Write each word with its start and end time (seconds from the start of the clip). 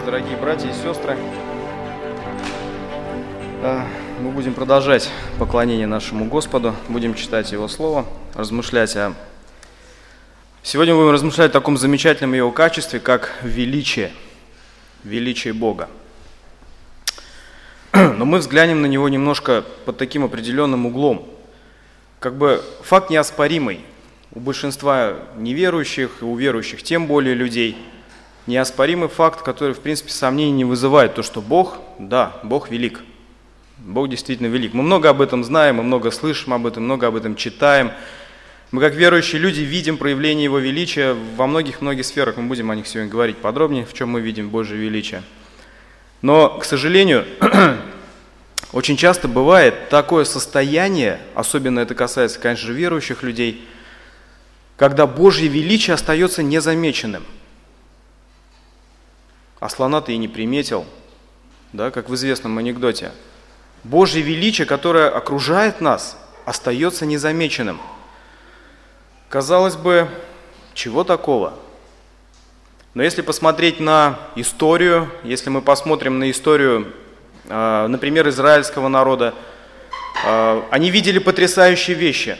Вас, 0.00 0.06
дорогие 0.06 0.36
братья 0.36 0.68
и 0.68 0.72
сестры. 0.72 1.16
А, 3.62 3.86
мы 4.20 4.30
будем 4.30 4.54
продолжать 4.54 5.10
поклонение 5.38 5.86
нашему 5.86 6.26
Господу, 6.26 6.74
будем 6.88 7.14
читать 7.14 7.52
Его 7.52 7.68
Слово, 7.68 8.06
размышлять 8.34 8.96
о... 8.96 9.14
Сегодня 10.62 10.94
мы 10.94 11.00
будем 11.00 11.12
размышлять 11.12 11.50
о 11.50 11.52
таком 11.52 11.76
замечательном 11.76 12.34
Его 12.34 12.50
качестве, 12.50 13.00
как 13.00 13.34
величие, 13.42 14.12
величие 15.04 15.52
Бога. 15.52 15.88
Но 17.92 18.24
мы 18.24 18.38
взглянем 18.38 18.82
на 18.82 18.86
него 18.86 19.08
немножко 19.08 19.64
под 19.84 19.98
таким 19.98 20.24
определенным 20.24 20.86
углом. 20.86 21.28
Как 22.20 22.36
бы 22.36 22.64
факт 22.82 23.10
неоспоримый. 23.10 23.80
У 24.32 24.40
большинства 24.40 25.16
неверующих 25.36 26.22
и 26.22 26.24
у 26.24 26.36
верующих 26.36 26.82
тем 26.82 27.06
более 27.06 27.34
людей– 27.34 27.76
неоспоримый 28.50 29.08
факт, 29.08 29.42
который, 29.42 29.74
в 29.74 29.80
принципе, 29.80 30.10
сомнений 30.10 30.52
не 30.52 30.64
вызывает, 30.64 31.14
то, 31.14 31.22
что 31.22 31.40
Бог, 31.40 31.78
да, 31.98 32.36
Бог 32.42 32.70
велик. 32.70 33.00
Бог 33.78 34.10
действительно 34.10 34.48
велик. 34.48 34.74
Мы 34.74 34.82
много 34.82 35.08
об 35.08 35.22
этом 35.22 35.42
знаем, 35.42 35.76
мы 35.76 35.82
много 35.82 36.10
слышим 36.10 36.52
об 36.52 36.66
этом, 36.66 36.84
много 36.84 37.06
об 37.06 37.16
этом 37.16 37.34
читаем. 37.34 37.92
Мы, 38.72 38.82
как 38.82 38.94
верующие 38.94 39.40
люди, 39.40 39.60
видим 39.60 39.96
проявление 39.96 40.44
Его 40.44 40.58
величия 40.58 41.16
во 41.36 41.46
многих-многих 41.46 42.04
сферах. 42.04 42.36
Мы 42.36 42.44
будем 42.44 42.70
о 42.70 42.76
них 42.76 42.86
сегодня 42.86 43.10
говорить 43.10 43.38
подробнее, 43.38 43.86
в 43.86 43.94
чем 43.94 44.10
мы 44.10 44.20
видим 44.20 44.50
Божье 44.50 44.76
величие. 44.76 45.22
Но, 46.20 46.58
к 46.58 46.64
сожалению, 46.64 47.24
очень 48.72 48.98
часто 48.98 49.28
бывает 49.28 49.88
такое 49.88 50.24
состояние, 50.24 51.18
особенно 51.34 51.80
это 51.80 51.94
касается, 51.94 52.38
конечно 52.38 52.66
же, 52.66 52.74
верующих 52.74 53.22
людей, 53.22 53.66
когда 54.76 55.06
Божье 55.06 55.48
величие 55.48 55.94
остается 55.94 56.42
незамеченным– 56.42 57.24
а 59.60 59.68
слона 59.68 60.00
ты 60.00 60.14
и 60.14 60.16
не 60.16 60.26
приметил, 60.26 60.86
да, 61.74 61.90
как 61.90 62.08
в 62.08 62.14
известном 62.14 62.56
анекдоте. 62.58 63.12
Божье 63.84 64.22
величие, 64.22 64.66
которое 64.66 65.08
окружает 65.08 65.80
нас, 65.80 66.18
остается 66.46 67.06
незамеченным. 67.06 67.78
Казалось 69.28 69.76
бы, 69.76 70.08
чего 70.74 71.04
такого? 71.04 71.54
Но 72.94 73.02
если 73.02 73.22
посмотреть 73.22 73.78
на 73.80 74.18
историю, 74.34 75.08
если 75.22 75.50
мы 75.50 75.62
посмотрим 75.62 76.18
на 76.18 76.30
историю, 76.30 76.92
а, 77.48 77.86
например, 77.86 78.28
израильского 78.30 78.88
народа, 78.88 79.34
а, 80.24 80.66
они 80.70 80.90
видели 80.90 81.18
потрясающие 81.18 81.96
вещи. 81.96 82.38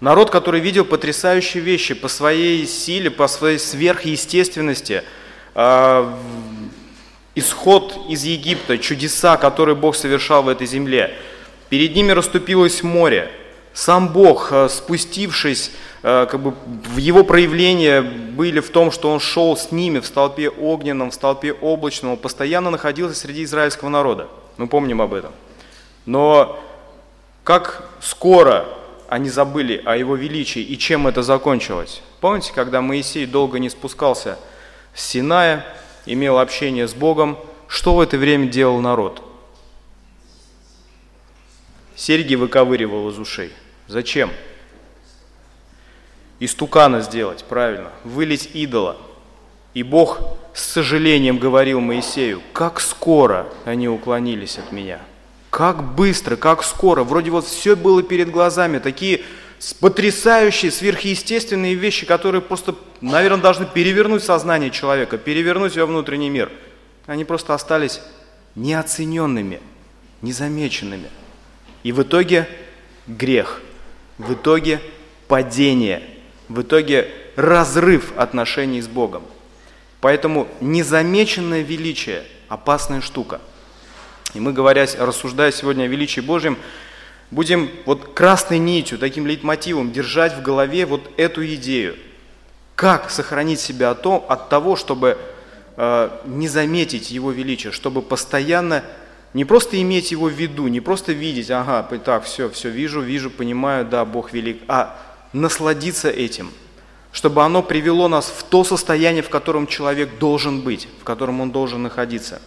Народ, 0.00 0.30
который 0.30 0.60
видел 0.60 0.84
потрясающие 0.84 1.62
вещи 1.62 1.94
по 1.94 2.08
своей 2.08 2.66
силе, 2.66 3.10
по 3.10 3.26
своей 3.26 3.58
сверхъестественности– 3.58 5.02
исход 7.34 7.98
из 8.08 8.24
Египта, 8.24 8.78
чудеса, 8.78 9.36
которые 9.36 9.74
Бог 9.74 9.96
совершал 9.96 10.42
в 10.42 10.48
этой 10.48 10.66
земле. 10.66 11.14
Перед 11.68 11.94
ними 11.94 12.12
расступилось 12.12 12.82
море. 12.82 13.30
Сам 13.72 14.08
Бог, 14.08 14.52
а, 14.52 14.68
спустившись, 14.68 15.70
а, 16.02 16.26
как 16.26 16.40
бы 16.40 16.54
в 16.66 16.98
его 16.98 17.24
проявления 17.24 18.02
были 18.02 18.60
в 18.60 18.68
том, 18.68 18.90
что 18.90 19.10
он 19.10 19.18
шел 19.18 19.56
с 19.56 19.72
ними 19.72 20.00
в 20.00 20.06
столпе 20.06 20.50
огненном, 20.50 21.10
в 21.10 21.14
столпе 21.14 21.52
облачном, 21.52 22.18
постоянно 22.18 22.68
находился 22.68 23.18
среди 23.18 23.44
израильского 23.44 23.88
народа. 23.88 24.28
Мы 24.58 24.66
помним 24.66 25.00
об 25.00 25.14
этом. 25.14 25.32
Но 26.04 26.62
как 27.44 27.88
скоро 28.00 28.66
они 29.08 29.30
забыли 29.30 29.80
о 29.86 29.96
его 29.96 30.16
величии 30.16 30.60
и 30.60 30.76
чем 30.76 31.06
это 31.06 31.22
закончилось? 31.22 32.02
Помните, 32.20 32.52
когда 32.54 32.82
Моисей 32.82 33.24
долго 33.24 33.58
не 33.58 33.70
спускался– 33.70 34.38
Синая, 34.94 35.64
имел 36.06 36.38
общение 36.38 36.86
с 36.86 36.94
Богом. 36.94 37.38
Что 37.66 37.94
в 37.94 38.00
это 38.00 38.18
время 38.18 38.48
делал 38.48 38.80
народ? 38.80 39.22
Серьги 41.96 42.34
выковыривал 42.34 43.08
из 43.10 43.18
ушей. 43.18 43.52
Зачем? 43.86 44.30
Истукана 46.40 47.00
сделать, 47.00 47.44
правильно, 47.44 47.90
вылить 48.04 48.50
идола. 48.54 48.96
И 49.74 49.82
Бог 49.82 50.20
с 50.52 50.62
сожалением 50.62 51.38
говорил 51.38 51.80
Моисею, 51.80 52.42
как 52.52 52.80
скоро 52.80 53.46
они 53.64 53.88
уклонились 53.88 54.58
от 54.58 54.72
меня. 54.72 55.00
Как 55.50 55.94
быстро, 55.94 56.36
как 56.36 56.62
скоро. 56.64 57.04
Вроде 57.04 57.30
вот 57.30 57.46
все 57.46 57.76
было 57.76 58.02
перед 58.02 58.30
глазами, 58.30 58.78
такие 58.78 59.22
потрясающие, 59.80 60.70
сверхъестественные 60.70 61.74
вещи, 61.74 62.04
которые 62.04 62.40
просто, 62.40 62.74
наверное, 63.00 63.42
должны 63.42 63.66
перевернуть 63.66 64.24
сознание 64.24 64.70
человека, 64.70 65.18
перевернуть 65.18 65.76
его 65.76 65.86
внутренний 65.86 66.30
мир. 66.30 66.50
Они 67.06 67.24
просто 67.24 67.54
остались 67.54 68.00
неоцененными, 68.54 69.60
незамеченными. 70.20 71.08
И 71.84 71.92
в 71.92 72.02
итоге 72.02 72.48
грех, 73.06 73.60
в 74.18 74.34
итоге 74.34 74.80
падение, 75.28 76.02
в 76.48 76.62
итоге 76.62 77.10
разрыв 77.36 78.12
отношений 78.16 78.82
с 78.82 78.88
Богом. 78.88 79.22
Поэтому 80.00 80.48
незамеченное 80.60 81.62
величие– 81.62 82.24
опасная 82.48 83.00
штука. 83.00 83.40
И 84.34 84.40
мы, 84.40 84.52
говоря, 84.52 84.86
рассуждая 84.98 85.52
сегодня 85.52 85.84
о 85.84 85.86
величии 85.86 86.20
Божьем, 86.20 86.58
будем 87.32 87.70
вот 87.86 88.12
красной 88.12 88.58
нитью, 88.58 88.98
таким 88.98 89.26
лейтмотивом 89.26 89.90
держать 89.90 90.36
в 90.36 90.42
голове 90.42 90.86
вот 90.86 91.10
эту 91.16 91.44
идею. 91.54 91.96
Как 92.76 93.10
сохранить 93.10 93.58
себя 93.58 93.90
от, 93.90 94.02
того, 94.02 94.24
от 94.28 94.48
того, 94.50 94.76
чтобы 94.76 95.18
э, 95.76 96.10
не 96.26 96.46
заметить 96.46 97.10
Его 97.10 97.32
величие, 97.32 97.72
чтобы 97.72 98.02
постоянно 98.02 98.84
не 99.32 99.46
просто 99.46 99.80
иметь 99.80 100.12
Его 100.12 100.26
в 100.26 100.32
виду, 100.32 100.68
не 100.68 100.80
просто 100.80 101.12
видеть, 101.12 101.50
ага, 101.50 101.82
так, 102.04 102.24
все, 102.24 102.50
все 102.50 102.68
вижу, 102.68 103.00
вижу, 103.00 103.30
понимаю, 103.30 103.86
да, 103.86 104.04
Бог 104.04 104.34
велик, 104.34 104.62
а 104.68 104.98
насладиться 105.32 106.10
этим, 106.10 106.50
чтобы 107.12 107.42
оно 107.42 107.62
привело 107.62 108.08
нас 108.08 108.26
в 108.26 108.42
то 108.42 108.62
состояние, 108.62 109.22
в 109.22 109.30
котором 109.30 109.66
человек 109.66 110.18
должен 110.18 110.60
быть, 110.60 110.86
в 111.00 111.04
котором 111.04 111.40
он 111.40 111.50
должен 111.50 111.82
находиться. 111.82 112.42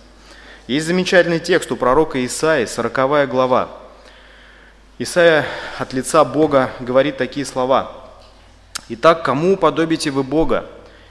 Есть 0.68 0.86
замечательный 0.86 1.40
текст 1.40 1.72
у 1.72 1.76
пророка 1.76 2.24
Исаии, 2.24 2.66
40 2.66 3.30
глава, 3.30 3.85
Исайя 4.98 5.46
от 5.78 5.92
лица 5.92 6.24
Бога 6.24 6.72
говорит 6.80 7.18
такие 7.18 7.46
слова. 7.46 7.92
«Итак, 8.88 9.26
кому 9.26 9.56
уподобите 9.56 10.10
вы 10.10 10.24
Бога, 10.24 10.68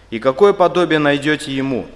и 0.09 0.19
какое 0.19 0.55
подобие 0.55 0.99
найдете 0.99 1.53
Ему? 1.53 1.87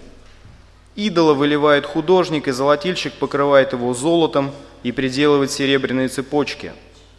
Идола 0.97 1.33
выливает 1.33 1.87
художник, 1.87 2.47
и 2.47 2.51
золотильщик 2.51 3.15
покрывает 3.15 3.73
его 3.73 3.95
золотом 3.95 4.51
и 4.83 4.93
приделывает 4.93 5.51
серебряные 5.51 6.09
цепочки. 6.09 6.73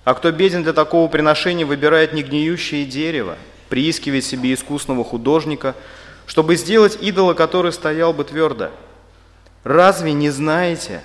А 0.03 0.13
кто 0.13 0.31
беден 0.31 0.61
для 0.61 0.73
такого 0.73 1.07
приношения, 1.07 1.65
выбирает 1.65 2.13
негниющее 2.13 2.85
дерево, 2.85 3.37
приискивает 3.69 4.23
себе 4.23 4.53
искусного 4.53 5.03
художника, 5.03 5.73
чтобы 6.27 6.55
сделать 6.55 6.95
идола, 7.01 7.33
который 7.33 7.73
стоял 7.73 8.13
бы 8.13 8.23
твердо. 8.23 8.69
Разве 9.63 10.13
не 10.13 10.29
знаете? 10.29 11.01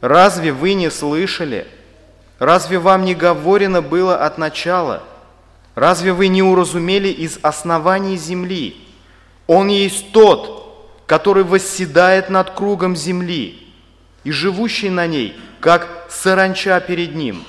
Разве 0.00 0.50
вы 0.50 0.74
не 0.74 0.90
слышали?» 0.90 1.68
Разве 2.40 2.78
вам 2.78 3.04
не 3.04 3.14
говорено 3.14 3.82
было 3.82 4.16
от 4.24 4.38
начала? 4.38 5.02
Разве 5.74 6.14
вы 6.14 6.28
не 6.28 6.42
уразумели 6.42 7.08
из 7.08 7.38
оснований 7.42 8.16
земли? 8.16 8.78
Он 9.46 9.68
есть 9.68 10.10
тот, 10.12 11.04
который 11.06 11.44
восседает 11.44 12.30
над 12.30 12.50
кругом 12.50 12.96
земли 12.96 13.68
и 14.24 14.30
живущий 14.30 14.88
на 14.88 15.06
ней, 15.06 15.36
как 15.60 16.06
саранча 16.08 16.80
перед 16.80 17.14
ним. 17.14 17.44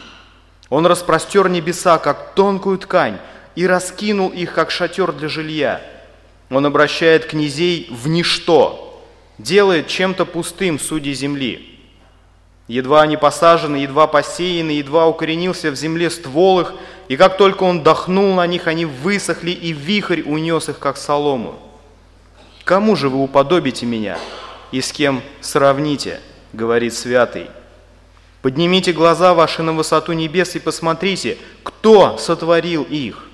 Он 0.70 0.86
распростер 0.86 1.48
небеса, 1.48 1.98
как 1.98 2.34
тонкую 2.36 2.78
ткань, 2.78 3.18
и 3.56 3.66
раскинул 3.66 4.30
их, 4.30 4.54
как 4.54 4.72
шатер 4.72 5.14
для 5.14 5.30
жилья. 5.30 5.82
Он 6.50 6.66
обращает 6.66 7.28
князей 7.28 7.88
в 7.90 8.10
ничто, 8.10 9.02
делает 9.38 9.88
чем-то 9.88 10.26
пустым 10.26 10.80
судьи 10.80 11.14
земли. 11.14 11.71
Едва 12.72 13.02
они 13.02 13.18
посажены, 13.18 13.76
едва 13.76 14.08
посеяны, 14.08 14.72
едва 14.72 15.06
укоренился 15.06 15.72
в 15.72 15.76
земле 15.76 16.10
ствол 16.10 16.62
их, 16.62 16.74
и 17.10 17.18
как 17.18 17.36
только 17.36 17.64
он 17.64 17.84
дохнул 17.84 18.34
на 18.34 18.48
них, 18.48 18.66
они 18.68 18.86
высохли, 18.86 19.52
и 19.52 19.74
вихрь 19.74 20.22
унес 20.22 20.70
их, 20.70 20.80
как 20.80 20.96
солому. 20.96 21.60
Кому 22.64 22.96
же 22.96 23.10
вы 23.10 23.22
уподобите 23.22 23.86
меня, 23.86 24.18
и 24.72 24.80
с 24.80 24.94
кем 24.94 25.22
сравните, 25.42 26.22
говорит 26.54 26.94
святый. 26.94 27.48
Поднимите 28.42 28.94
глаза 28.94 29.34
ваши 29.34 29.64
на 29.64 29.74
высоту 29.74 30.14
небес 30.14 30.56
и 30.56 30.60
посмотрите, 30.60 31.38
кто 31.64 32.18
сотворил 32.18 32.84
их, 32.84 33.28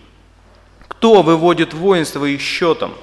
кто 0.88 1.22
выводит 1.22 1.76
воинство 1.76 2.26
их 2.26 2.42
счетом. 2.42 2.96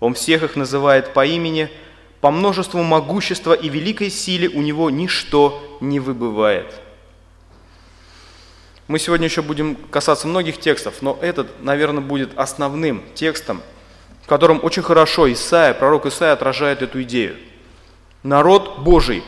Он 0.00 0.14
всех 0.14 0.42
их 0.42 0.56
называет 0.56 1.12
по 1.12 1.24
имени– 1.24 1.70
по 2.22 2.30
множеству 2.30 2.80
могущества 2.84 3.52
и 3.52 3.68
великой 3.68 4.08
силе 4.08 4.48
у 4.48 4.62
него 4.62 4.90
ничто 4.90 5.60
не 5.80 5.98
выбывает. 5.98 6.72
Мы 8.86 9.00
сегодня 9.00 9.26
еще 9.26 9.42
будем 9.42 9.74
касаться 9.74 10.28
многих 10.28 10.60
текстов, 10.60 11.02
но 11.02 11.18
этот, 11.20 11.64
наверное, 11.64 12.00
будет 12.00 12.38
основным 12.38 13.02
текстом, 13.16 13.60
в 14.22 14.28
котором 14.28 14.60
очень 14.62 14.84
хорошо 14.84 15.30
Исаия, 15.32 15.74
пророк 15.74 16.06
Исаия 16.06 16.32
отражает 16.32 16.80
эту 16.80 17.02
идею. 17.02 17.34
Народ 18.22 18.78
Божий, 18.78 19.24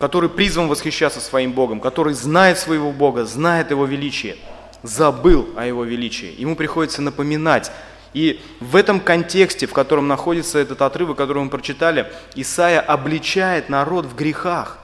который 0.00 0.28
призван 0.28 0.66
восхищаться 0.66 1.20
своим 1.20 1.52
Богом, 1.52 1.78
который 1.78 2.12
знает 2.12 2.58
своего 2.58 2.90
Бога, 2.90 3.24
знает 3.24 3.70
Его 3.70 3.84
величие, 3.86 4.36
забыл 4.82 5.48
о 5.56 5.64
Его 5.64 5.84
величии. 5.84 6.34
Ему 6.36 6.56
приходится 6.56 7.02
напоминать. 7.02 7.70
И 8.14 8.40
в 8.60 8.76
этом 8.76 9.00
контексте, 9.00 9.66
в 9.66 9.72
котором 9.72 10.06
находится 10.08 10.58
этот 10.58 10.82
отрывок, 10.82 11.16
который 11.16 11.42
мы 11.42 11.50
прочитали, 11.50 12.10
Исаия 12.34 12.80
обличает 12.80 13.68
народ 13.68 14.06
в 14.06 14.14
грехах. 14.14 14.78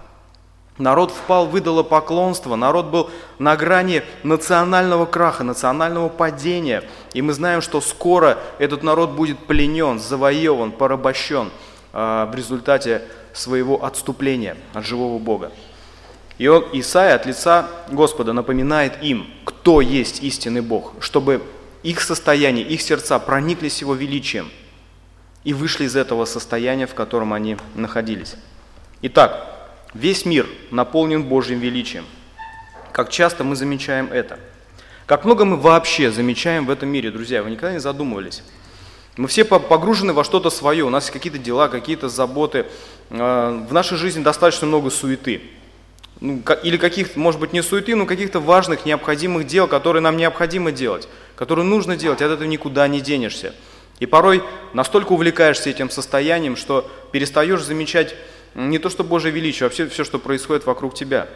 Народ 0.79 1.11
впал 1.11 1.47
в 1.49 1.59
идолопоклонство, 1.59 2.55
народ 2.55 2.87
был 2.87 3.11
на 3.41 3.57
грани 3.57 4.05
национального 4.23 5.07
краха, 5.07 5.43
национального 5.43 6.09
падения. 6.09 6.85
И 7.15 7.21
мы 7.21 7.33
знаем, 7.33 7.61
что 7.61 7.81
скоро 7.81 8.39
этот 8.59 8.85
народ 8.85 9.11
будет 9.11 9.39
пленен, 9.39 9.99
завоеван, 9.99 10.71
порабощен 10.71 11.51
а, 11.93 12.27
в 12.27 12.35
результате 12.37 13.03
своего 13.33 13.85
отступления 13.85 14.57
от 14.73 14.87
живого 14.87 15.19
Бога. 15.19 15.51
И 16.39 16.47
он, 16.47 16.65
Исаия 16.73 17.17
от 17.17 17.27
лица 17.27 17.69
Господа 17.91 18.33
напоминает 18.33 19.03
им, 19.03 19.27
кто 19.45 19.81
есть 19.81 20.23
истинный 20.23 20.61
Бог, 20.61 20.95
чтобы 21.01 21.43
их 21.89 22.01
состояние, 22.01 22.67
их 22.67 22.81
сердца 22.83 23.19
прониклись 23.19 23.81
Его 23.81 23.95
величием 23.95 24.51
и 25.45 25.55
вышли 25.55 25.85
из 25.85 25.97
этого 25.97 26.25
состояния, 26.25 26.87
в 26.87 26.95
котором 26.95 27.33
они 27.33 27.57
находились. 27.75 28.35
Итак, 29.03 29.59
Весь 29.95 30.27
мир 30.27 30.47
наполнен 30.71 31.25
Божьим 31.25 31.61
величием. 31.61 32.05
Как 32.93 33.11
часто 33.11 33.43
мы 33.43 33.57
замечаем 33.57 34.13
это? 34.13 34.39
Как 35.07 35.25
много 35.25 35.47
мы 35.47 35.57
вообще 35.57 36.11
замечаем 36.11 36.67
в 36.67 36.71
этом 36.71 36.91
мире, 36.91 37.11
друзья, 37.11 37.43
вы 37.43 37.51
никогда 37.51 37.73
не 37.73 37.81
задумывались? 37.81 38.43
Мы 39.17 39.29
все 39.29 39.45
погружены 39.45 40.13
во 40.13 40.25
что-то 40.25 40.51
свое, 40.51 40.85
у 40.85 40.91
нас 40.91 41.11
какие-то 41.11 41.39
дела, 41.39 41.69
какие-то 41.69 42.09
заботы. 42.09 42.67
А, 43.11 43.67
в 43.67 43.73
нашей 43.73 43.97
жизни 43.97 44.23
достаточно 44.23 44.67
много 44.67 44.91
суеты. 44.91 45.43
Ну, 46.21 46.43
или 46.65 46.77
каких-то, 46.77 47.19
может 47.19 47.41
быть, 47.41 47.53
не 47.53 47.63
суеты, 47.63 47.95
но 47.95 48.05
каких-то 48.05 48.41
важных, 48.41 48.85
необходимых 48.85 49.47
дел, 49.47 49.69
которые 49.69 50.03
нам 50.03 50.17
необходимо 50.17 50.73
делать, 50.73 51.09
которые 51.37 51.65
нужно 51.65 51.97
делать, 51.97 52.21
от 52.23 52.33
этого 52.33 52.49
никуда 52.49 52.89
не 52.89 53.01
денешься. 53.01 53.55
И 54.01 54.07
порой 54.07 54.43
настолько 54.73 55.13
увлекаешься 55.13 55.71
этим 55.71 55.91
состоянием, 55.91 56.57
что 56.57 56.91
перестаешь 57.13 57.63
замечать 57.63 58.17
не 58.55 58.79
то 58.79 58.91
что 58.91 59.05
Божье 59.05 59.31
величие, 59.31 59.67
а 59.67 59.69
вообще 59.69 59.87
все, 59.87 60.05
что 60.05 60.19
происходит 60.19 60.67
вокруг 60.67 60.95
тебя. 60.95 61.29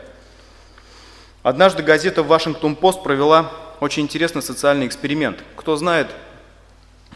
Однажды 1.43 1.82
газета 1.82 2.23
«Вашингтон-Пост» 2.23 3.02
провела 3.02 3.52
очень 3.81 4.02
интересный 4.02 4.43
социальный 4.43 4.87
эксперимент. 4.87 5.43
Кто 5.56 5.76
знает, 5.76 6.08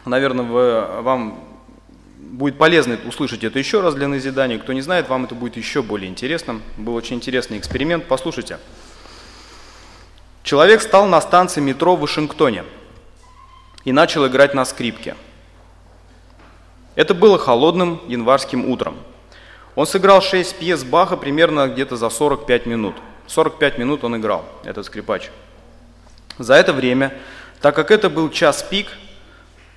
наверное, 0.05 0.45
вы, 0.45 1.01
вам 1.01 1.46
будет 2.31 2.57
полезно 2.57 2.97
услышать 3.05 3.43
это 3.43 3.57
еще 3.57 3.81
раз 3.81 3.95
для 3.95 4.07
назидания. 4.07 4.59
Кто 4.59 4.73
не 4.73 4.81
знает, 4.81 5.09
вам 5.09 5.25
это 5.25 5.35
будет 5.35 5.57
еще 5.57 5.81
более 5.81 6.09
интересным. 6.09 6.61
Был 6.77 6.95
очень 6.95 7.15
интересный 7.15 7.57
эксперимент. 7.57 8.05
Послушайте. 8.07 8.59
Человек 10.43 10.81
стал 10.81 11.07
на 11.07 11.19
станции 11.21 11.61
метро 11.61 11.95
в 11.95 12.01
Вашингтоне 12.01 12.63
и 13.83 13.91
начал 13.91 14.27
играть 14.27 14.53
на 14.53 14.65
скрипке. 14.65 15.15
Это 16.95 17.13
было 17.13 17.37
холодным 17.37 18.01
январским 18.07 18.69
утром. 18.69 18.97
Он 19.75 19.85
сыграл 19.85 20.21
6 20.21 20.57
пьес 20.57 20.83
Баха 20.83 21.17
примерно 21.17 21.67
где-то 21.67 21.95
за 21.97 22.09
45 22.09 22.65
минут. 22.65 22.95
45 23.27 23.77
минут 23.77 24.03
он 24.03 24.17
играл, 24.17 24.45
этот 24.63 24.85
скрипач. 24.85 25.29
За 26.39 26.55
это 26.55 26.73
время, 26.73 27.13
так 27.61 27.75
как 27.75 27.91
это 27.91 28.09
был 28.09 28.29
час 28.29 28.63
пик, 28.63 28.87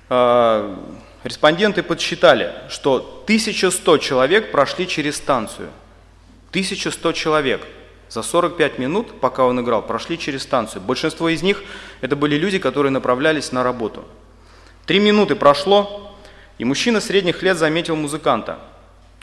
э, 0.09 0.75
респонденты 1.23 1.83
подсчитали, 1.83 2.53
что 2.69 3.23
1100 3.23 3.97
человек 3.99 4.51
прошли 4.51 4.87
через 4.87 5.17
станцию. 5.17 5.69
1100 6.49 7.11
человек 7.13 7.61
за 8.09 8.23
45 8.23 8.79
минут, 8.79 9.19
пока 9.19 9.45
он 9.45 9.61
играл, 9.61 9.81
прошли 9.81 10.17
через 10.17 10.43
станцию. 10.43 10.81
Большинство 10.81 11.29
из 11.29 11.41
них 11.41 11.63
это 12.01 12.15
были 12.15 12.35
люди, 12.35 12.59
которые 12.59 12.91
направлялись 12.91 13.51
на 13.51 13.63
работу. 13.63 14.05
Три 14.85 14.99
минуты 14.99 15.35
прошло, 15.35 16.15
и 16.57 16.65
мужчина 16.65 16.99
средних 16.99 17.41
лет 17.43 17.57
заметил 17.57 17.95
музыканта– 17.95 18.59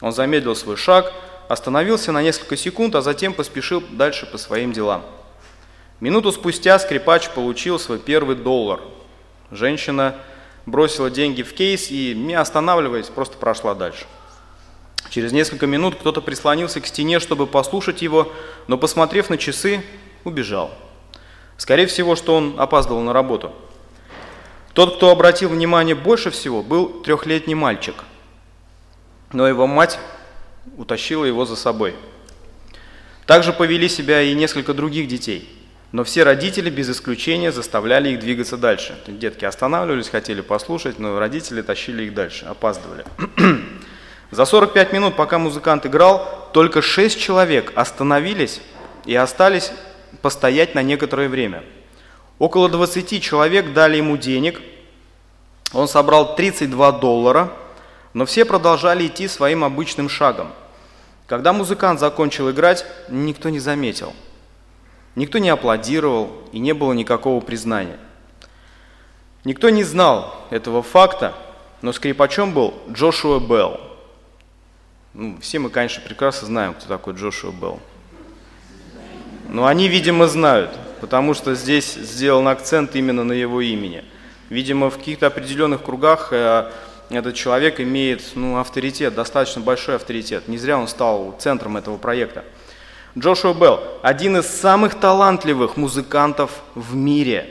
он 0.00 0.12
замедлил 0.12 0.54
свой 0.54 0.76
шаг, 0.76 1.12
остановился 1.48 2.12
на 2.12 2.22
несколько 2.22 2.56
секунд, 2.56 2.94
а 2.94 3.02
затем 3.02 3.32
поспешил 3.32 3.82
дальше 3.90 4.26
по 4.26 4.38
своим 4.38 4.72
делам. 4.72 5.04
Минуту 6.00 6.30
спустя 6.30 6.78
скрипач 6.78 7.30
получил 7.30 7.78
свой 7.78 7.98
первый 7.98 8.36
доллар. 8.36 8.80
Женщина 9.50 10.14
бросила 10.70 11.10
деньги 11.10 11.42
в 11.42 11.52
кейс 11.54 11.90
и, 11.90 12.14
не 12.14 12.34
останавливаясь, 12.34 13.06
просто 13.06 13.36
прошла 13.36 13.74
дальше. 13.74 14.06
Через 15.10 15.32
несколько 15.32 15.66
минут 15.66 15.94
кто-то 15.94 16.20
прислонился 16.20 16.80
к 16.80 16.86
стене, 16.86 17.18
чтобы 17.18 17.46
послушать 17.46 18.02
его, 18.02 18.32
но, 18.66 18.76
посмотрев 18.76 19.30
на 19.30 19.38
часы, 19.38 19.82
убежал. 20.24 20.70
Скорее 21.56 21.86
всего, 21.86 22.14
что 22.14 22.36
он 22.36 22.54
опаздывал 22.58 23.00
на 23.00 23.12
работу. 23.12 23.52
Тот, 24.74 24.96
кто 24.96 25.10
обратил 25.10 25.48
внимание 25.48 25.94
больше 25.94 26.30
всего, 26.30 26.62
был 26.62 27.02
трехлетний 27.02 27.54
мальчик– 27.54 27.94
но 29.32 29.46
его 29.46 29.66
мать 29.66 29.98
утащила 30.76 31.24
его 31.24 31.44
за 31.44 31.56
собой. 31.56 31.94
Также 33.26 33.52
повели 33.52 33.88
себя 33.88 34.22
и 34.22 34.34
несколько 34.34 34.72
других 34.72 35.06
детей, 35.08 35.48
но 35.92 36.04
все 36.04 36.22
родители 36.22 36.70
без 36.70 36.90
исключения 36.90 37.52
заставляли 37.52 38.10
их 38.10 38.20
двигаться 38.20 38.56
дальше. 38.56 38.98
Детки 39.06 39.44
останавливались, 39.44 40.08
хотели 40.08 40.40
послушать, 40.40 40.98
но 40.98 41.18
родители 41.18 41.62
тащили 41.62 42.04
их 42.04 42.14
дальше, 42.14 42.46
опаздывали. 42.46 43.04
За 44.30 44.44
45 44.44 44.92
минут, 44.92 45.16
пока 45.16 45.38
музыкант 45.38 45.86
играл, 45.86 46.50
только 46.52 46.82
6 46.82 47.18
человек 47.18 47.72
остановились 47.74 48.60
и 49.06 49.14
остались 49.14 49.72
постоять 50.22 50.74
на 50.74 50.82
некоторое 50.82 51.28
время. 51.28 51.64
Около 52.38 52.68
20 52.68 53.22
человек 53.22 53.72
дали 53.72 53.96
ему 53.96 54.16
денег, 54.16 54.60
он 55.72 55.88
собрал 55.88 56.36
32 56.36 56.92
доллара– 56.92 57.52
но 58.18 58.26
все 58.26 58.44
продолжали 58.44 59.06
идти 59.06 59.28
своим 59.28 59.64
обычным 59.64 60.08
шагом. 60.08 60.52
Когда 61.26 61.52
музыкант 61.52 62.00
закончил 62.00 62.50
играть, 62.50 62.84
никто 63.08 63.48
не 63.48 63.60
заметил. 63.60 64.12
Никто 65.18 65.38
не 65.38 65.48
аплодировал 65.48 66.30
и 66.52 66.60
не 66.60 66.72
было 66.74 66.92
никакого 66.92 67.40
признания. 67.40 67.98
Никто 69.42 69.68
не 69.68 69.82
знал 69.82 70.46
этого 70.50 70.80
факта, 70.80 71.34
но 71.82 71.92
скрипачом 71.92 72.54
был 72.54 72.72
Джошуа 72.88 73.40
Белл. 73.40 73.80
Ну, 75.14 75.36
все 75.40 75.58
мы, 75.58 75.70
конечно, 75.70 76.04
прекрасно 76.04 76.46
знаем, 76.46 76.72
кто 76.72 76.86
такой 76.86 77.14
Джошуа 77.14 77.50
Белл. 77.50 77.80
Но 79.48 79.66
они, 79.66 79.88
видимо, 79.88 80.28
знают, 80.28 80.70
потому 81.00 81.34
что 81.34 81.56
здесь 81.56 81.94
сделан 81.94 82.46
акцент 82.46 82.94
именно 82.94 83.24
на 83.24 83.32
его 83.32 83.60
имени. 83.60 84.04
Видимо, 84.50 84.88
в 84.88 84.98
каких-то 84.98 85.26
определенных 85.26 85.82
кругах 85.82 86.28
э, 86.30 86.70
этот 87.10 87.34
человек 87.34 87.80
имеет 87.80 88.22
ну, 88.36 88.58
авторитет, 88.60 89.16
достаточно 89.16 89.62
большой 89.62 89.96
авторитет. 89.96 90.46
Не 90.46 90.58
зря 90.58 90.78
он 90.78 90.86
стал 90.86 91.34
центром 91.40 91.76
этого 91.76 91.96
проекта. 91.96 92.44
Джошуа 93.18 93.52
Белл– 93.52 93.80
один 94.02 94.36
из 94.36 94.46
самых 94.46 94.94
талантливых 94.94 95.76
музыкантов 95.76 96.62
в 96.76 96.94
мире. 96.94 97.50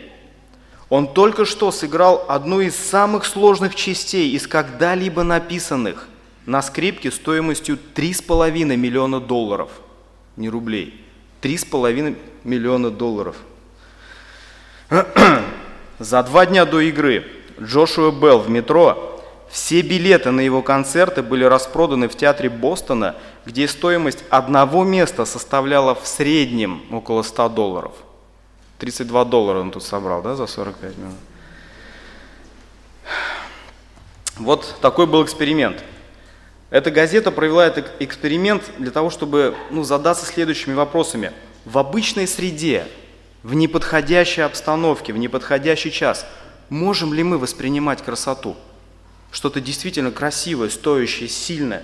Он 0.88 1.14
только 1.14 1.44
что 1.44 1.72
сыграл 1.72 2.24
одну 2.30 2.62
из 2.62 2.76
самых 2.76 3.26
сложных 3.26 3.76
частей 3.76 4.32
из 4.32 4.48
когда-либо 4.48 5.24
написанных 5.24 6.08
на 6.46 6.62
скрипке 6.62 7.12
стоимостью 7.12 7.78
3,5 7.96 8.78
миллиона 8.78 9.20
долларов. 9.20 9.70
Не 10.38 10.48
рублей. 10.48 11.04
3,5 11.42 12.16
миллиона 12.46 12.90
долларов. 12.90 13.36
За 16.00 16.24
два 16.24 16.46
дня 16.46 16.64
до 16.64 16.80
игры 16.80 17.26
Джошуа 17.60 18.12
Белл 18.12 18.40
в 18.40 18.50
метро 18.50 19.17
все 19.50 19.82
билеты 19.82 20.32
на 20.32 20.42
его 20.42 20.62
концерты 20.62 21.22
были 21.22 21.44
распроданы 21.44 22.08
в 22.08 22.16
театре 22.16 22.50
Бостона, 22.50 23.16
где 23.46 23.68
стоимость 23.68 24.24
одного 24.30 24.84
места 24.84 25.26
составляла 25.26 25.96
в 25.96 26.06
среднем 26.06 26.82
около 26.92 27.24
100 27.24 27.50
долларов. 27.50 27.94
32 28.80 29.26
доллара 29.26 29.60
он 29.60 29.72
тут 29.72 29.84
собрал, 29.84 30.22
да, 30.22 30.36
за 30.36 30.48
45 30.48 30.98
минут. 30.98 31.16
Вот 34.36 34.76
такой 34.82 35.08
был 35.08 35.24
эксперимент. 35.24 35.84
Эта 36.70 36.92
газета 36.92 37.32
провела 37.32 37.66
этот 37.66 37.90
эксперимент 38.00 38.64
для 38.78 38.92
того, 38.92 39.10
чтобы 39.10 39.56
ну, 39.72 39.84
задаться 39.84 40.26
следующими 40.26 40.74
вопросами. 40.74 41.32
В 41.66 41.78
обычной 41.78 42.28
среде, 42.28 42.86
в 43.42 43.54
неподходящей 43.54 44.44
обстановке, 44.44 45.14
в 45.14 45.18
неподходящий 45.18 45.92
час, 45.92 46.26
можем 46.70 47.14
ли 47.14 47.24
мы 47.24 47.38
воспринимать 47.38 48.04
красоту? 48.04 48.56
Что-то 49.38 49.62
действительно 49.62 50.10
красивое, 50.10 50.68
стоящее, 50.70 51.30
сильное. 51.30 51.84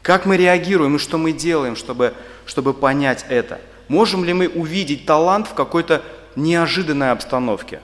Как 0.00 0.24
мы 0.24 0.38
реагируем 0.38 0.96
и 0.96 0.98
что 0.98 1.18
мы 1.18 1.32
делаем, 1.32 1.76
чтобы, 1.76 2.14
чтобы 2.46 2.72
понять 2.72 3.26
это? 3.28 3.60
Можем 3.88 4.24
ли 4.24 4.32
мы 4.32 4.48
увидеть 4.48 5.04
талант 5.04 5.48
в 5.48 5.52
какой-то 5.52 6.02
неожиданной 6.34 7.10
обстановке? 7.10 7.82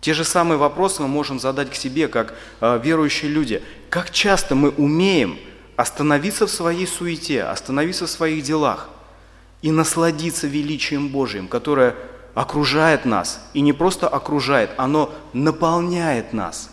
Те 0.00 0.12
же 0.12 0.24
самые 0.24 0.58
вопросы 0.58 1.02
мы 1.02 1.06
можем 1.06 1.38
задать 1.38 1.70
к 1.70 1.76
себе, 1.76 2.08
как 2.08 2.34
э, 2.60 2.80
верующие 2.82 3.30
люди. 3.30 3.62
Как 3.90 4.10
часто 4.10 4.56
мы 4.56 4.70
умеем 4.70 5.38
остановиться 5.76 6.48
в 6.48 6.50
своей 6.50 6.88
суете, 6.88 7.44
остановиться 7.44 8.08
в 8.08 8.10
своих 8.10 8.42
делах 8.42 8.88
и 9.62 9.70
насладиться 9.70 10.48
величием 10.48 11.10
Божьим, 11.10 11.46
которое 11.46 11.94
окружает 12.34 13.04
нас, 13.04 13.40
и 13.54 13.60
не 13.60 13.72
просто 13.72 14.08
окружает, 14.08 14.70
оно 14.78 15.14
наполняет 15.32 16.32
нас. 16.32 16.71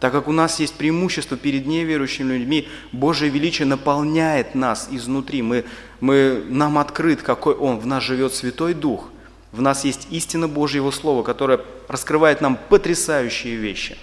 Так 0.00 0.12
как 0.12 0.28
у 0.28 0.32
нас 0.32 0.58
есть 0.60 0.74
преимущество 0.76 1.36
перед 1.36 1.66
неверующими 1.66 2.32
людьми, 2.32 2.68
Божье 2.90 3.28
величие 3.28 3.66
наполняет 3.66 4.54
нас 4.54 4.88
изнутри. 4.90 5.42
Мы, 5.42 5.66
мы, 6.00 6.42
нам 6.48 6.78
открыт, 6.78 7.22
какой 7.22 7.54
Он. 7.54 7.78
В 7.78 7.86
нас 7.86 8.02
живет 8.02 8.32
Святой 8.32 8.72
Дух. 8.72 9.10
В 9.52 9.60
нас 9.60 9.84
есть 9.84 10.08
истина 10.10 10.48
Божьего 10.48 10.90
Слова, 10.90 11.22
которая 11.22 11.60
раскрывает 11.86 12.40
нам 12.40 12.58
потрясающие 12.70 13.56
вещи. 13.56 13.98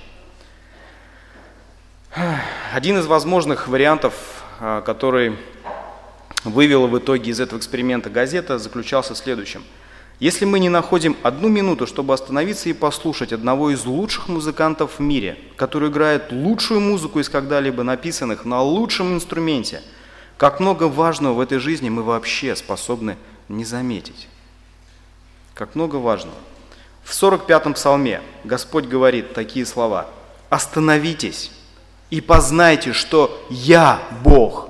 Один 2.74 3.00
из 3.00 3.08
возможных 3.08 3.68
вариантов, 3.68 4.14
а, 4.60 4.82
который 4.82 5.36
вывела 6.44 6.86
в 6.86 6.98
итоге 7.00 7.32
из 7.32 7.40
этого 7.40 7.58
эксперимента 7.58 8.12
газета, 8.12 8.60
заключался 8.60 9.16
в 9.16 9.18
следующем– 9.18 9.64
если 10.20 10.46
мы 10.46 10.60
не 10.60 10.70
находим 10.70 11.16
одну 11.22 11.48
минуту, 11.48 11.86
чтобы 11.86 12.14
остановиться 12.14 12.70
и 12.70 12.74
послушать 12.74 13.34
одного 13.34 13.70
из 13.70 13.86
лучших 13.86 14.30
музыкантов 14.30 14.98
в 14.98 15.02
мире, 15.02 15.38
который 15.56 15.90
играет 15.90 16.32
лучшую 16.32 16.80
музыку 16.80 17.20
из 17.20 17.30
когда-либо 17.30 17.84
написанных 17.84 18.44
на 18.44 18.62
лучшем 18.64 19.14
инструменте, 19.14 19.84
как 20.38 20.60
много 20.60 20.86
важного 20.86 21.34
в 21.34 21.40
этой 21.40 21.60
жизни 21.60 21.90
мы 21.90 22.02
вообще 22.02 22.56
способны 22.56 23.16
не 23.48 23.64
заметить. 23.64 24.28
Как 25.54 25.76
много 25.76 25.98
важного. 25.98 26.38
В 27.04 27.12
45-м 27.12 27.76
псалме 27.76 28.22
Господь 28.44 28.86
говорит 28.86 29.34
такие 29.34 29.66
слова. 29.66 30.08
«Остановитесь 30.50 31.52
и 32.10 32.22
познайте, 32.22 32.94
что 32.94 33.46
я 33.50 34.02
Бог. 34.24 34.70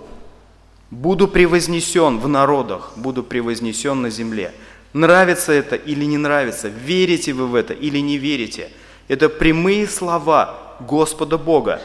Буду 0.91 1.27
превознесен 1.27 2.19
в 2.19 2.27
народах, 2.27 2.93
буду 2.97 3.23
превознесен 3.23 4.01
на 4.01 4.09
земле». 4.09 4.53
Нравится 4.97 5.51
это 5.51 5.75
или 5.75 6.05
не 6.05 6.17
нравится, 6.17 6.69
верите 6.69 7.31
вы 7.31 7.45
в 7.45 7.53
это 7.53 7.71
или 7.71 7.99
не 7.99 8.17
верите. 8.17 8.71
Это 9.07 9.29
прямые 9.29 9.87
слова 9.87 10.75
Господа 10.79 11.37
Бога. 11.37 11.79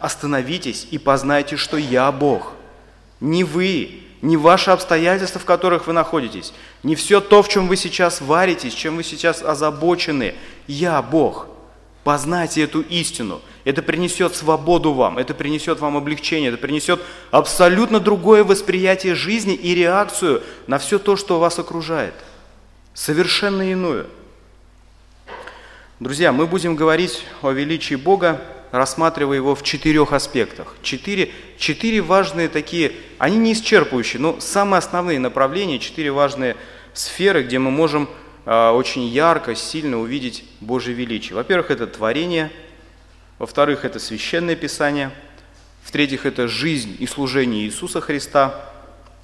Остановитесь 0.00 0.88
и 0.90 0.96
познайте, 0.96 1.58
что 1.58 1.76
я 1.76 2.10
Бог. 2.10 2.52
Не 3.20 3.44
вы, 3.44 4.00
не 4.22 4.38
ваши 4.38 4.70
обстоятельства, 4.70 5.38
в 5.42 5.44
которых 5.44 5.88
вы 5.88 5.92
находитесь, 5.92 6.54
не 6.82 6.94
все 6.94 7.20
то, 7.20 7.42
в 7.42 7.50
чем 7.50 7.68
вы 7.68 7.76
сейчас 7.76 8.22
варитесь, 8.22 8.72
чем 8.72 8.96
вы 8.96 9.04
сейчас 9.04 9.42
озабочены. 9.42 10.34
Я 10.66 11.02
Бог. 11.02 11.48
Познайте 12.02 12.62
эту 12.62 12.80
истину. 12.80 13.42
Это 13.64 13.82
принесет 13.82 14.34
свободу 14.34 14.94
вам, 14.94 15.18
это 15.18 15.34
принесет 15.34 15.80
вам 15.80 15.98
облегчение, 15.98 16.48
это 16.48 16.56
принесет 16.56 17.02
абсолютно 17.30 18.00
другое 18.00 18.42
восприятие 18.42 19.14
жизни 19.14 19.54
и 19.54 19.74
реакцию 19.74 20.42
на 20.66 20.78
все 20.78 20.98
то, 20.98 21.16
что 21.16 21.38
вас 21.38 21.58
окружает 21.58 22.14
совершенно 22.94 23.70
иную. 23.70 24.06
Друзья, 26.00 26.32
мы 26.32 26.46
будем 26.46 26.76
говорить 26.76 27.24
о 27.42 27.50
величии 27.50 27.96
Бога, 27.96 28.40
рассматривая 28.70 29.36
его 29.36 29.54
в 29.54 29.62
четырех 29.62 30.12
аспектах. 30.12 30.74
Четыре, 30.82 31.30
четыре 31.58 32.00
важные 32.00 32.48
такие, 32.48 32.92
они 33.18 33.36
не 33.36 33.52
исчерпывающие, 33.52 34.18
но 34.18 34.40
самые 34.40 34.78
основные 34.78 35.18
направления, 35.18 35.78
четыре 35.78 36.10
важные 36.10 36.56
сферы, 36.92 37.42
где 37.42 37.58
мы 37.58 37.70
можем 37.70 38.08
э, 38.46 38.70
очень 38.70 39.04
ярко, 39.06 39.54
сильно 39.54 40.00
увидеть 40.00 40.44
Божье 40.60 40.94
величие. 40.94 41.36
Во-первых, 41.36 41.70
это 41.70 41.86
творение, 41.86 42.50
во-вторых, 43.38 43.84
это 43.84 43.98
священное 43.98 44.56
писание, 44.56 45.12
в-третьих, 45.82 46.26
это 46.26 46.48
жизнь 46.48 46.96
и 46.98 47.06
служение 47.06 47.66
Иисуса 47.66 48.00
Христа, 48.00 48.73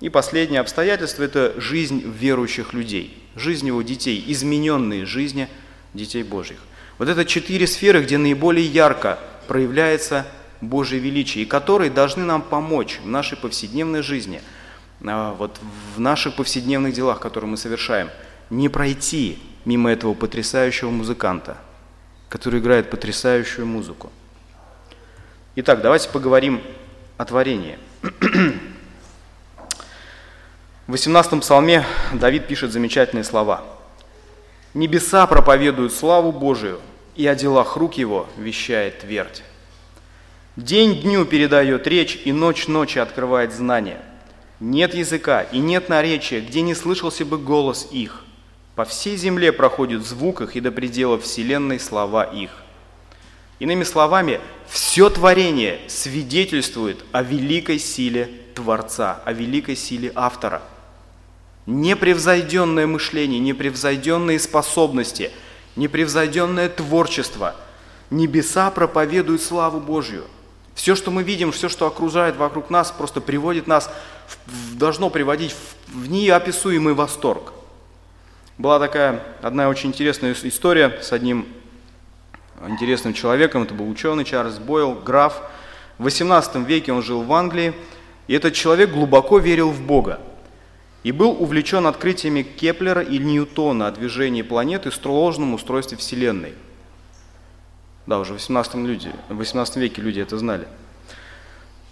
и 0.00 0.08
последнее 0.08 0.60
обстоятельство– 0.60 1.22
это 1.24 1.54
жизнь 1.60 2.02
верующих 2.02 2.72
людей, 2.72 3.22
жизнь 3.36 3.66
его 3.66 3.82
детей, 3.82 4.24
измененные 4.28 5.04
жизни 5.04 5.48
детей 5.92 6.22
Божьих. 6.22 6.58
Вот 6.98 7.08
это 7.08 7.24
четыре 7.24 7.66
сферы, 7.66 8.02
где 8.02 8.16
наиболее 8.16 8.66
ярко 8.66 9.18
проявляется 9.46 10.26
Божье 10.62 10.98
величие, 10.98 11.44
и 11.44 11.46
которые 11.46 11.90
должны 11.90 12.24
нам 12.24 12.40
помочь 12.40 12.98
в 13.02 13.06
нашей 13.06 13.36
повседневной 13.36 14.02
жизни, 14.02 14.40
а, 15.04 15.34
вот 15.34 15.58
в 15.94 16.00
наших 16.00 16.34
повседневных 16.36 16.94
делах, 16.94 17.20
которые 17.20 17.50
мы 17.50 17.56
совершаем, 17.56 18.10
не 18.48 18.68
пройти 18.68 19.38
мимо 19.66 19.90
этого 19.90 20.14
потрясающего 20.14 20.90
музыканта, 20.90 21.58
который 22.30 22.60
играет 22.60 22.90
потрясающую 22.90 23.66
музыку. 23.66 24.10
Итак, 25.56 25.82
давайте 25.82 26.08
поговорим 26.08 26.62
о 27.18 27.24
творении. 27.26 27.78
В 30.90 30.92
18 30.92 31.40
псалме 31.40 31.86
Давид 32.12 32.48
пишет 32.48 32.72
замечательные 32.72 33.22
слова. 33.22 33.62
«Небеса 34.74 35.24
проповедуют 35.28 35.92
славу 35.92 36.32
Божию, 36.32 36.80
и 37.14 37.28
о 37.28 37.36
делах 37.36 37.76
рук 37.76 37.94
его 37.94 38.26
вещает 38.36 38.98
твердь. 38.98 39.44
День 40.56 41.00
дню 41.00 41.26
передает 41.26 41.86
речь, 41.86 42.20
и 42.24 42.32
ночь 42.32 42.66
ночи 42.66 42.98
открывает 42.98 43.52
знание. 43.52 44.00
Нет 44.58 44.92
языка 44.92 45.42
и 45.42 45.60
нет 45.60 45.88
наречия, 45.88 46.40
где 46.40 46.60
не 46.60 46.74
слышался 46.74 47.24
бы 47.24 47.38
голос 47.38 47.86
их. 47.92 48.24
По 48.74 48.84
всей 48.84 49.16
земле 49.16 49.52
проходит 49.52 50.04
звук 50.04 50.40
их, 50.40 50.56
и 50.56 50.60
до 50.60 50.72
предела 50.72 51.20
вселенной 51.20 51.78
слова 51.78 52.24
их». 52.24 52.50
Иными 53.60 53.84
словами, 53.84 54.40
все 54.66 55.08
творение 55.08 55.78
свидетельствует 55.86 57.04
о 57.12 57.22
великой 57.22 57.78
силе 57.78 58.28
Творца, 58.56 59.22
о 59.24 59.32
великой 59.32 59.76
силе 59.76 60.10
автора– 60.16 60.62
непревзойденное 61.70 62.86
мышление, 62.86 63.38
непревзойденные 63.38 64.38
способности, 64.38 65.30
непревзойденное 65.76 66.68
творчество. 66.68 67.54
Небеса 68.10 68.70
проповедуют 68.70 69.40
славу 69.40 69.80
Божью. 69.80 70.24
Все, 70.74 70.96
что 70.96 71.10
мы 71.10 71.22
видим, 71.22 71.52
все, 71.52 71.68
что 71.68 71.86
окружает 71.86 72.36
вокруг 72.36 72.70
нас, 72.70 72.90
просто 72.90 73.20
приводит 73.20 73.66
нас, 73.66 73.90
должно 74.72 75.10
приводить 75.10 75.52
в, 75.52 76.04
в 76.04 76.10
неописуемый 76.10 76.94
восторг. 76.94 77.52
Была 78.58 78.78
такая 78.78 79.22
одна 79.40 79.68
очень 79.68 79.90
интересная 79.90 80.34
история 80.42 80.98
с 81.00 81.12
одним 81.12 81.46
интересным 82.66 83.14
человеком, 83.14 83.62
это 83.62 83.74
был 83.74 83.88
ученый 83.88 84.24
Чарльз 84.24 84.58
Бойл, 84.58 84.94
граф. 84.94 85.40
В 85.98 86.04
18 86.04 86.56
веке 86.66 86.92
он 86.92 87.02
жил 87.02 87.22
в 87.22 87.32
Англии, 87.32 87.74
и 88.26 88.34
этот 88.34 88.54
человек 88.54 88.90
глубоко 88.90 89.38
верил 89.38 89.70
в 89.70 89.80
Бога 89.80 90.20
и 91.02 91.12
был 91.12 91.30
увлечен 91.30 91.86
открытиями 91.86 92.42
Кеплера 92.42 93.02
и 93.02 93.18
Ньютона 93.18 93.86
о 93.86 93.90
движении 93.90 94.42
планеты 94.42 94.90
и 94.90 94.92
сложном 94.92 95.54
устройстве 95.54 95.96
Вселенной. 95.96 96.54
Да, 98.06 98.18
уже 98.18 98.32
в 98.32 98.36
18, 98.36 98.74
люди, 98.76 99.12
в 99.28 99.36
18 99.36 99.76
веке 99.76 100.02
люди 100.02 100.20
это 100.20 100.36
знали. 100.36 100.66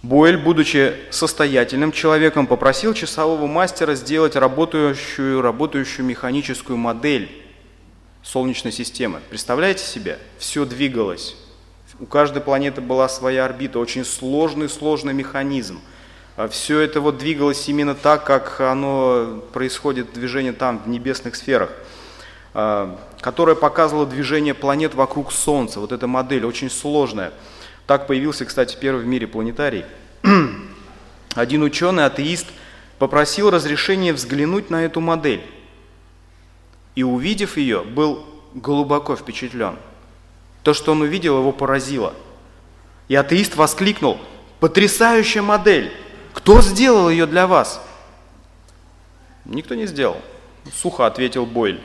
Бойль, 0.01 0.37
будучи 0.37 0.95
состоятельным 1.09 1.91
человеком, 1.91 2.47
попросил 2.47 2.93
часового 2.93 3.47
мастера 3.47 3.95
сделать 3.95 4.35
работающую, 4.35 5.41
работающую 5.41 6.05
механическую 6.05 6.77
модель 6.77 7.29
Солнечной 8.23 8.71
системы. 8.71 9.21
Представляете 9.29 9.83
себе? 9.83 10.19
Все 10.37 10.65
двигалось. 10.65 11.35
У 11.99 12.05
каждой 12.05 12.41
планеты 12.41 12.79
была 12.79 13.09
своя 13.09 13.45
орбита, 13.45 13.79
очень 13.79 14.05
сложный-сложный 14.05 15.13
механизм– 15.13 15.81
все 16.47 16.79
это 16.79 17.01
вот 17.01 17.17
двигалось 17.17 17.67
именно 17.67 17.95
так, 17.95 18.23
как 18.23 18.61
оно 18.61 19.43
происходит, 19.51 20.13
движение 20.13 20.53
там, 20.53 20.79
в 20.79 20.87
небесных 20.87 21.35
сферах, 21.35 21.69
а, 22.53 22.97
которая 23.19 23.55
показывала 23.55 24.05
движение 24.05 24.53
планет 24.53 24.95
вокруг 24.95 25.33
Солнца. 25.33 25.81
Вот 25.81 25.91
эта 25.91 26.07
модель 26.07 26.45
очень 26.45 26.69
сложная. 26.69 27.33
Так 27.87 28.07
появился, 28.07 28.45
кстати, 28.45 28.77
первый 28.79 29.03
в 29.03 29.05
мире 29.05 29.27
планетарий. 29.27 29.83
Один 31.35 31.61
ученый, 31.63 32.05
атеист, 32.05 32.47
попросил 32.99 33.49
разрешения 33.49 34.13
взглянуть 34.13 34.69
на 34.69 34.85
эту 34.85 35.01
модель. 35.01 35.43
И 36.95 37.03
увидев 37.03 37.57
ее, 37.57 37.81
был 37.81 38.25
глубоко 38.53 39.17
впечатлен. 39.17 39.75
То, 40.63 40.73
что 40.73 40.93
он 40.93 41.01
увидел, 41.01 41.37
его 41.37 41.51
поразило. 41.51 42.13
И 43.09 43.15
атеист 43.15 43.57
воскликнул, 43.57 44.19
потрясающая 44.61 45.41
модель! 45.41 45.91
Кто 46.39 46.61
сделал 46.61 47.09
ее 47.09 47.25
для 47.25 47.47
вас? 47.47 47.81
Никто 49.43 49.75
не 49.75 49.87
сделал. 49.87 50.21
Сухо 50.73 51.05
ответил 51.05 51.45
Бойль. 51.45 51.81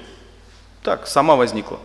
Так, 0.84 1.08
сама 1.08 1.34
возникла. 1.34 1.80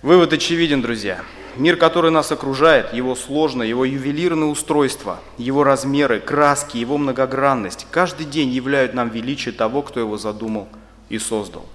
Вывод 0.00 0.32
очевиден, 0.32 0.80
друзья. 0.80 1.24
Мир, 1.56 1.76
который 1.76 2.12
нас 2.12 2.30
окружает, 2.30 2.94
его 2.94 3.16
сложное, 3.16 3.66
его 3.66 3.84
ювелирное 3.84 4.46
устройство, 4.46 5.18
его 5.38 5.64
размеры, 5.64 6.20
краски, 6.20 6.76
его 6.76 6.98
многогранность, 6.98 7.88
каждый 7.90 8.24
день 8.24 8.50
являют 8.50 8.94
нам 8.94 9.08
величие 9.08 9.52
того, 9.52 9.82
кто 9.82 9.98
его 9.98 10.18
задумал 10.18 10.68
и 11.08 11.18
создал. 11.18 11.66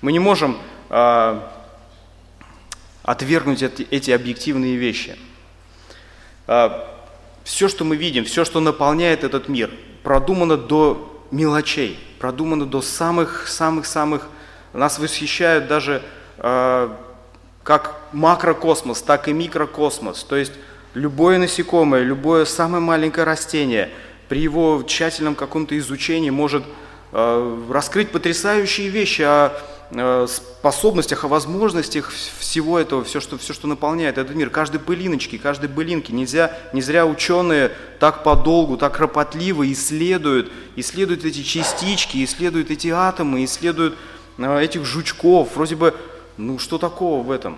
Мы 0.00 0.10
не 0.10 0.18
можем 0.18 0.58
э, 0.90 1.40
отвергнуть 3.04 3.62
эти, 3.62 3.86
эти 3.88 4.10
объективные 4.10 4.74
вещи. 4.74 5.16
А, 6.48 6.90
все, 7.44 7.68
что 7.68 7.84
мы 7.84 7.96
видим, 7.96 8.24
все, 8.24 8.44
что 8.44 8.60
наполняет 8.60 9.22
этот 9.22 9.48
мир, 9.48 9.70
продумано 10.02 10.56
до 10.56 11.24
мелочей, 11.30 11.98
продумано 12.18 12.66
до 12.66 12.82
самых-самых-самых... 12.82 14.28
Нас 14.72 14.98
восхищают 14.98 15.68
даже 15.68 16.02
а, 16.38 16.98
как 17.62 18.00
макрокосмос, 18.12 19.02
так 19.02 19.28
и 19.28 19.32
микрокосмос. 19.32 20.24
То 20.24 20.36
есть 20.36 20.52
любое 20.94 21.38
насекомое, 21.38 22.02
любое 22.02 22.44
самое 22.44 22.82
маленькое 22.82 23.24
растение 23.24 23.90
при 24.28 24.40
его 24.40 24.82
тщательном 24.86 25.34
каком-то 25.34 25.78
изучении 25.78 26.30
может 26.30 26.64
э, 27.12 27.66
раскрыть 27.70 28.10
потрясающие 28.10 28.88
вещи 28.88 29.22
Э, 29.22 29.50
способностях, 30.26 31.24
о 31.24 31.28
возможностях 31.28 32.10
всего 32.10 32.78
этого, 32.78 33.04
все 33.04 33.20
что, 33.20 33.38
все, 33.38 33.52
что 33.52 33.68
наполняет 33.68 34.18
этот 34.18 34.34
мир, 34.34 34.50
каждой 34.50 34.80
пылиночки, 34.80 35.38
каждой 35.38 35.68
былинки. 35.68 36.10
Нельзя, 36.10 36.56
не 36.72 36.82
зря 36.82 37.06
ученые 37.06 37.70
так 38.00 38.24
подолгу, 38.24 38.76
так 38.76 38.96
кропотливо 38.96 39.70
исследуют, 39.72 40.50
исследуют 40.76 41.24
эти 41.24 41.42
частички, 41.42 42.24
исследуют 42.24 42.70
эти 42.70 42.88
атомы, 42.88 43.44
исследуют 43.44 43.96
э, 44.38 44.60
этих 44.60 44.84
жучков. 44.84 45.54
Вроде 45.54 45.76
бы, 45.76 45.94
ну 46.36 46.58
что 46.58 46.78
такого 46.78 47.22
в 47.22 47.30
этом? 47.30 47.56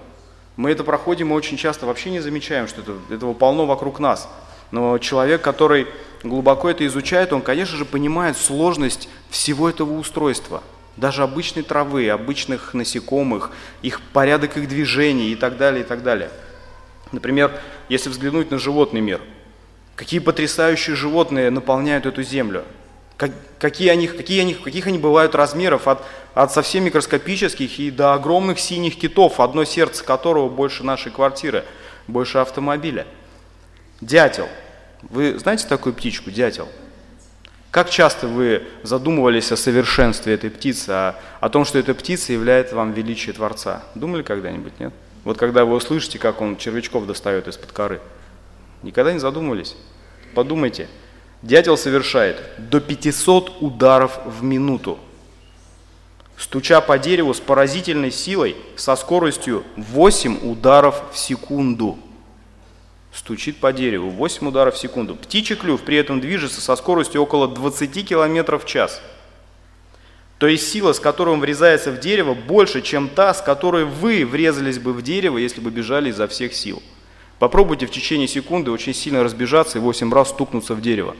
Мы 0.57 0.71
это 0.71 0.85
проходим 0.85 1.31
и 1.31 1.35
очень 1.35 1.57
часто 1.57 1.87
вообще 1.87 2.11
не 2.11 2.21
замечаем, 2.21 2.69
что 2.69 2.83
это, 2.83 2.97
этого 3.11 3.35
полно 3.35 3.67
вокруг 3.67 3.99
нас. 3.99 4.29
Но 4.73 4.99
человек, 4.99 5.43
который 5.43 5.87
глубоко 6.23 6.69
это 6.69 6.87
изучает, 6.87 7.33
он, 7.33 7.41
конечно 7.41 7.77
же, 7.77 7.85
понимает 7.85 8.37
сложность 8.37 9.09
всего 9.31 9.71
этого 9.71 9.99
устройства– 9.99 10.63
даже 10.97 11.23
обычной 11.23 11.63
травы, 11.63 12.09
обычных 12.09 12.75
насекомых, 12.75 13.51
их 13.83 14.01
порядок 14.13 14.57
их 14.57 14.69
движений 14.69 15.31
и 15.33 15.37
так 15.37 15.57
далее, 15.57 15.83
и 15.83 15.87
так 15.87 16.03
далее. 16.03 16.31
Например, 17.13 17.53
если 17.89 18.09
взглянуть 18.09 18.51
на 18.51 18.59
животный 18.59 19.01
мир, 19.01 19.21
какие 19.95 20.21
потрясающие 20.21 20.97
животные 20.97 21.51
наполняют 21.51 22.07
эту 22.07 22.23
землю, 22.23 22.65
как, 23.17 23.31
какие, 23.59 23.89
они, 23.89 24.09
какие 24.09 24.41
они, 24.43 24.55
каких 24.55 24.87
они 24.87 24.99
бывают 24.99 25.35
размеров, 25.35 25.89
от, 25.89 26.05
от 26.35 26.53
совсем 26.53 26.85
микроскопических 26.85 27.79
и 27.79 27.91
до 27.91 28.13
огромных 28.13 28.59
синих 28.59 28.99
китов, 28.99 29.41
одно 29.41 29.65
сердце 29.65 30.05
которого 30.05 30.49
больше 30.49 30.85
нашей 30.85 31.13
квартиры, 31.13 31.65
больше 32.07 32.39
автомобиля. 32.39 33.07
Дятел. 34.01 34.49
Вы 35.03 35.39
знаете 35.39 35.67
такую 35.67 35.95
птичку, 35.95 36.31
дятел? 36.31 36.69
Как 37.77 37.91
часто 37.91 38.27
вы 38.27 38.63
задумывались 38.85 39.53
о 39.53 39.57
совершенстве 39.59 40.33
этой 40.33 40.49
птицы, 40.49 40.89
о, 40.89 41.15
о 41.41 41.51
том, 41.51 41.67
что 41.67 41.79
эта 41.79 41.93
птица 41.93 42.33
является 42.33 42.75
вам 42.75 42.93
величие 42.93 43.35
Творца? 43.35 43.83
Думали 43.95 44.23
когда-нибудь, 44.23 44.81
нет? 44.81 44.95
Вот 45.25 45.37
когда 45.37 45.67
вы 45.67 45.77
услышите, 45.77 46.19
как 46.19 46.41
он 46.41 46.57
червячков 46.57 47.07
достает 47.07 47.49
из-под 47.49 47.73
коры. 47.73 48.01
Никогда 48.83 49.13
не 49.13 49.19
задумывались? 49.19 49.77
Подумайте. 50.35 50.89
Дятел 51.43 51.77
совершает 51.77 52.43
до 52.57 52.81
500 52.81 53.61
ударов 53.61 54.21
в 54.25 54.43
минуту, 54.43 54.99
стуча 56.39 56.81
по 56.81 56.99
дереву 56.99 57.35
с 57.35 57.41
поразительной 57.41 58.11
силой 58.11 58.57
со 58.77 58.97
скоростью 58.97 59.65
8 59.77 60.51
ударов 60.51 61.03
в 61.13 61.19
секунду 61.19 61.99
стучит 63.17 63.57
по 63.57 63.73
дереву, 63.73 64.11
8 64.11 64.47
ударов 64.47 64.75
в 64.75 64.79
секунду. 64.79 65.17
Птичий 65.17 65.57
клюв 65.57 65.81
при 65.83 65.97
этом 65.97 66.21
движется 66.21 66.61
со 66.61 66.77
скоростью 66.77 67.23
около 67.23 67.49
20 67.49 68.07
км 68.07 68.59
в 68.59 68.67
час. 68.67 69.01
То 70.39 70.47
есть 70.47 70.71
сила, 70.71 70.93
с 70.93 71.01
которой 71.01 71.31
он 71.31 71.41
врезается 71.41 71.91
в 71.91 71.99
дерево, 71.99 72.35
больше, 72.35 72.83
чем 72.83 73.09
та, 73.09 73.33
с 73.33 73.41
которой 73.41 73.85
вы 73.85 74.27
врезались 74.27 74.79
бы 74.79 74.93
в 74.93 75.01
дерево, 75.01 75.39
если 75.39 75.63
бы 75.63 75.71
бежали 75.71 76.11
изо 76.11 76.29
всех 76.29 76.55
сил. 76.55 76.83
Попробуйте 77.39 77.87
в 77.87 77.91
течение 77.91 78.29
секунды 78.29 78.71
очень 78.71 78.93
сильно 78.93 79.23
разбежаться 79.25 79.79
и 79.79 79.81
8 79.81 80.13
раз 80.13 80.29
стукнуться 80.31 80.75
в 80.75 80.83
дерево. 80.83 81.17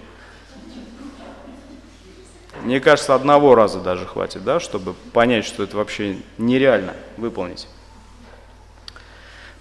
Мне 2.63 2.81
кажется, 2.81 3.15
одного 3.15 3.55
раза 3.55 3.81
даже 3.81 4.05
хватит, 4.05 4.45
да, 4.45 4.61
чтобы 4.61 4.95
понять, 5.13 5.47
что 5.47 5.63
это 5.63 5.77
вообще 5.77 6.17
нереально 6.37 6.95
выполнить. 7.17 7.69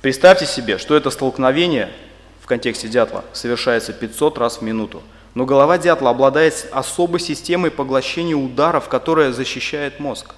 Представьте 0.02 0.46
себе, 0.46 0.78
что 0.78 0.96
это 0.96 1.12
столкновение 1.12 1.92
в 2.46 2.48
контексте 2.48 2.88
дятла 2.88 3.26
совершается 3.34 3.92
500 3.92 4.38
раз 4.38 4.58
в 4.58 4.62
минуту. 4.62 5.02
Но 5.34 5.48
голова 5.48 5.80
дятла 5.80 6.12
обладает 6.12 6.68
особой 6.72 7.20
системой 7.20 7.72
поглощения 7.72 8.36
ударов, 8.36 8.88
которая 8.88 9.32
защищает 9.32 10.00
мозг. 10.00 10.36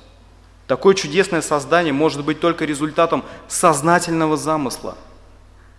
Такое 0.67 0.96
чудесное 0.96 1.41
создание 1.41 1.91
может 1.91 2.24
быть 2.24 2.39
только 2.39 2.63
результатом 2.63 3.26
сознательного 3.50 4.38
замысла. 4.38 4.96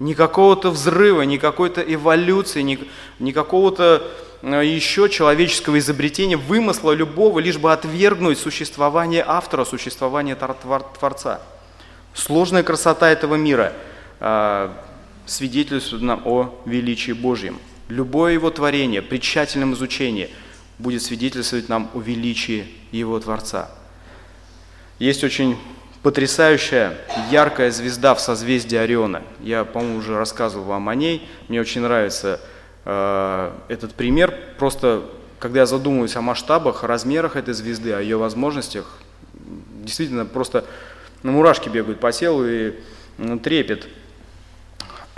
Не 0.00 0.14
какого-то 0.14 0.70
взрыва, 0.70 1.22
не 1.22 1.38
какой-то 1.38 1.80
эволюции, 1.80 2.60
не, 2.60 2.78
не 3.18 3.32
какого-то 3.32 4.06
э, 4.42 4.66
еще 4.66 5.08
человеческого 5.08 5.78
изобретения, 5.78 6.36
вымысла 6.36 6.92
любого, 6.92 7.38
лишь 7.38 7.56
бы 7.56 7.72
отвергнуть 7.72 8.38
существование 8.38 9.24
автора, 9.26 9.64
существование 9.64 10.36
Творца. 10.36 11.40
Сложная 12.12 12.64
красота 12.64 13.08
этого 13.08 13.36
мира 13.36 13.72
а, 14.20 14.74
свидетельствует 15.28 16.02
нам 16.02 16.22
о 16.24 16.54
величии 16.64 17.12
Божьем. 17.12 17.58
Любое 17.88 18.32
его 18.32 18.50
творение 18.50 19.02
при 19.02 19.18
тщательном 19.18 19.74
изучении 19.74 20.30
будет 20.78 21.02
свидетельствовать 21.02 21.68
нам 21.68 21.90
о 21.94 22.00
величии 22.00 22.66
его 22.92 23.18
Творца. 23.20 23.70
Есть 24.98 25.22
очень 25.24 25.56
потрясающая, 26.02 26.96
яркая 27.30 27.70
звезда 27.70 28.14
в 28.14 28.20
созвездии 28.20 28.76
Ориона. 28.76 29.22
Я, 29.40 29.64
по-моему, 29.64 29.98
уже 29.98 30.16
рассказывал 30.16 30.64
вам 30.64 30.88
о 30.88 30.94
ней. 30.94 31.28
Мне 31.48 31.60
очень 31.60 31.82
нравится 31.82 32.40
э, 32.84 33.52
этот 33.68 33.94
пример. 33.94 34.34
Просто, 34.58 35.04
когда 35.38 35.60
я 35.60 35.66
задумываюсь 35.66 36.16
о 36.16 36.20
масштабах, 36.22 36.84
размерах 36.84 37.36
этой 37.36 37.54
звезды, 37.54 37.92
о 37.92 38.00
ее 38.00 38.16
возможностях, 38.16 38.98
действительно 39.82 40.24
просто 40.24 40.64
на 41.22 41.32
мурашки 41.32 41.68
бегают 41.68 42.00
по 42.00 42.12
телу 42.12 42.46
и 42.46 42.74
ну, 43.18 43.38
трепет 43.38 43.88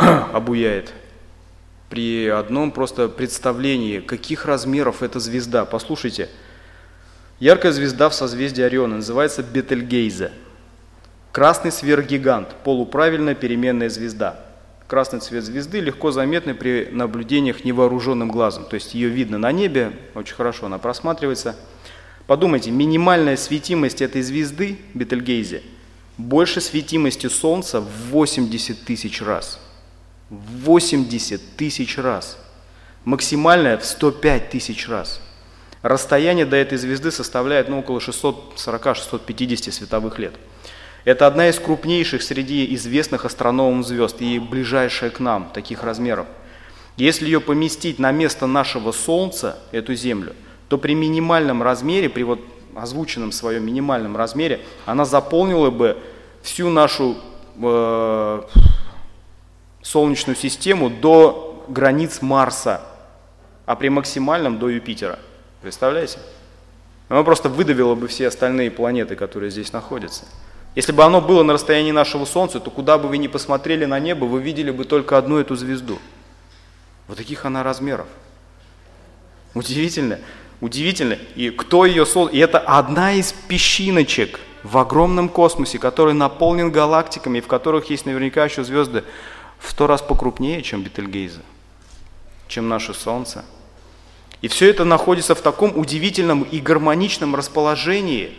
обуяет 0.32 0.92
при 1.88 2.28
одном 2.28 2.70
просто 2.70 3.08
представлении, 3.08 4.00
каких 4.00 4.44
размеров 4.46 5.02
эта 5.02 5.18
звезда. 5.18 5.64
Послушайте, 5.64 6.28
яркая 7.40 7.72
звезда 7.72 8.08
в 8.08 8.14
созвездии 8.14 8.62
Ориона 8.62 8.96
называется 8.96 9.42
Бетельгейзе. 9.42 10.32
Красный 11.32 11.72
сверхгигант, 11.72 12.54
полуправильная 12.64 13.34
переменная 13.34 13.88
звезда. 13.88 14.40
Красный 14.86 15.20
цвет 15.20 15.44
звезды 15.44 15.80
легко 15.80 16.10
заметный 16.10 16.54
при 16.54 16.88
наблюдениях 16.90 17.64
невооруженным 17.64 18.28
глазом. 18.28 18.64
То 18.64 18.74
есть 18.74 18.94
ее 18.94 19.08
видно 19.08 19.38
на 19.38 19.52
небе, 19.52 19.92
очень 20.14 20.34
хорошо 20.34 20.66
она 20.66 20.78
просматривается. 20.78 21.56
Подумайте, 22.26 22.70
минимальная 22.70 23.36
светимость 23.36 24.02
этой 24.02 24.22
звезды, 24.22 24.78
Бетельгейзе, 24.94 25.62
больше 26.16 26.60
светимости 26.60 27.26
Солнца 27.26 27.80
в 27.80 28.10
80 28.10 28.84
тысяч 28.84 29.20
раз– 29.20 29.60
80 30.30 31.56
тысяч 31.56 31.98
раз. 31.98 32.38
Максимальное 33.04 33.76
в 33.76 33.84
105 33.84 34.50
тысяч 34.50 34.88
раз. 34.88 35.20
Расстояние 35.82 36.46
до 36.46 36.56
этой 36.56 36.78
звезды 36.78 37.10
составляет 37.10 37.68
ну, 37.68 37.80
около 37.80 37.98
640-650 37.98 39.72
световых 39.72 40.18
лет. 40.18 40.34
Это 41.04 41.26
одна 41.26 41.48
из 41.48 41.58
крупнейших 41.58 42.22
среди 42.22 42.74
известных 42.74 43.24
астрономам 43.24 43.82
звезд 43.82 44.20
и 44.20 44.38
ближайшая 44.38 45.10
к 45.10 45.18
нам 45.18 45.50
таких 45.52 45.82
размеров. 45.82 46.26
Если 46.96 47.24
ее 47.24 47.40
поместить 47.40 47.98
на 47.98 48.12
место 48.12 48.46
нашего 48.46 48.92
Солнца, 48.92 49.58
эту 49.72 49.94
Землю, 49.94 50.34
то 50.68 50.76
при 50.76 50.94
минимальном 50.94 51.62
размере, 51.62 52.10
при 52.10 52.22
вот 52.22 52.40
озвученном 52.76 53.32
своем 53.32 53.64
минимальном 53.64 54.16
размере, 54.16 54.60
она 54.84 55.06
заполнила 55.06 55.70
бы 55.70 55.96
всю 56.42 56.68
нашу 56.68 57.16
э, 57.60 58.42
Солнечную 59.82 60.36
систему 60.36 60.90
до 60.90 61.64
границ 61.68 62.20
Марса, 62.22 62.82
а 63.66 63.76
при 63.76 63.88
максимальном 63.88 64.58
до 64.58 64.68
Юпитера. 64.68 65.18
Представляете? 65.62 66.18
Оно 67.08 67.24
просто 67.24 67.48
выдавило 67.48 67.94
бы 67.94 68.08
все 68.08 68.28
остальные 68.28 68.70
планеты, 68.70 69.16
которые 69.16 69.50
здесь 69.50 69.72
находятся. 69.72 70.24
Если 70.76 70.92
бы 70.92 71.02
оно 71.02 71.20
было 71.20 71.42
на 71.42 71.54
расстоянии 71.54 71.90
нашего 71.90 72.24
Солнца, 72.24 72.60
то 72.60 72.70
куда 72.70 72.98
бы 72.98 73.08
вы 73.08 73.18
ни 73.18 73.26
посмотрели 73.26 73.84
на 73.84 73.98
небо, 73.98 74.26
вы 74.26 74.40
видели 74.40 74.70
бы 74.70 74.84
только 74.84 75.18
одну 75.18 75.38
эту 75.38 75.56
звезду. 75.56 75.98
Вот 77.08 77.18
таких 77.18 77.44
она 77.44 77.64
размеров. 77.64 78.06
Удивительно, 79.54 80.20
удивительно. 80.60 81.14
И 81.34 81.50
кто 81.50 81.84
ее 81.84 82.06
создал? 82.06 82.28
И 82.28 82.38
это 82.38 82.60
одна 82.60 83.14
из 83.14 83.32
песчиночек 83.32 84.38
в 84.62 84.78
огромном 84.78 85.28
космосе, 85.28 85.80
который 85.80 86.14
наполнен 86.14 86.70
галактиками, 86.70 87.40
в 87.40 87.48
которых 87.48 87.90
есть 87.90 88.06
наверняка 88.06 88.44
еще 88.44 88.62
звезды 88.62 89.02
в 89.60 89.70
сто 89.70 89.86
раз 89.86 90.02
покрупнее, 90.02 90.62
чем 90.62 90.82
Бетельгейзе, 90.82 91.40
чем 92.48 92.68
наше 92.68 92.94
Солнце. 92.94 93.44
И 94.42 94.48
все 94.48 94.70
это 94.70 94.84
находится 94.84 95.34
в 95.34 95.42
таком 95.42 95.76
удивительном 95.76 96.42
и 96.42 96.60
гармоничном 96.60 97.36
расположении, 97.36 98.32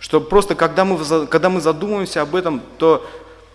что 0.00 0.20
просто 0.20 0.54
когда 0.54 0.84
мы, 0.84 1.26
когда 1.26 1.48
мы 1.48 1.60
задумываемся 1.60 2.22
об 2.22 2.34
этом, 2.34 2.60
то 2.78 3.08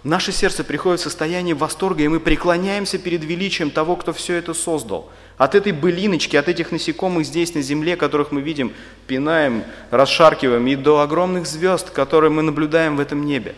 наше 0.04 0.32
сердце 0.32 0.64
приходит 0.64 1.02
в 1.02 1.04
состояние 1.04 1.56
восторга, 1.56 2.04
и 2.04 2.08
мы 2.08 2.22
преклоняемся 2.22 2.98
перед 2.98 3.24
величием 3.24 3.70
того, 3.70 3.98
кто 3.98 4.14
все 4.14 4.36
это 4.36 4.54
создал. 4.54 5.10
От 5.38 5.56
этой 5.56 5.74
былиночки, 5.74 6.38
от 6.38 6.48
этих 6.48 6.72
насекомых 6.72 7.26
здесь 7.26 7.54
на 7.54 7.62
земле, 7.62 7.98
которых 7.98 8.32
мы 8.32 8.40
видим, 8.40 8.72
пинаем, 9.08 9.66
расшаркиваем, 9.92 10.66
и 10.68 10.76
до 10.76 11.02
огромных 11.02 11.48
звезд, 11.48 11.90
которые 11.90 12.32
мы 12.32 12.44
наблюдаем 12.44 12.96
в 12.96 13.02
этом 13.02 13.26
небе. 13.26 13.56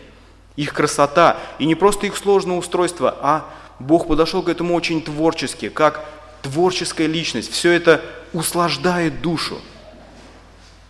Их 0.56 0.72
красота, 0.72 1.36
и 1.58 1.66
не 1.66 1.74
просто 1.74 2.06
их 2.06 2.16
сложное 2.16 2.56
устройство, 2.56 3.16
а 3.20 3.44
Бог 3.78 4.08
подошел 4.08 4.42
к 4.42 4.48
этому 4.48 4.74
очень 4.74 5.02
творчески, 5.02 5.68
как 5.68 6.04
творческая 6.42 7.06
личность. 7.06 7.52
Все 7.52 7.72
это 7.72 8.00
услаждает 8.32 9.20
душу. 9.20 9.58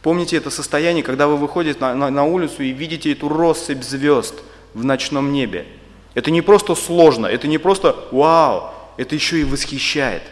Помните 0.02 0.36
это 0.36 0.50
состояние, 0.50 1.02
когда 1.02 1.26
вы 1.26 1.36
выходите 1.36 1.80
на, 1.80 2.10
на, 2.10 2.24
улицу 2.24 2.62
и 2.62 2.70
видите 2.70 3.10
эту 3.10 3.28
россыпь 3.28 3.82
звезд 3.82 4.34
в 4.72 4.84
ночном 4.84 5.32
небе. 5.32 5.66
Это 6.14 6.30
не 6.30 6.42
просто 6.42 6.76
сложно, 6.76 7.26
это 7.26 7.48
не 7.48 7.58
просто 7.58 7.96
вау, 8.12 8.70
это 8.96 9.16
еще 9.16 9.40
и 9.40 9.44
восхищает. 9.44 10.22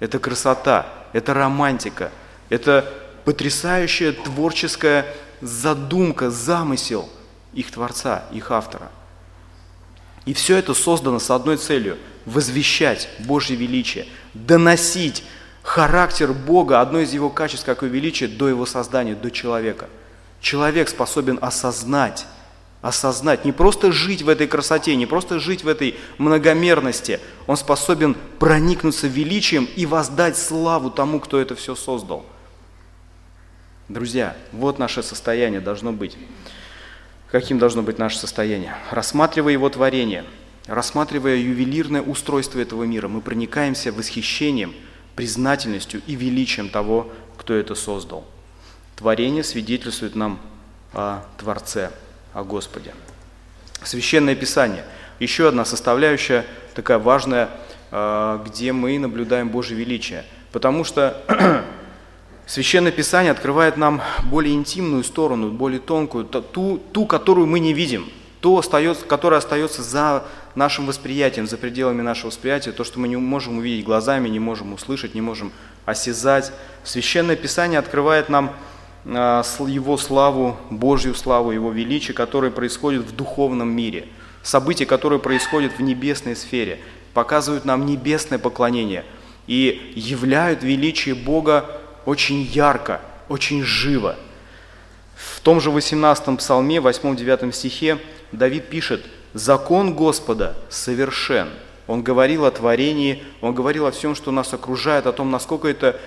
Это 0.00 0.18
красота, 0.18 0.86
это 1.12 1.32
романтика, 1.32 2.10
это 2.50 2.92
потрясающая 3.24 4.12
творческая 4.12 5.06
задумка, 5.40 6.28
замысел 6.28 7.08
их 7.52 7.70
Творца, 7.70 8.24
их 8.32 8.50
автора. 8.50 8.90
И 10.24 10.34
все 10.34 10.56
это 10.56 10.74
создано 10.74 11.18
с 11.18 11.30
одной 11.30 11.56
целью– 11.56 11.98
возвещать 12.26 13.08
Божье 13.20 13.56
величие, 13.56 14.06
доносить 14.34 15.24
характер 15.62 16.32
Бога, 16.32 16.80
одно 16.80 17.00
из 17.00 17.12
его 17.12 17.30
качеств, 17.30 17.66
как 17.66 17.82
и 17.82 17.88
величие, 17.88 18.28
до 18.28 18.48
его 18.48 18.66
создания, 18.66 19.14
до 19.14 19.30
человека. 19.30 19.88
Человек 20.40 20.88
способен 20.88 21.38
осознать, 21.40 22.26
осознать, 22.80 23.44
не 23.44 23.52
просто 23.52 23.92
жить 23.92 24.22
в 24.22 24.28
этой 24.28 24.46
красоте, 24.46 24.96
не 24.96 25.06
просто 25.06 25.38
жить 25.38 25.64
в 25.64 25.68
этой 25.68 25.96
многомерности, 26.18 27.20
он 27.46 27.56
способен 27.56 28.16
проникнуться 28.38 29.06
величием 29.06 29.68
и 29.76 29.86
воздать 29.86 30.36
славу 30.36 30.90
тому, 30.90 31.20
кто 31.20 31.40
это 31.40 31.54
все 31.54 31.74
создал. 31.74 32.26
Друзья, 33.88 34.36
вот 34.52 34.78
наше 34.78 35.02
состояние 35.02 35.60
должно 35.60 35.92
быть. 35.92 36.16
Каким 37.32 37.58
должно 37.58 37.82
быть 37.82 37.98
наше 37.98 38.18
состояние? 38.18 38.76
Рассматривая 38.92 39.54
его 39.54 39.68
творение, 39.68 40.24
рассматривая 40.66 41.36
ювелирное 41.36 42.02
устройство 42.02 42.60
этого 42.60 42.84
мира, 42.84 43.08
мы 43.08 43.20
проникаемся 43.20 43.90
восхищением– 43.90 44.74
признательностью 45.16 46.02
и 46.06 46.14
величием 46.14 46.68
того, 46.68 47.10
кто 47.36 47.54
это 47.54 47.74
создал. 47.74 48.24
Творение 48.96 49.44
свидетельствует 49.44 50.14
нам 50.14 50.40
о 50.92 51.24
Творце, 51.38 51.90
о 52.32 52.44
Господе. 52.44 52.94
Священное 53.82 54.34
Писание– 54.34 54.84
еще 55.18 55.48
одна 55.48 55.64
составляющая, 55.64 56.44
такая 56.74 56.98
важная, 56.98 57.48
а, 57.90 58.42
где 58.44 58.72
мы 58.72 58.98
наблюдаем 58.98 59.48
Божье 59.50 59.76
величие. 59.76 60.24
Потому 60.50 60.84
что 60.84 61.64
Священное 62.46 62.92
Писание 62.92 63.30
открывает 63.30 63.76
нам 63.76 64.02
более 64.24 64.54
интимную 64.54 65.04
сторону, 65.04 65.50
более 65.50 65.80
тонкую, 65.80 66.24
ту, 66.24 66.78
ту 66.92 67.06
которую 67.06 67.46
мы 67.46 67.60
не 67.60 67.72
видим, 67.72 68.10
то, 68.40 68.58
остается, 68.58 69.04
которое 69.04 69.36
остается 69.36 69.82
за 69.82 70.24
нашим 70.56 70.86
восприятием, 70.86 71.46
за 71.46 71.56
пределами 71.56 72.02
нашего 72.02 72.28
восприятия, 72.28 72.72
то, 72.72 72.82
что 72.82 72.98
мы 72.98 73.06
не 73.06 73.16
можем 73.16 73.58
увидеть 73.58 73.84
глазами, 73.84 74.28
не 74.28 74.40
можем 74.40 74.72
услышать, 74.72 75.14
не 75.14 75.20
можем 75.20 75.52
осязать. 75.86 76.52
Священное 76.82 77.36
Писание 77.36 77.78
открывает 77.78 78.28
нам 78.28 78.54
а, 79.06 79.44
Его 79.60 79.96
славу, 79.96 80.56
Божью 80.70 81.14
славу, 81.14 81.52
Его 81.52 81.70
величие, 81.70 82.14
которое 82.14 82.50
происходит 82.50 83.02
в 83.02 83.14
духовном 83.14 83.70
мире. 83.70 84.08
События, 84.42 84.86
которые 84.86 85.20
происходят 85.20 85.72
в 85.78 85.80
небесной 85.80 86.34
сфере, 86.34 86.80
показывают 87.14 87.64
нам 87.64 87.86
небесное 87.86 88.40
поклонение 88.40 89.04
и 89.46 89.92
являют 89.94 90.64
величие 90.64 91.14
Бога 91.14 91.81
очень 92.06 92.42
ярко, 92.42 93.00
очень 93.28 93.62
живо. 93.62 94.16
В 95.14 95.40
том 95.40 95.60
же 95.60 95.70
18 95.70 96.38
псалме, 96.38 96.78
8-9 96.78 97.52
стихе 97.52 97.98
Давид 98.32 98.68
пишет– 98.68 99.04
Закон 99.34 99.94
Господа 99.94 100.56
совершен. 100.68 101.48
Он 101.86 102.02
говорил 102.02 102.44
о 102.44 102.50
творении, 102.50 103.22
он 103.40 103.54
говорил 103.54 103.86
о 103.86 103.90
всем, 103.90 104.14
что 104.14 104.30
нас 104.30 104.52
окружает, 104.54 105.06
о 105.06 105.12
том, 105.12 105.30
насколько 105.30 105.68
это, 105.68 105.98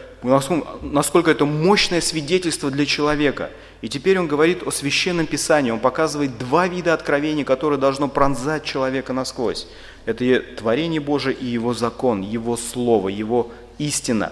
насколько 0.82 1.32
это 1.32 1.46
мощное 1.46 2.02
свидетельство 2.02 2.72
для 2.72 2.86
человека. 2.86 3.50
И 3.82 3.90
теперь 3.90 4.18
он 4.20 4.28
говорит 4.28 4.64
о 4.64 4.72
священном 4.72 5.26
писании, 5.26 5.72
он 5.72 5.80
показывает 5.80 6.38
два 6.38 6.68
вида 6.68 6.94
откровений, 6.94 7.44
которые 7.44 7.80
должно 7.80 8.08
пронзать 8.08 8.64
человека 8.64 9.12
насквозь. 9.12 9.68
Это 10.06 10.40
творение 10.56 11.02
Божие 11.02 11.36
и 11.36 11.46
его 11.46 11.74
закон, 11.74 12.22
его 12.22 12.58
слово, 12.58 13.10
его 13.10 13.52
истина. 13.78 14.32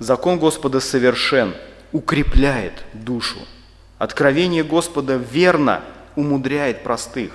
Закон 0.00 0.38
Господа 0.38 0.80
совершен, 0.80 1.54
укрепляет 1.92 2.72
душу. 2.94 3.38
Откровение 3.98 4.64
Господа 4.64 5.16
верно 5.16 5.82
умудряет 6.16 6.82
простых. 6.82 7.32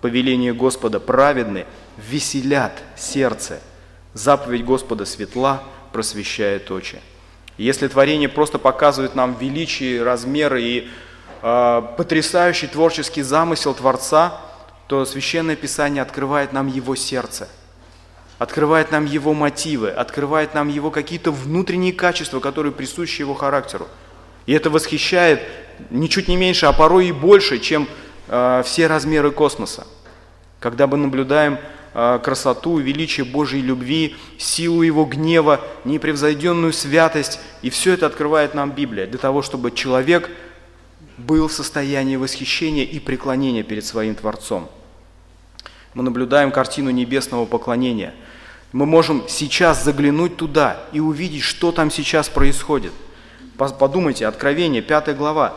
Повеление 0.00 0.54
Господа 0.54 1.00
праведны, 1.00 1.66
веселят 1.98 2.80
сердце. 2.96 3.60
Заповедь 4.14 4.64
Господа 4.64 5.04
светла, 5.04 5.64
просвещает 5.92 6.70
очи. 6.70 7.00
Если 7.58 7.88
творение 7.88 8.28
просто 8.28 8.58
показывает 8.58 9.16
нам 9.16 9.34
величие, 9.34 10.04
размеры 10.04 10.62
и 10.62 10.88
э, 11.42 11.82
потрясающий 11.96 12.68
творческий 12.68 13.22
замысел 13.22 13.74
Творца, 13.74 14.40
то 14.86 15.04
Священное 15.04 15.56
Писание 15.56 16.02
открывает 16.02 16.52
нам 16.52 16.68
его 16.68 16.94
сердце, 16.94 17.48
открывает 18.38 18.92
нам 18.92 19.06
его 19.06 19.34
мотивы, 19.34 19.90
открывает 19.90 20.54
нам 20.54 20.68
его 20.68 20.90
какие-то 20.90 21.30
внутренние 21.30 21.92
качества, 21.92 22.40
которые 22.40 22.72
присущи 22.72 23.20
его 23.20 23.34
характеру. 23.34 23.88
И 24.46 24.52
это 24.52 24.70
восхищает 24.70 25.42
ничуть 25.90 26.28
не 26.28 26.36
меньше, 26.36 26.66
а 26.66 26.72
порой 26.72 27.08
и 27.08 27.12
больше, 27.12 27.58
чем 27.58 27.88
Э, 28.28 28.62
все 28.64 28.86
размеры 28.86 29.30
космоса. 29.30 29.86
Когда 30.58 30.86
мы 30.86 30.96
наблюдаем 30.96 31.58
э, 31.94 32.18
красоту, 32.22 32.78
величие 32.78 33.24
Божьей 33.24 33.62
любви, 33.62 34.16
силу 34.38 34.82
Его 34.82 35.04
гнева, 35.04 35.60
непревзойденную 35.84 36.72
святость, 36.72 37.38
и 37.62 37.70
все 37.70 37.92
это 37.92 38.06
открывает 38.06 38.54
нам 38.54 38.72
Библия 38.72 39.06
для 39.06 39.18
того, 39.18 39.42
чтобы 39.42 39.70
человек 39.70 40.30
был 41.18 41.48
в 41.48 41.52
состоянии 41.52 42.16
восхищения 42.16 42.84
и 42.84 42.98
преклонения 42.98 43.62
перед 43.62 43.84
своим 43.84 44.14
Творцом. 44.14 44.68
Мы 45.96 46.02
наблюдаем 46.02 46.50
картину 46.50 46.90
небесного 46.90 47.46
поклонения. 47.46 48.12
Мы 48.70 48.84
можем 48.84 49.24
сейчас 49.28 49.82
заглянуть 49.82 50.36
туда 50.36 50.82
и 50.92 51.00
увидеть, 51.00 51.40
что 51.42 51.72
там 51.72 51.90
сейчас 51.90 52.28
происходит. 52.28 52.92
Подумайте, 53.56 54.26
Откровение, 54.26 54.82
5 54.82 55.16
глава. 55.16 55.54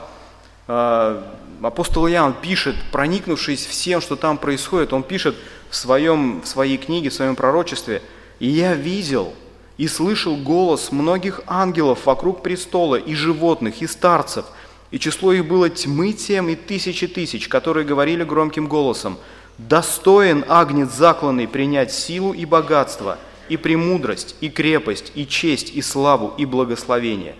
Э, 0.69 1.21
апостол 1.61 2.07
Иоанн 2.07 2.33
пишет, 2.41 2.77
проникнувшись 2.93 3.65
всем, 3.65 3.99
что 3.99 4.15
там 4.15 4.37
происходит, 4.37 4.93
он 4.93 5.03
пишет 5.03 5.35
в, 5.69 5.75
своем, 5.75 6.39
в 6.39 6.47
своей 6.47 6.77
книге, 6.77 7.09
в 7.09 7.13
своем 7.13 7.35
пророчестве, 7.35 8.01
«И 8.39 8.47
я 8.47 8.75
видел 8.75 9.33
и 9.75 9.89
слышал 9.89 10.37
голос 10.37 10.93
многих 10.93 11.41
ангелов 11.47 12.05
вокруг 12.05 12.43
престола, 12.43 12.95
и 12.95 13.13
животных, 13.13 13.81
и 13.81 13.87
старцев, 13.87 14.45
и 14.89 14.99
число 14.99 15.33
их 15.33 15.45
было 15.45 15.69
тьмы 15.69 16.13
тем 16.13 16.47
и 16.47 16.55
тысячи 16.55 17.07
тысяч, 17.07 17.49
которые 17.49 17.85
говорили 17.85 18.23
громким 18.23 18.69
голосом, 18.69 19.17
«Достоин 19.59 20.45
агнец 20.47 20.91
закланный 20.91 21.47
принять 21.47 21.91
силу 21.91 22.33
и 22.33 22.45
богатство, 22.45 23.19
и 23.49 23.57
премудрость, 23.57 24.35
и 24.39 24.49
крепость, 24.49 25.11
и 25.15 25.27
честь, 25.27 25.75
и 25.75 25.81
славу, 25.81 26.33
и 26.37 26.45
благословение». 26.45 27.35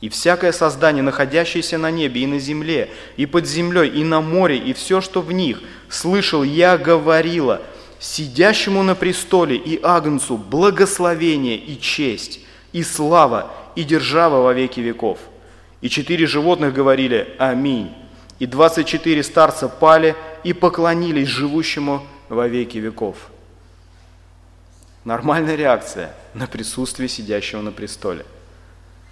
И 0.00 0.08
всякое 0.08 0.52
создание, 0.52 1.02
находящееся 1.02 1.76
на 1.76 1.90
небе 1.90 2.22
и 2.22 2.26
на 2.26 2.38
земле, 2.38 2.88
и 3.16 3.26
под 3.26 3.46
землей, 3.46 3.90
и 3.90 4.02
на 4.02 4.22
море, 4.22 4.56
и 4.56 4.72
все, 4.72 5.02
что 5.02 5.20
в 5.20 5.30
них, 5.30 5.60
слышал 5.90 6.42
я 6.42 6.78
говорила, 6.78 7.60
сидящему 7.98 8.82
на 8.82 8.94
престоле 8.94 9.56
и 9.56 9.78
Агнцу 9.82 10.38
благословение 10.38 11.58
и 11.58 11.78
честь, 11.78 12.40
и 12.72 12.82
слава, 12.82 13.50
и 13.76 13.84
держава 13.84 14.42
во 14.42 14.54
веки 14.54 14.80
веков. 14.80 15.18
И 15.82 15.90
четыре 15.90 16.26
животных 16.26 16.72
говорили 16.72 17.34
«Аминь». 17.38 17.90
И 18.40 18.46
двадцать 18.46 18.88
четыре 18.88 19.22
старца 19.22 19.68
пали 19.68 20.16
и 20.42 20.52
поклонились 20.52 21.28
живущему 21.28 22.04
во 22.28 22.48
веки 22.48 22.78
веков. 22.78 23.16
Нормальная 25.04 25.54
реакция 25.54 26.12
на 26.34 26.48
присутствие 26.48 27.08
сидящего 27.08 27.60
на 27.60 27.70
престоле– 27.70 28.26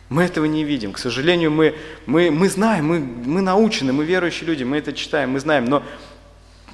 мы 0.08 0.22
этого 0.22 0.46
не 0.46 0.64
видим. 0.64 0.92
К 0.92 0.98
сожалению, 0.98 1.50
мы, 1.50 1.74
мы, 2.06 2.30
мы 2.30 2.48
знаем, 2.48 2.86
мы, 2.86 2.98
мы 2.98 3.42
научены, 3.42 3.92
мы 3.92 4.04
верующие 4.04 4.46
люди, 4.46 4.64
мы 4.64 4.78
это 4.78 4.92
читаем, 4.92 5.30
мы 5.30 5.40
знаем, 5.40 5.66
но 5.66 5.82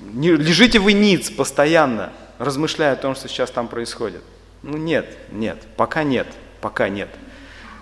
не, 0.00 0.30
лежите 0.30 0.78
вы 0.78 0.92
ниц 0.92 1.30
постоянно, 1.30 2.12
размышляя 2.38 2.92
о 2.92 2.96
том, 2.96 3.16
что 3.16 3.28
сейчас 3.28 3.50
там 3.50 3.66
происходит. 3.66 4.22
Ну 4.62 4.76
нет, 4.76 5.18
нет, 5.32 5.62
пока 5.76 6.04
нет, 6.04 6.28
пока 6.60 6.88
нет. 6.88 7.08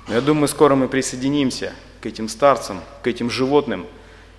Но 0.08 0.14
я 0.14 0.20
думаю, 0.20 0.48
скоро 0.48 0.74
мы 0.74 0.88
присоединимся 0.88 1.74
к 2.00 2.06
этим 2.06 2.28
старцам, 2.28 2.80
к 3.02 3.06
этим 3.06 3.30
животным, 3.30 3.87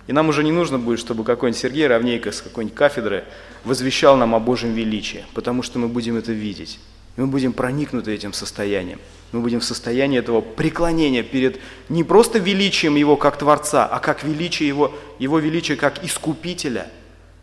И 0.06 0.12
нам 0.12 0.28
уже 0.28 0.44
не 0.44 0.52
нужно 0.52 0.78
будет, 0.78 0.98
чтобы 0.98 1.24
какой-нибудь 1.24 1.60
Сергей 1.60 1.86
Равнейко 1.86 2.30
с 2.30 2.42
какой-нибудь 2.42 2.76
кафедры 2.76 3.24
возвещал 3.64 4.16
нам 4.16 4.34
о 4.34 4.40
Божьем 4.40 4.74
величии, 4.74 5.24
потому 5.34 5.62
что 5.62 5.78
мы 5.78 5.88
будем 5.88 6.16
это 6.16 6.32
видеть. 6.32 6.78
И 7.16 7.20
мы 7.20 7.26
будем 7.28 7.52
проникнуты 7.52 8.12
этим 8.12 8.32
состоянием. 8.32 8.98
Мы 9.32 9.40
будем 9.40 9.60
в 9.60 9.64
состоянии 9.64 10.18
этого 10.18 10.40
преклонения 10.40 11.22
перед 11.22 11.58
не 11.88 12.04
просто 12.04 12.38
величием 12.38 12.96
Его 12.96 13.16
как 13.16 13.38
Творца, 13.38 13.86
а 13.86 13.98
как 13.98 14.24
величие 14.24 14.68
Его, 14.68 14.94
Его 15.18 15.38
величие 15.38 15.76
как 15.76 16.04
Искупителя, 16.04 16.88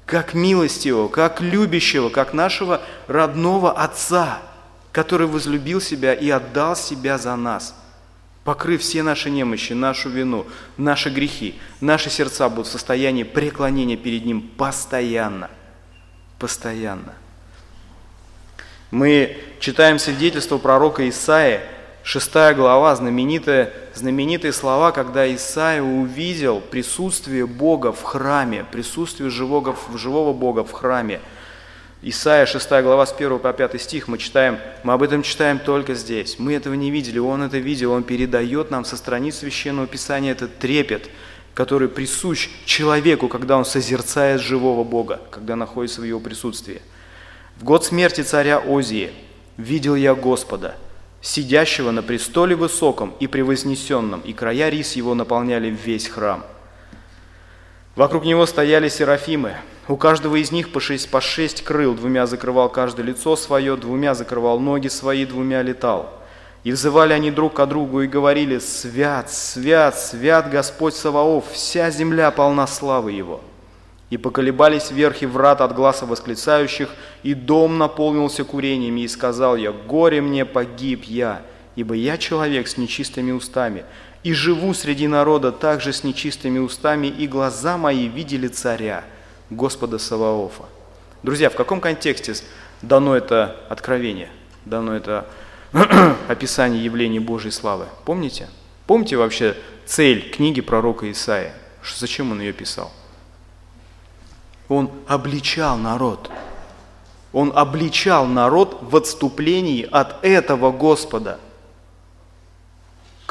как 0.06 0.34
милостивого, 0.34 1.08
как 1.08 1.42
любящего, 1.42 2.10
как 2.10 2.34
нашего 2.34 2.82
родного 3.08 3.72
Отца, 3.72 4.42
который 4.92 5.26
возлюбил 5.26 5.82
себя 5.82 6.14
и 6.14 6.30
отдал 6.30 6.76
себя 6.76 7.18
за 7.18 7.36
нас– 7.36 7.76
покрыв 8.44 8.82
все 8.82 9.04
наши 9.04 9.30
немощи, 9.30 9.74
нашу 9.74 10.10
вину, 10.10 10.46
наши 10.78 11.10
грехи, 11.10 11.56
наши 11.80 12.10
сердца 12.10 12.50
будут 12.50 12.68
в 12.68 12.72
состоянии 12.72 13.24
преклонения 13.24 13.98
перед 13.98 14.26
Ним 14.26 14.42
постоянно. 14.42 15.50
Постоянно. 16.40 17.14
Мы 18.90 19.38
читаем 19.60 20.00
свидетельство 20.00 20.58
пророка 20.58 21.08
Исаия, 21.08 21.64
6 22.04 22.34
глава, 22.56 22.96
знаменитые, 22.96 23.72
знаменитые 23.94 24.54
слова, 24.54 24.92
когда 24.92 25.34
Исаия 25.34 25.84
увидел 25.84 26.60
присутствие 26.60 27.46
Бога 27.46 27.92
в 27.92 28.02
храме, 28.02 28.66
присутствие 28.72 29.30
живого, 29.30 29.76
живого 29.96 30.34
Бога 30.34 30.64
в 30.64 30.72
храме– 30.72 31.22
Исайя 32.04 32.48
6 32.48 32.68
глава 32.82 33.06
с 33.06 33.14
1 33.14 33.38
по 33.38 33.54
5 33.54 33.80
стих 33.80 34.08
мы 34.08 34.18
читаем, 34.18 34.58
мы 34.82 34.94
об 34.94 35.04
этом 35.04 35.22
читаем 35.22 35.60
только 35.60 35.94
здесь. 35.94 36.40
Мы 36.40 36.56
этого 36.56 36.74
не 36.74 36.90
видели, 36.90 37.20
Он 37.20 37.44
это 37.44 37.60
видел, 37.60 37.92
Он 37.92 38.02
передает 38.02 38.72
нам 38.72 38.86
со 38.86 38.98
страниц 38.98 39.36
Священного 39.36 39.86
Писания 39.86 40.32
этот 40.32 40.58
трепет, 40.58 41.12
который 41.54 41.90
присущ 41.90 42.50
человеку, 42.66 43.28
когда 43.28 43.56
он 43.56 43.66
созерцает 43.66 44.42
живого 44.42 44.84
Бога, 44.84 45.22
когда 45.30 45.56
находится 45.56 46.02
в 46.02 46.04
Его 46.04 46.20
присутствии. 46.20 46.82
В 47.58 47.64
год 47.64 47.86
смерти 47.86 48.22
царя 48.22 48.58
Озии 48.58 49.12
видел 49.58 49.94
я 49.94 50.16
Господа, 50.16 50.76
сидящего 51.22 51.92
на 51.92 52.02
престоле 52.02 52.56
высоком 52.56 53.14
и 53.20 53.28
превознесенном, 53.28 54.22
и 54.22 54.34
края 54.34 54.70
рис 54.70 54.94
его 54.94 55.14
наполняли 55.14 55.70
весь 55.70 56.08
храм. 56.08 56.44
Вокруг 57.96 58.24
него 58.24 58.46
стояли 58.46 58.88
серафимы, 58.88 59.56
у 59.88 59.98
каждого 59.98 60.38
из 60.38 60.54
них 60.54 60.72
по 60.72 60.80
шесть, 60.80 61.12
по 61.12 61.20
шесть 61.20 61.64
крыл, 61.64 61.94
двумя 61.94 62.26
закрывал 62.26 62.70
каждое 62.70 63.04
лицо 63.04 63.36
свое, 63.36 63.76
двумя 63.76 64.14
закрывал 64.14 64.60
ноги 64.60 64.88
свои, 64.88 65.26
двумя 65.26 65.62
летал. 65.62 66.10
И 66.64 66.72
взывали 66.72 67.12
они 67.12 67.32
друг 67.32 67.56
к 67.56 67.66
другу 67.66 68.02
и 68.02 68.08
говорили, 68.08 68.60
«Свят, 68.60 69.30
свят, 69.30 70.00
свят 70.00 70.50
Господь 70.50 70.94
Саваоф, 70.94 71.52
вся 71.52 71.90
земля 71.90 72.32
полна 72.32 72.68
славы 72.68 73.12
Его». 73.12 73.42
И 74.10 74.18
поколебались 74.18 74.92
верхи 74.92 75.26
врат 75.26 75.60
от 75.60 75.74
глаза 75.74 76.06
восклицающих, 76.06 76.90
и 77.24 77.34
дом 77.34 77.78
наполнился 77.78 78.46
курениями, 78.46 79.02
и 79.02 79.08
сказал 79.10 79.58
я, 79.58 79.74
«Горе 79.74 80.22
мне, 80.22 80.46
погиб 80.46 81.04
я, 81.04 81.42
ибо 81.76 81.96
я 81.96 82.18
человек 82.18 82.70
с 82.70 82.78
нечистыми 82.78 83.32
устами, 83.32 83.84
и 84.24 84.34
живу 84.34 84.74
среди 84.74 85.08
народа 85.08 85.52
также 85.52 85.94
с 85.94 86.04
нечистыми 86.04 86.60
устами, 86.60 87.08
и 87.08 87.28
глаза 87.28 87.78
мои 87.78 88.08
видели 88.08 88.48
царя, 88.48 89.04
Господа 89.50 89.98
Саваофа. 89.98 90.64
Друзья, 91.24 91.50
в 91.50 91.56
каком 91.56 91.82
контексте 91.82 92.36
дано 92.82 93.16
это 93.16 93.58
откровение, 93.70 94.30
дано 94.66 94.96
это 94.96 95.28
описание 96.28 96.84
явления 96.84 97.20
Божьей 97.20 97.52
славы? 97.52 97.86
Помните? 98.06 98.50
Помните 98.88 99.18
вообще 99.18 99.56
цель 99.86 100.32
книги 100.32 100.62
пророка 100.62 101.12
Исаия? 101.12 101.54
Зачем 101.98 102.32
он 102.32 102.42
ее 102.42 102.54
писал? 102.54 102.92
Он 104.68 104.90
обличал 105.08 105.78
народ. 105.78 106.30
Он 107.34 107.52
обличал 107.56 108.26
народ 108.26 108.78
в 108.82 108.96
отступлении 108.96 109.88
от 109.90 110.24
этого 110.24 110.72
Господа, 110.72 111.40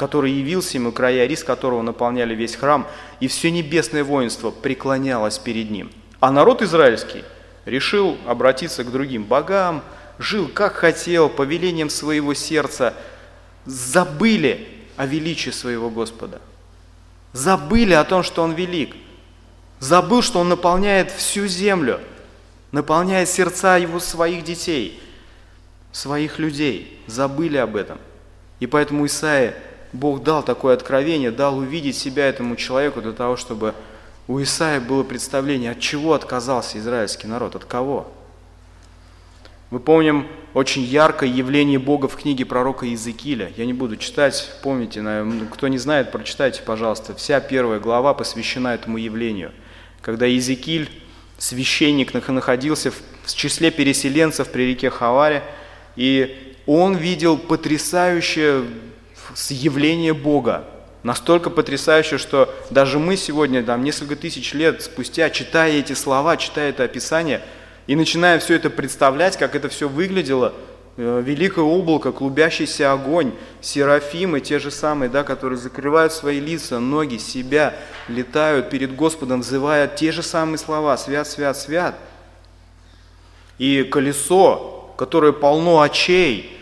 который 0.01 0.31
явился 0.31 0.77
ему, 0.77 0.91
края 0.91 1.27
рис 1.27 1.43
которого 1.43 1.81
наполняли 1.81 2.35
весь 2.35 2.55
храм, 2.55 2.87
и 3.19 3.27
все 3.27 3.51
небесное 3.51 4.03
воинство 4.03 4.51
преклонялось 4.51 5.37
перед 5.37 5.71
ним– 5.71 5.91
а 6.21 6.31
народ 6.31 6.61
израильский 6.61 7.23
решил 7.65 8.15
обратиться 8.27 8.83
к 8.83 8.91
другим 8.91 9.23
богам, 9.23 9.83
жил 10.19 10.47
как 10.47 10.75
хотел, 10.75 11.29
по 11.29 11.41
велениям 11.41 11.89
своего 11.89 12.35
сердца, 12.35 12.93
забыли 13.65 14.67
о 14.97 15.07
величии 15.07 15.49
своего 15.49 15.89
Господа. 15.89 16.39
Забыли 17.33 17.93
о 17.93 18.03
том, 18.03 18.21
что 18.21 18.43
Он 18.43 18.53
велик. 18.53 18.95
Забыл, 19.79 20.21
что 20.21 20.39
Он 20.39 20.49
наполняет 20.49 21.09
всю 21.09 21.47
землю, 21.47 21.99
наполняет 22.71 23.27
сердца 23.27 23.77
Его 23.77 23.99
своих 23.99 24.43
детей, 24.43 25.01
своих 25.91 26.37
людей. 26.37 27.01
Забыли 27.07 27.57
об 27.57 27.75
этом. 27.75 27.97
И 28.59 28.67
поэтому 28.67 29.07
Исаия, 29.07 29.55
Бог 29.93 30.23
дал 30.23 30.43
такое 30.43 30.73
откровение, 30.73 31.31
дал 31.31 31.57
увидеть 31.57 31.97
себя 31.97 32.27
этому 32.27 32.55
человеку 32.55 33.01
для 33.01 33.11
того, 33.11 33.35
чтобы 33.35 33.73
у 34.27 34.41
Исаия 34.41 34.79
было 34.79 35.03
представление, 35.03 35.71
от 35.71 35.79
чего 35.79 36.13
отказался 36.13 36.77
израильский 36.77 37.27
народ, 37.27 37.55
от 37.55 37.65
кого. 37.65 38.11
Мы 39.69 39.79
помним 39.79 40.27
очень 40.53 40.81
яркое 40.81 41.29
явление 41.29 41.79
Бога 41.79 42.07
в 42.07 42.15
книге 42.15 42.45
пророка 42.45 42.85
Иезекииля. 42.85 43.51
Я 43.55 43.65
не 43.65 43.73
буду 43.73 43.95
читать, 43.97 44.51
помните, 44.63 45.03
кто 45.51 45.67
не 45.69 45.77
знает, 45.77 46.11
прочитайте, 46.11 46.61
пожалуйста. 46.61 47.15
Вся 47.15 47.39
первая 47.39 47.79
глава 47.79 48.13
посвящена 48.13 48.73
этому 48.73 48.97
явлению. 48.97 49.51
Когда 50.01 50.25
Иезекииль, 50.25 50.89
священник, 51.37 52.13
находился 52.13 52.91
в 52.91 53.33
числе 53.33 53.71
переселенцев 53.71 54.49
при 54.49 54.63
реке 54.63 54.89
Хаваре, 54.89 55.41
и 55.95 56.55
он 56.65 56.95
видел 56.95 57.37
потрясающее 57.37 58.65
явление 59.51 60.13
Бога, 60.13 60.65
Настолько 61.03 61.49
потрясающе, 61.49 62.19
что 62.19 62.53
даже 62.69 62.99
мы 62.99 63.17
сегодня, 63.17 63.63
там, 63.63 63.83
несколько 63.83 64.15
тысяч 64.15 64.53
лет 64.53 64.83
спустя, 64.83 65.31
читая 65.31 65.71
эти 65.71 65.93
слова, 65.93 66.37
читая 66.37 66.69
это 66.69 66.83
описание, 66.83 67.41
и 67.87 67.95
начиная 67.95 68.37
все 68.37 68.55
это 68.55 68.69
представлять, 68.69 69.35
как 69.35 69.55
это 69.55 69.67
все 69.67 69.89
выглядело, 69.89 70.53
э, 70.97 71.23
великое 71.25 71.65
облако, 71.65 72.11
клубящийся 72.11 72.91
огонь, 72.91 73.31
серафимы, 73.61 74.41
те 74.41 74.59
же 74.59 74.69
самые, 74.69 75.09
да, 75.09 75.23
которые 75.23 75.57
закрывают 75.57 76.13
свои 76.13 76.39
лица, 76.39 76.77
ноги, 76.77 77.17
себя, 77.17 77.73
летают 78.07 78.69
перед 78.69 78.95
Господом, 78.95 79.41
взывая 79.41 79.87
те 79.87 80.11
же 80.11 80.21
самые 80.21 80.59
слова 80.59 80.95
«Свят, 80.97 81.27
свят, 81.27 81.57
свят». 81.57 81.95
И 83.57 83.83
колесо, 83.83 84.93
которое 84.97 85.31
полно 85.31 85.81
очей, 85.81 86.60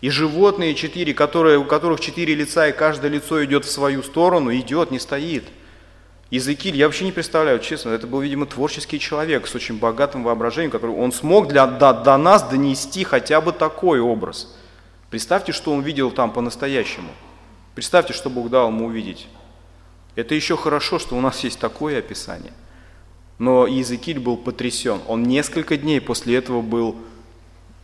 и 0.00 0.10
животные 0.10 0.74
четыре, 0.74 1.14
которые, 1.14 1.58
у 1.58 1.64
которых 1.64 2.00
четыре 2.00 2.34
лица, 2.34 2.68
и 2.68 2.72
каждое 2.72 3.10
лицо 3.10 3.44
идет 3.44 3.64
в 3.64 3.70
свою 3.70 4.02
сторону, 4.02 4.54
идет, 4.54 4.90
не 4.90 4.98
стоит. 4.98 5.44
Иезекииль, 6.30 6.76
я 6.76 6.86
вообще 6.86 7.04
не 7.04 7.12
представляю, 7.12 7.60
честно, 7.60 7.90
это 7.90 8.06
был, 8.06 8.20
видимо, 8.20 8.46
творческий 8.46 8.98
человек 8.98 9.46
с 9.46 9.54
очень 9.54 9.78
богатым 9.78 10.24
воображением, 10.24 10.72
который 10.72 10.94
он 10.94 11.12
смог 11.12 11.48
для, 11.48 11.66
до, 11.66 11.94
до 11.94 12.16
нас 12.16 12.42
донести 12.42 13.04
хотя 13.04 13.40
бы 13.40 13.52
такой 13.52 14.00
образ. 14.00 14.54
Представьте, 15.08 15.52
что 15.52 15.72
он 15.72 15.82
видел 15.82 16.10
там 16.10 16.32
по-настоящему. 16.32 17.08
Представьте, 17.74 18.12
что 18.12 18.28
Бог 18.28 18.50
дал 18.50 18.68
ему 18.68 18.86
увидеть. 18.86 19.28
Это 20.16 20.34
еще 20.34 20.56
хорошо, 20.56 20.98
что 20.98 21.16
у 21.16 21.20
нас 21.20 21.44
есть 21.44 21.60
такое 21.60 22.00
описание. 22.00 22.52
Но 23.38 23.66
Иезекииль 23.66 24.18
был 24.18 24.36
потрясен. 24.36 25.00
Он 25.06 25.22
несколько 25.22 25.76
дней 25.76 26.00
после 26.00 26.36
этого 26.36 26.60
был 26.60 26.96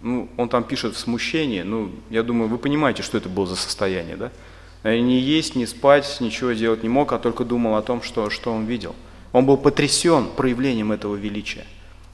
ну, 0.03 0.29
он 0.37 0.49
там 0.49 0.65
пишет 0.65 0.95
в 0.95 0.99
смущении, 0.99 1.62
ну, 1.62 1.93
я 2.11 2.23
думаю, 2.23 2.49
вы 2.49 2.59
понимаете, 2.59 3.03
что 3.03 3.17
это 3.17 3.29
было 3.29 3.47
за 3.47 3.57
состояние, 3.57 4.17
да? 4.17 4.33
Не 4.85 5.21
есть, 5.21 5.55
не 5.55 5.65
спать, 5.65 6.17
ничего 6.21 6.53
делать 6.53 6.83
не 6.83 6.88
мог, 6.88 7.12
а 7.12 7.19
только 7.19 7.45
думал 7.45 7.77
о 7.77 7.83
том, 7.83 8.03
что, 8.03 8.31
что 8.31 8.53
он 8.53 8.65
видел. 8.65 8.97
Он 9.33 9.47
был 9.47 9.57
потрясен 9.57 10.27
проявлением 10.27 10.91
этого 10.91 11.15
величия. 11.15 11.65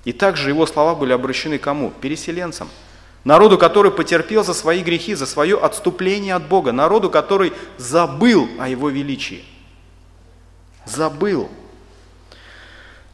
И 0.04 0.12
также 0.12 0.50
его 0.50 0.66
слова 0.66 0.94
были 0.94 1.12
обращены 1.12 1.58
кому? 1.58 1.90
Переселенцам. 1.90 2.68
Народу, 3.24 3.56
который 3.56 3.90
потерпел 3.90 4.44
за 4.44 4.52
свои 4.52 4.82
грехи, 4.82 5.14
за 5.14 5.24
свое 5.24 5.58
отступление 5.58 6.34
от 6.34 6.46
Бога. 6.46 6.72
Народу, 6.72 7.08
который 7.10 7.52
забыл 7.78 8.48
о 8.58 8.68
его 8.68 8.90
величии. 8.90 9.44
Забыл. 10.84 11.48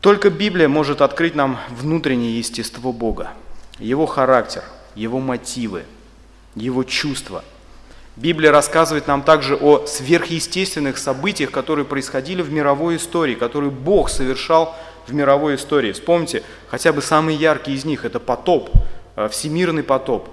Только 0.01 0.31
Библия 0.31 0.69
может 0.69 1.01
открыть 1.01 1.37
нам 1.37 1.59
внутреннее 1.71 2.37
естество 2.37 2.93
Бога 2.93 3.31
его 3.79 4.07
характер, 4.07 4.63
его 4.95 5.21
мотивы, 5.21 5.85
его 6.55 6.85
чувства. 6.85 7.45
Библия 8.17 8.53
рассказывает 8.53 9.09
нам 9.09 9.23
также 9.23 9.57
о 9.57 9.87
сверхъестественных 9.87 10.99
событиях, 10.99 11.51
которые 11.51 11.85
происходили 11.85 12.43
в 12.43 12.53
мировой 12.53 12.97
истории, 12.97 13.35
которые 13.35 13.73
Бог 13.73 14.09
совершал 14.09 14.77
в 15.09 15.13
мировой 15.13 15.57
истории. 15.57 15.93
Вспомните, 15.93 16.45
хотя 16.69 16.93
бы 16.93 17.03
самый 17.03 17.35
яркий 17.35 17.75
из 17.75 17.85
них– 17.85 18.05
это 18.07 18.21
потоп, 18.21 18.71
э, 19.17 19.29
всемирный 19.29 19.83
потоп, 19.83 20.29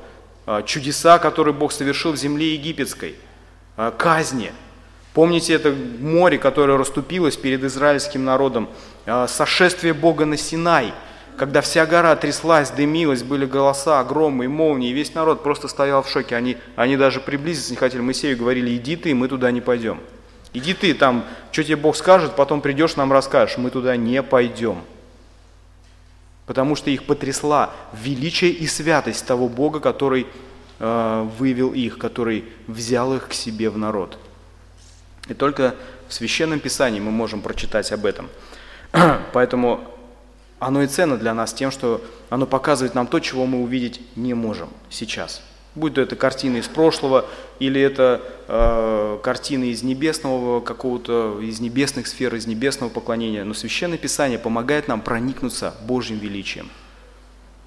э, 0.46 0.62
чудеса, 0.66 1.18
которые 1.18 1.56
Бог 1.56 1.72
совершил 1.72 2.12
в 2.12 2.18
земле 2.18 2.54
египетской, 2.54 3.16
э, 3.78 3.92
казни, 3.98 4.52
Помните 5.14 5.54
это 5.54 5.76
море, 6.00 6.38
которое 6.38 6.78
расступилось 6.78 7.36
перед 7.36 7.66
израильским 7.66 8.24
народом, 8.24 8.70
сошествие 9.28 9.94
Бога 9.94 10.24
на 10.24 10.38
Синай, 10.38 10.94
когда 11.38 11.62
вся 11.62 11.86
гора 11.86 12.15
тряслась, 12.15 12.72
дымилась, 12.72 13.24
были 13.24 13.46
голоса, 13.46 14.04
громы 14.04 14.46
и 14.46 14.48
молнии, 14.48 14.89
и 14.89 14.94
весь 14.94 15.13
народ 15.13 15.44
просто 15.44 15.67
стоял 15.67 16.04
в 16.04 16.10
шоке. 16.10 16.36
Они, 16.36 16.58
они 16.76 16.98
даже 16.98 17.20
приблизиться 17.20 17.72
не 17.72 17.78
хотели. 17.78 18.02
Моисею 18.02 18.38
говорили, 18.38 18.76
иди 18.76 18.96
ты, 18.96 19.13
мы 19.15 19.28
туда 19.28 19.52
не 19.52 19.62
пойдем. 19.62 20.00
Иди 20.54 20.74
ты, 20.74 20.94
там, 20.94 21.26
что 21.52 21.63
тебе 21.63 21.78
Бог 21.78 21.96
скажет, 21.96 22.36
потом 22.36 22.62
придешь, 22.62 22.96
нам 22.96 23.12
расскажешь. 23.12 23.58
Мы 23.58 23.70
туда 23.70 23.96
не 23.96 24.22
пойдем. 24.22 24.82
Потому 26.46 26.76
что 26.76 26.89
их 26.89 27.06
потрясла 27.06 27.72
величие 27.94 28.52
и 28.52 28.67
святость 28.67 29.26
того 29.26 29.48
Бога, 29.48 29.80
который 29.80 30.28
э, 30.80 31.28
вывел 31.38 31.72
их, 31.72 31.98
который 31.98 32.46
взял 32.67 33.15
их 33.15 33.30
к 33.30 33.34
себе 33.34 33.70
в 33.70 33.78
народ. 33.78 34.17
И 35.28 35.34
только 35.34 35.76
в 36.10 36.13
Священном 36.13 36.60
Писании 36.60 37.00
мы 37.00 37.12
можем 37.12 37.41
прочитать 37.41 37.91
об 37.94 38.06
этом. 38.06 38.28
Поэтому 39.34 39.91
оно 40.62 40.84
и 40.84 40.88
ценно 40.88 41.17
для 41.17 41.34
нас 41.34 41.54
тем, 41.54 41.71
что 41.71 42.02
оно 42.30 42.45
показывает 42.45 42.93
нам 42.93 43.08
то, 43.08 43.19
чего 43.19 43.47
мы 43.47 43.63
увидеть 43.63 44.00
не 44.15 44.36
можем 44.36 44.69
сейчас. 44.91 45.41
Будь 45.74 45.95
то 45.95 46.02
это 46.02 46.15
картины 46.15 46.58
из 46.58 46.67
прошлого, 46.67 47.26
или 47.60 47.82
это 47.82 48.21
э, 48.47 49.19
картины 49.24 49.71
из 49.71 49.82
небесного 49.82 50.62
какого-то, 50.62 51.39
из 51.41 51.60
небесных 51.60 52.06
сфер, 52.06 52.36
из 52.36 52.45
небесного 52.45 52.91
поклонения. 52.91 53.43
Но 53.43 53.56
Священное 53.56 53.97
Писание 53.97 54.38
помогает 54.38 54.88
нам 54.88 55.02
проникнуться 55.02 55.74
Божьим 55.88 56.19
величием. 56.19 56.69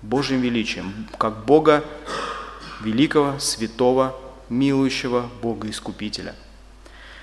Божьим 0.00 0.40
величием, 0.40 1.08
как 1.18 1.44
Бога 1.46 1.82
великого, 2.80 3.40
святого, 3.40 4.14
милующего 4.48 5.28
Бога 5.42 5.68
Искупителя. 5.68 6.36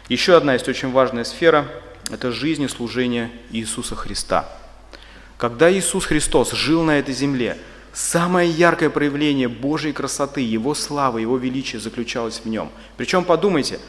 Еще 0.10 0.36
одна 0.36 0.54
есть 0.54 0.68
очень 0.68 0.92
важная 0.92 1.24
сфера– 1.24 1.66
это 2.12 2.32
жизнь 2.32 2.64
и 2.64 2.68
служение 2.68 3.32
Иисуса 3.52 3.96
Христа. 3.96 4.50
Когда 5.42 5.74
Иисус 5.74 6.06
Христос 6.06 6.52
жил 6.52 6.84
на 6.84 7.00
этой 7.00 7.16
земле, 7.16 7.58
самое 7.94 8.48
яркое 8.48 8.92
проявление 8.92 9.48
Божьей 9.48 9.92
красоты, 9.92 10.42
Его 10.42 10.76
славы, 10.76 11.22
Его 11.22 11.36
величия 11.36 11.80
заключалось 11.80 12.42
в 12.44 12.46
Нем. 12.48 12.70
Причем, 12.96 13.24
подумайте, 13.24 13.80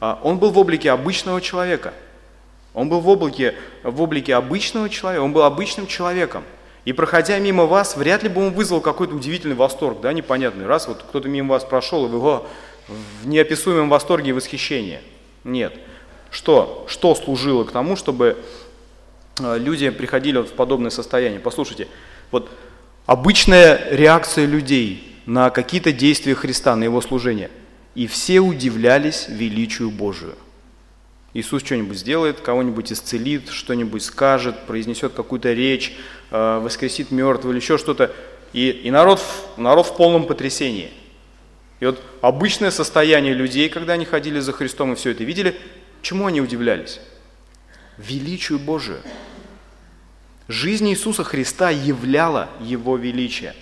а, 0.00 0.18
Он 0.22 0.38
был 0.38 0.52
в 0.52 0.58
облике 0.58 0.90
обычного 0.90 1.42
человека. 1.42 1.92
Он 2.72 2.88
был 2.88 3.00
в 3.00 3.08
облике, 3.10 3.54
в 3.82 4.00
облике 4.00 4.34
обычного 4.34 4.88
человека, 4.88 5.22
он 5.22 5.34
был 5.34 5.42
обычным 5.42 5.86
человеком. 5.86 6.44
И 6.86 6.94
проходя 6.94 7.38
мимо 7.38 7.66
вас, 7.66 7.94
вряд 7.94 8.22
ли 8.22 8.30
бы 8.30 8.46
он 8.46 8.54
вызвал 8.54 8.80
какой-то 8.80 9.14
удивительный 9.14 9.54
восторг, 9.54 10.00
да, 10.00 10.14
непонятный. 10.14 10.64
Раз 10.64 10.88
вот 10.88 11.02
кто-то 11.02 11.28
мимо 11.28 11.50
вас 11.50 11.64
прошел, 11.64 12.06
и 12.06 12.08
вы 12.08 12.16
его 12.16 12.46
в 12.88 13.28
неописуемом 13.28 13.90
восторге 13.90 14.30
и 14.30 14.32
восхищении– 14.32 15.00
нет. 15.44 15.74
Что, 16.30 16.86
что 16.88 17.14
служило 17.14 17.64
к 17.64 17.72
тому, 17.72 17.96
чтобы 17.96 18.42
люди 19.38 19.90
приходили 19.90 20.38
в 20.38 20.52
подобное 20.52 20.90
состояние? 20.90 21.40
Послушайте, 21.40 21.88
вот 22.30 22.50
обычная 23.06 23.88
реакция 23.90 24.46
людей 24.46 25.16
на 25.26 25.50
какие-то 25.50 25.92
действия 25.92 26.34
Христа, 26.34 26.76
на 26.76 26.84
Его 26.84 27.00
служение. 27.00 27.50
И 27.94 28.06
все 28.06 28.40
удивлялись 28.40 29.26
величию 29.28 29.90
Божию. 29.90 30.34
Иисус 31.34 31.62
что-нибудь 31.62 31.98
сделает, 31.98 32.40
кого-нибудь 32.40 32.92
исцелит, 32.92 33.48
что-нибудь 33.48 34.02
скажет, 34.02 34.66
произнесет 34.66 35.14
какую-то 35.14 35.52
речь, 35.52 35.94
э, 36.30 36.60
воскресит 36.62 37.10
мертвого 37.10 37.52
или 37.52 37.60
еще 37.60 37.78
что-то. 37.78 38.12
И, 38.52 38.68
и 38.70 38.90
народ, 38.90 39.22
народ 39.56 39.86
в 39.86 39.96
полном 39.96 40.26
потрясении– 40.26 40.90
и 41.82 41.84
вот 41.84 42.00
обычное 42.20 42.70
состояние 42.70 43.34
людей, 43.34 43.68
когда 43.68 43.94
они 43.94 44.04
ходили 44.04 44.38
за 44.38 44.52
Христом 44.52 44.92
и 44.92 44.94
все 44.94 45.10
это 45.10 45.24
видели, 45.24 45.56
чему 46.00 46.26
они 46.26 46.40
удивлялись? 46.40 47.00
Величию 48.06 48.58
Божию. 48.58 49.00
Жизнь 50.48 50.88
Иисуса 50.90 51.24
Христа 51.24 51.70
являла 51.70 52.48
Его 52.60 52.96
величие. 52.96 53.54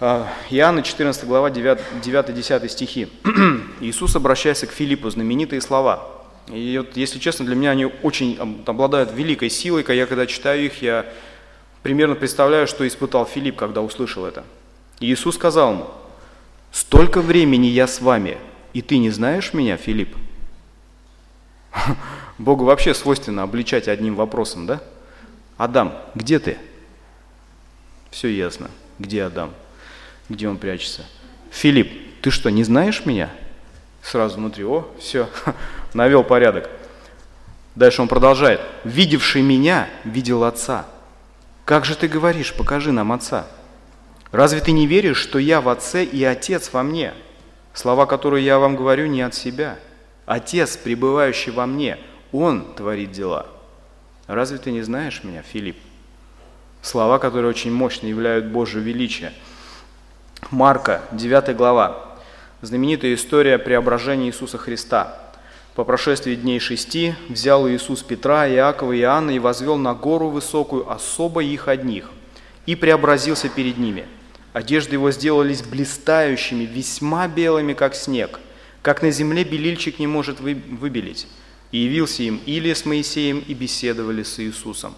А, 0.00 0.28
Иоанна 0.50 0.82
14 0.82 1.24
глава 1.24 1.50
9-10 1.50 2.68
стихи. 2.68 3.08
Иисус, 3.80 4.16
обращается 4.16 4.66
к 4.66 4.72
Филиппу, 4.72 5.08
знаменитые 5.08 5.60
слова. 5.60 6.10
И 6.48 6.76
вот, 6.78 6.96
если 6.96 7.18
честно, 7.18 7.46
для 7.46 7.54
меня 7.54 7.70
они 7.70 7.86
очень 8.02 8.38
обладают 8.66 9.12
великой 9.12 9.48
силой. 9.48 9.84
Я 9.88 10.06
когда 10.06 10.26
читаю 10.26 10.66
их, 10.66 10.82
я 10.82 11.06
примерно 11.82 12.16
представляю, 12.16 12.66
что 12.66 12.86
испытал 12.86 13.24
Филипп, 13.24 13.56
когда 13.56 13.80
услышал 13.80 14.26
это. 14.26 14.44
Иисус 15.00 15.36
сказал 15.36 15.72
ему, 15.72 15.86
Столько 16.74 17.20
времени 17.22 17.66
я 17.66 17.86
с 17.86 18.00
вами, 18.00 18.36
и 18.72 18.82
ты 18.82 18.98
не 18.98 19.10
знаешь 19.10 19.54
меня, 19.54 19.76
Филипп? 19.76 20.16
Богу 22.38 22.64
вообще 22.64 22.94
свойственно 22.94 23.42
обличать 23.42 23.88
одним 23.88 24.16
вопросом, 24.16 24.66
да? 24.66 24.80
Адам, 25.56 25.94
где 26.14 26.38
ты? 26.38 26.58
Все 28.10 28.28
ясно. 28.28 28.70
Где 28.98 29.24
Адам? 29.24 29.52
Где 30.28 30.48
он 30.48 30.58
прячется? 30.58 31.04
Филипп, 31.50 32.22
ты 32.22 32.30
что, 32.30 32.50
не 32.50 32.64
знаешь 32.64 33.06
меня? 33.06 33.30
Сразу 34.02 34.36
внутри, 34.36 34.64
о, 34.64 34.88
все, 34.98 35.28
навел 35.94 36.24
порядок. 36.24 36.68
Дальше 37.74 38.02
он 38.02 38.08
продолжает. 38.08 38.60
Видевший 38.84 39.42
меня, 39.42 39.88
видел 40.04 40.44
Отца. 40.44 40.86
Как 41.64 41.84
же 41.84 41.96
ты 41.96 42.08
говоришь, 42.08 42.54
покажи 42.54 42.92
нам 42.92 43.12
Отца. 43.12 43.46
Разве 44.30 44.60
ты 44.60 44.72
не 44.72 44.86
веришь, 44.86 45.16
что 45.16 45.38
я 45.38 45.60
в 45.60 45.68
Отце 45.68 46.04
и 46.04 46.22
Отец 46.24 46.72
во 46.72 46.82
мне? 46.82 47.14
Слова, 47.72 48.06
которые 48.06 48.44
я 48.44 48.58
вам 48.58 48.76
говорю, 48.76 49.06
не 49.06 49.22
от 49.22 49.34
себя. 49.34 49.78
Отец, 50.26 50.76
пребывающий 50.76 51.52
во 51.52 51.66
мне, 51.66 51.98
Он 52.34 52.64
творит 52.74 53.12
дела. 53.12 53.46
Разве 54.26 54.58
ты 54.58 54.72
не 54.72 54.82
знаешь 54.82 55.22
меня, 55.22 55.42
Филипп? 55.42 55.76
Слова, 56.82 57.20
которые 57.20 57.48
очень 57.48 57.72
мощно 57.72 58.08
являют 58.08 58.46
Божье 58.46 58.80
величие. 58.80 59.32
Марка, 60.50 61.02
9 61.12 61.56
глава. 61.56 62.16
Знаменитая 62.60 63.14
история 63.14 63.56
преображения 63.58 64.26
Иисуса 64.26 64.58
Христа. 64.58 65.16
По 65.76 65.84
прошествии 65.84 66.34
дней 66.34 66.58
шести 66.58 67.14
взял 67.28 67.68
Иисус 67.68 68.02
Петра, 68.02 68.48
Иакова 68.48 68.90
и 68.90 69.00
Иоанна 69.00 69.30
и 69.30 69.38
возвел 69.38 69.76
на 69.76 69.94
гору 69.94 70.28
высокую 70.28 70.90
особо 70.90 71.44
их 71.44 71.68
одних, 71.68 72.10
и 72.66 72.74
преобразился 72.74 73.48
перед 73.48 73.78
ними– 73.78 74.06
Одежды 74.54 74.94
его 74.94 75.10
сделались 75.10 75.62
блистающими, 75.62 76.62
весьма 76.62 77.26
белыми, 77.26 77.72
как 77.72 77.96
снег, 77.96 78.38
как 78.82 79.02
на 79.02 79.10
земле 79.10 79.42
белильчик 79.42 79.98
не 79.98 80.06
может 80.06 80.38
выбелить. 80.38 81.26
И 81.74 81.78
явился 81.78 82.22
им 82.22 82.40
Илия 82.46 82.76
с 82.76 82.84
Моисеем 82.84 83.40
и 83.40 83.52
беседовали 83.52 84.22
с 84.22 84.38
Иисусом. 84.38 84.94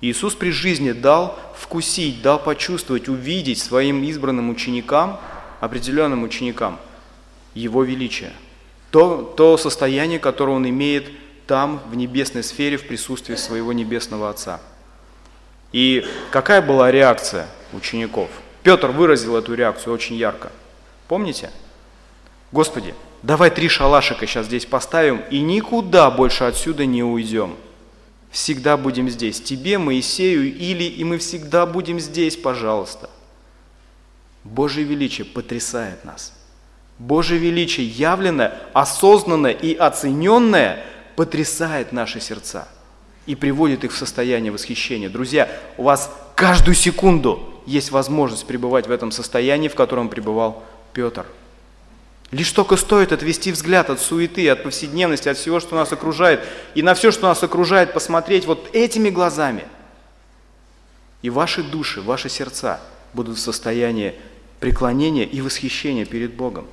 Иисус 0.00 0.34
при 0.34 0.50
жизни 0.50 0.92
дал 0.92 1.38
вкусить, 1.54 2.22
дал 2.22 2.42
почувствовать, 2.42 3.10
увидеть 3.10 3.58
своим 3.58 4.02
избранным 4.02 4.48
ученикам, 4.48 5.20
определенным 5.60 6.22
ученикам, 6.22 6.80
Его 7.52 7.84
величие. 7.84 8.32
То, 8.90 9.34
то 9.36 9.58
состояние, 9.58 10.18
которое 10.18 10.52
Он 10.52 10.66
имеет 10.66 11.10
там, 11.46 11.82
в 11.90 11.94
небесной 11.94 12.42
сфере, 12.42 12.78
в 12.78 12.86
присутствии 12.86 13.34
своего 13.34 13.74
небесного 13.74 14.30
Отца. 14.30 14.62
И 15.72 16.06
какая 16.30 16.62
была 16.62 16.90
реакция 16.90 17.48
учеников– 17.74 18.30
Петр 18.64 18.88
выразил 18.88 19.36
эту 19.36 19.52
реакцию 19.52 19.92
очень 19.92 20.16
ярко. 20.16 20.50
Помните? 21.06 21.50
Господи, 22.50 22.94
давай 23.24 23.50
три 23.50 23.68
шалашика 23.68 24.26
сейчас 24.26 24.46
здесь 24.46 24.66
поставим 24.66 25.22
и 25.30 25.40
никуда 25.40 26.10
больше 26.10 26.44
отсюда 26.44 26.86
не 26.86 27.02
уйдем. 27.02 27.56
Всегда 28.30 28.76
будем 28.76 29.08
здесь. 29.08 29.40
Тебе, 29.40 29.78
Моисею, 29.78 30.54
или 30.54 30.84
и 30.84 31.04
мы 31.04 31.18
всегда 31.18 31.66
будем 31.66 32.00
здесь, 32.00 32.36
пожалуйста. 32.36 33.08
Божье 34.42 34.84
величие 34.84 35.24
потрясает 35.24 36.04
нас. 36.04 36.34
Божье 36.98 37.38
величие, 37.38 37.86
явленное, 37.86 38.58
осознанное 38.72 39.52
и 39.52 39.74
оцененное, 39.74 40.84
потрясает 41.16 41.92
наши 41.92 42.20
сердца 42.20 42.68
и 43.26 43.34
приводит 43.34 43.84
их 43.84 43.92
в 43.92 43.96
состояние 43.96 44.52
восхищения. 44.52 45.08
Друзья, 45.08 45.48
у 45.78 45.84
вас 45.84 46.12
каждую 46.34 46.74
секунду 46.74 47.40
есть 47.66 47.90
возможность 47.90 48.46
пребывать 48.46 48.86
в 48.86 48.90
этом 48.90 49.12
состоянии, 49.12 49.68
в 49.68 49.74
котором 49.74 50.08
пребывал 50.08 50.62
Петр. 50.92 51.24
Лишь 52.34 52.50
только 52.50 52.76
стоит 52.76 53.12
отвести 53.12 53.52
взгляд 53.52 53.90
от 53.90 54.00
суеты, 54.00 54.48
от 54.48 54.64
повседневности, 54.64 55.28
от 55.28 55.36
всего, 55.36 55.60
что 55.60 55.76
нас 55.76 55.92
окружает, 55.92 56.44
и 56.74 56.82
на 56.82 56.94
все, 56.94 57.12
что 57.12 57.28
нас 57.28 57.40
окружает, 57.44 57.92
посмотреть 57.92 58.44
вот 58.44 58.70
этими 58.72 59.08
глазами. 59.08 59.62
И 61.22 61.30
ваши 61.30 61.62
души, 61.62 62.02
ваши 62.02 62.28
сердца 62.28 62.80
будут 63.12 63.36
в 63.36 63.40
состоянии 63.40 64.16
преклонения 64.58 65.24
и 65.24 65.40
восхищения 65.42 66.04
перед 66.04 66.34
Богом. 66.34 66.66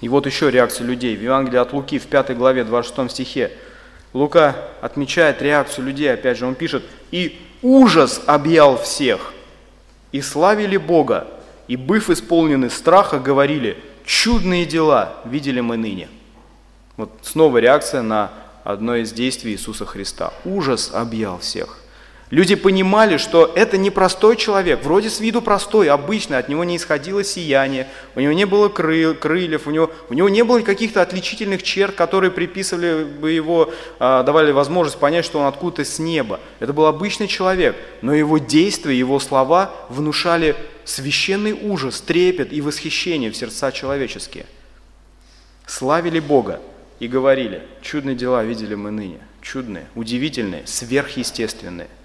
И 0.00 0.08
вот 0.08 0.24
еще 0.24 0.50
реакция 0.50 0.86
людей. 0.86 1.14
В 1.14 1.22
Евангелии 1.22 1.58
от 1.58 1.74
Луки 1.74 1.98
в 1.98 2.06
5 2.06 2.34
главе 2.34 2.64
26 2.64 3.10
стихе 3.10 3.52
Лука 4.14 4.56
отмечает 4.80 5.42
реакцию 5.42 5.84
людей, 5.84 6.10
опять 6.10 6.38
же, 6.38 6.46
он 6.46 6.54
пишет, 6.54 6.82
«И 7.10 7.38
ужас 7.60 8.22
объял 8.24 8.78
всех, 8.78 9.34
и 10.12 10.22
славили 10.22 10.78
Бога, 10.78 11.26
и, 11.68 11.76
быв 11.76 12.10
исполнены 12.10 12.70
страха, 12.70 13.18
говорили, 13.18 13.82
чудные 14.04 14.66
дела 14.66 15.16
видели 15.24 15.60
мы 15.60 15.76
ныне». 15.76 16.08
Вот 16.96 17.10
снова 17.22 17.58
реакция 17.58 18.02
на 18.02 18.30
одно 18.64 18.96
из 18.96 19.12
действий 19.12 19.52
Иисуса 19.52 19.84
Христа. 19.84 20.32
Ужас 20.44 20.90
объял 20.92 21.38
всех. 21.38 21.78
Люди 22.30 22.56
понимали, 22.56 23.18
что 23.18 23.52
это 23.54 23.78
не 23.78 23.90
простой 23.90 24.36
человек, 24.36 24.82
вроде 24.82 25.10
с 25.10 25.20
виду 25.20 25.40
простой, 25.40 25.88
обычный, 25.88 26.38
от 26.38 26.48
него 26.48 26.64
не 26.64 26.76
исходило 26.76 27.22
сияние, 27.22 27.86
у 28.16 28.20
него 28.20 28.32
не 28.32 28.44
было 28.44 28.68
крыл, 28.68 29.14
крыльев, 29.14 29.68
у 29.68 29.70
него, 29.70 29.92
у 30.10 30.14
него 30.14 30.28
не 30.28 30.42
было 30.42 30.60
каких-то 30.62 31.02
отличительных 31.02 31.62
черт, 31.62 31.94
которые 31.94 32.32
приписывали 32.32 33.04
бы 33.04 33.30
его, 33.30 33.72
а, 34.00 34.24
давали 34.24 34.50
возможность 34.50 34.98
понять, 34.98 35.24
что 35.24 35.38
он 35.38 35.46
откуда-то 35.46 35.84
с 35.84 36.00
неба. 36.00 36.40
Это 36.58 36.72
был 36.72 36.86
обычный 36.86 37.28
человек, 37.28 37.76
но 38.02 38.12
его 38.12 38.38
действия, 38.38 38.98
его 38.98 39.20
слова 39.20 39.72
внушали 39.88 40.56
священный 40.84 41.52
ужас, 41.52 42.00
трепет 42.00 42.52
и 42.52 42.60
восхищение 42.60 43.30
в 43.30 43.36
сердца 43.36 43.70
человеческие. 43.70 44.46
Славили 45.64 46.18
Бога 46.18 46.60
и 46.98 47.06
говорили, 47.06 47.62
чудные 47.82 48.16
дела 48.16 48.42
видели 48.42 48.74
мы 48.74 48.90
ныне, 48.90 49.20
чудные, 49.42 49.86
удивительные, 49.94 50.66
сверхъестественные– 50.66 51.86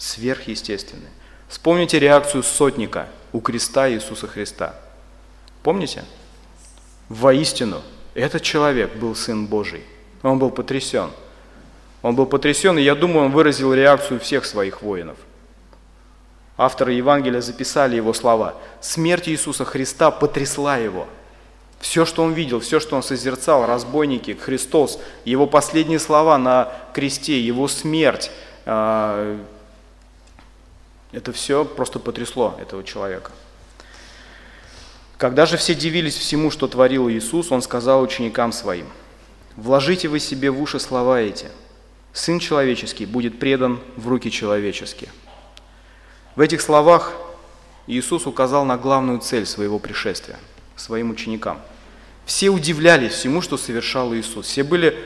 сверхъестественное. 0.00 1.10
Вспомните 1.46 1.98
реакцию 1.98 2.42
сотника 2.42 3.08
у 3.32 3.40
креста 3.40 3.90
Иисуса 3.90 4.26
Христа. 4.26 4.74
Помните? 5.62 6.04
Воистину, 7.08 7.82
этот 8.14 8.42
человек 8.42 8.94
был 8.96 9.14
Сын 9.14 9.46
Божий. 9.46 9.84
Он 10.22 10.38
был 10.38 10.50
потрясен. 10.50 11.10
Он 12.02 12.16
был 12.16 12.26
потрясен, 12.26 12.78
и 12.78 12.82
я 12.82 12.94
думаю, 12.94 13.26
он 13.26 13.32
выразил 13.32 13.74
реакцию 13.74 14.20
всех 14.20 14.46
своих 14.46 14.80
воинов. 14.80 15.18
Авторы 16.56 16.92
Евангелия 16.92 17.40
записали 17.42 17.96
его 17.96 18.14
слова. 18.14 18.54
Смерть 18.80 19.28
Иисуса 19.28 19.64
Христа 19.64 20.10
потрясла 20.10 20.78
его. 20.78 21.06
Все, 21.78 22.04
что 22.04 22.22
он 22.22 22.32
видел, 22.32 22.60
все, 22.60 22.80
что 22.80 22.96
он 22.96 23.02
созерцал, 23.02 23.66
разбойники, 23.66 24.32
Христос, 24.32 24.98
его 25.24 25.46
последние 25.46 25.98
слова 25.98 26.38
на 26.38 26.72
кресте, 26.92 27.40
его 27.40 27.68
смерть, 27.68 28.30
а, 28.66 29.38
это 31.12 31.32
все 31.32 31.64
просто 31.64 31.98
потрясло 31.98 32.56
этого 32.60 32.84
человека. 32.84 33.32
Когда 35.16 35.44
же 35.44 35.56
все 35.56 35.74
дивились 35.74 36.16
всему, 36.16 36.50
что 36.50 36.66
творил 36.66 37.10
Иисус, 37.10 37.52
Он 37.52 37.62
сказал 37.62 38.02
ученикам 38.02 38.52
Своим, 38.52 38.86
«Вложите 39.56 40.08
вы 40.08 40.20
себе 40.20 40.50
в 40.50 40.62
уши 40.62 40.78
слова 40.78 41.20
эти. 41.20 41.48
Сын 42.12 42.38
человеческий 42.38 43.06
будет 43.06 43.38
предан 43.38 43.80
в 43.96 44.08
руки 44.08 44.30
человеческие». 44.30 45.10
В 46.36 46.40
этих 46.40 46.60
словах 46.60 47.12
Иисус 47.86 48.26
указал 48.26 48.64
на 48.64 48.78
главную 48.78 49.18
цель 49.18 49.46
своего 49.46 49.78
пришествия 49.78 50.38
своим 50.76 51.10
ученикам. 51.10 51.60
Все 52.24 52.48
удивлялись 52.48 53.12
всему, 53.12 53.42
что 53.42 53.58
совершал 53.58 54.14
Иисус. 54.14 54.46
Все 54.46 54.62
были 54.62 54.96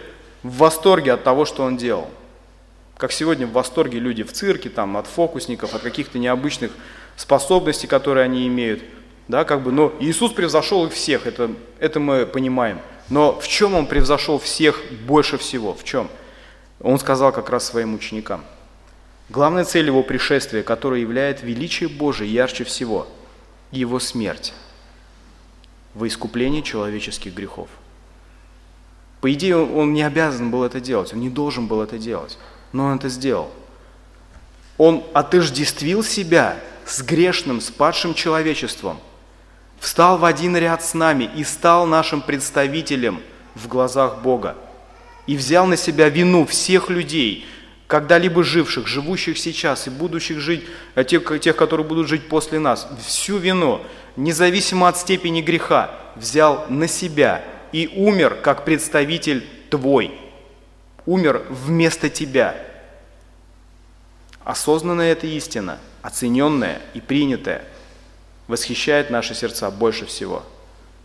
в 0.45 0.59
восторге 0.59 1.15
от 1.15 1.25
того, 1.25 1.47
что 1.47 1.65
Он 1.65 1.77
делал– 1.77 2.11
как 2.97 3.13
сегодня 3.13 3.47
в 3.47 3.53
восторге 3.53 3.99
люди 3.99 4.23
в 4.23 4.33
цирке, 4.33 4.71
там, 4.71 4.97
от 4.97 5.07
фокусников, 5.07 5.75
от 5.75 5.83
каких-то 5.83 6.19
необычных 6.19 6.71
способностей, 7.17 7.87
которые 7.87 8.25
они 8.25 8.47
имеют. 8.47 8.83
Да, 9.27 9.45
как 9.45 9.63
бы, 9.63 9.73
но 9.73 9.93
Иисус 10.01 10.33
превзошел 10.33 10.87
их 10.87 10.93
всех, 10.93 11.27
это, 11.27 11.51
это 11.79 11.99
мы 11.99 12.27
понимаем. 12.27 12.81
Но 13.09 13.39
в 13.39 13.49
чем 13.49 13.75
Он 13.75 13.87
превзошел 13.87 14.39
всех 14.39 14.81
больше 15.07 15.39
всего? 15.39 15.75
В 15.75 15.85
чем? 15.85 16.09
Он 16.81 16.99
сказал 16.99 17.33
как 17.33 17.51
раз 17.51 17.65
своим 17.65 17.95
ученикам. 17.95 18.45
Главная 19.31 19.65
цель 19.65 19.87
Его 19.87 20.03
пришествия, 20.03 20.63
которая 20.63 21.01
является 21.01 21.47
величие 21.47 21.89
Божие 21.89 22.33
ярче 22.33 22.65
всего, 22.65 23.09
Его 23.71 23.99
смерть 23.99 24.53
во 25.95 26.07
искуплении 26.07 26.61
человеческих 26.61 27.35
грехов. 27.35 27.69
По 29.21 29.33
идее, 29.33 29.57
он 29.57 29.95
не 29.95 30.03
обязан 30.03 30.51
был 30.51 30.65
это 30.65 30.81
делать, 30.81 31.15
он 31.15 31.21
не 31.21 31.31
должен 31.31 31.67
был 31.67 31.81
это 31.81 31.99
делать 31.99 32.37
но 32.75 32.87
он 32.87 32.97
это 32.97 33.09
сделал. 33.09 33.51
Он 34.77 35.05
отождествил 35.15 36.03
себя 36.03 36.57
с 36.85 37.01
грешным, 37.03 37.61
с 37.61 37.71
падшим 37.71 38.15
человечеством, 38.15 38.99
встал 39.79 40.19
в 40.19 40.25
один 40.25 40.57
ряд 40.57 40.85
с 40.85 40.93
нами 40.93 41.31
и 41.37 41.45
стал 41.45 41.87
нашим 41.87 42.21
представителем 42.21 43.23
в 43.55 43.69
глазах 43.69 44.23
Бога. 44.23 44.57
И 45.29 45.37
взял 45.37 45.67
на 45.67 45.77
себя 45.77 46.09
вину 46.09 46.45
всех 46.45 46.91
людей, 46.91 47.47
когда-либо 47.87 48.43
живших, 48.43 48.89
живущих 48.89 49.39
сейчас 49.39 49.87
и 49.87 49.91
будущих 49.91 50.41
жить, 50.41 50.65
а 50.97 51.05
тех, 51.05 51.41
тех, 51.41 51.55
которые 51.55 51.87
будут 51.87 52.09
жить 52.09 52.29
после 52.29 52.59
нас, 52.59 52.89
всю 53.07 53.37
вину, 53.39 53.81
независимо 54.17 54.89
от 54.89 54.99
степени 54.99 55.43
греха, 55.43 55.93
взял 56.17 56.67
на 56.69 56.89
себя 56.89 57.45
и 57.71 57.89
умер 57.95 58.39
как 58.43 58.65
представитель 58.65 59.47
твой– 59.71 60.19
умер 61.07 61.45
вместо 61.51 62.09
тебя. 62.09 62.57
Осознанная 64.45 65.13
эта 65.13 65.27
истина, 65.27 65.79
оцененная 66.03 66.81
и 66.93 67.01
принятая, 67.01 67.65
восхищает 68.47 69.11
наши 69.11 69.35
сердца 69.35 69.71
больше 69.71 70.07
всего. 70.07 70.43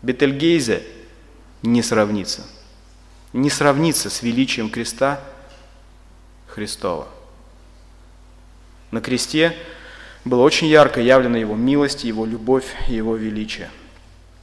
Бетельгейзе 0.02 0.82
не 1.62 1.82
сравнится. 1.82 2.46
Не 3.32 3.48
сравнится 3.48 4.10
с 4.10 4.22
величием 4.22 4.70
креста 4.70 5.20
Христова. 6.48 7.08
На 8.90 9.00
кресте 9.00 9.56
было 10.24 10.42
очень 10.42 10.66
ярко 10.66 11.00
явлена 11.00 11.38
Его 11.38 11.54
милость, 11.54 12.04
Его 12.04 12.26
любовь 12.26 12.66
Его 12.88 13.16
величие. 13.16 13.70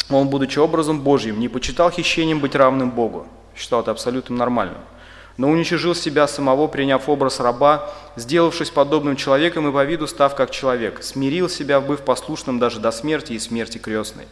Он, 0.10 0.30
будучи 0.30 0.58
образом 0.58 1.02
Божьим, 1.02 1.40
не 1.40 1.50
почитал 1.50 1.92
хищением 1.92 2.40
быть 2.40 2.56
равным 2.56 2.92
Богу, 2.92 3.28
считал 3.56 3.82
это 3.82 3.92
абсолютно 3.92 4.36
нормальным– 4.36 4.82
но 5.38 5.50
уничижил 5.50 5.94
себя 5.96 6.28
самого, 6.28 6.68
приняв 6.68 7.08
образ 7.08 7.40
раба, 7.40 7.94
сделавшись 8.16 8.72
подобным 8.72 9.16
человеком 9.16 9.68
и 9.68 9.72
по 9.72 9.84
виду 9.86 10.08
став 10.08 10.36
как 10.36 10.52
человек, 10.52 11.04
смирил 11.04 11.48
себя, 11.48 11.80
быв 11.80 12.02
послушным 12.02 12.60
даже 12.60 12.80
до 12.80 12.92
смерти 12.92 13.34
и 13.34 13.40
смерти 13.40 13.78
крестной. 13.78 14.26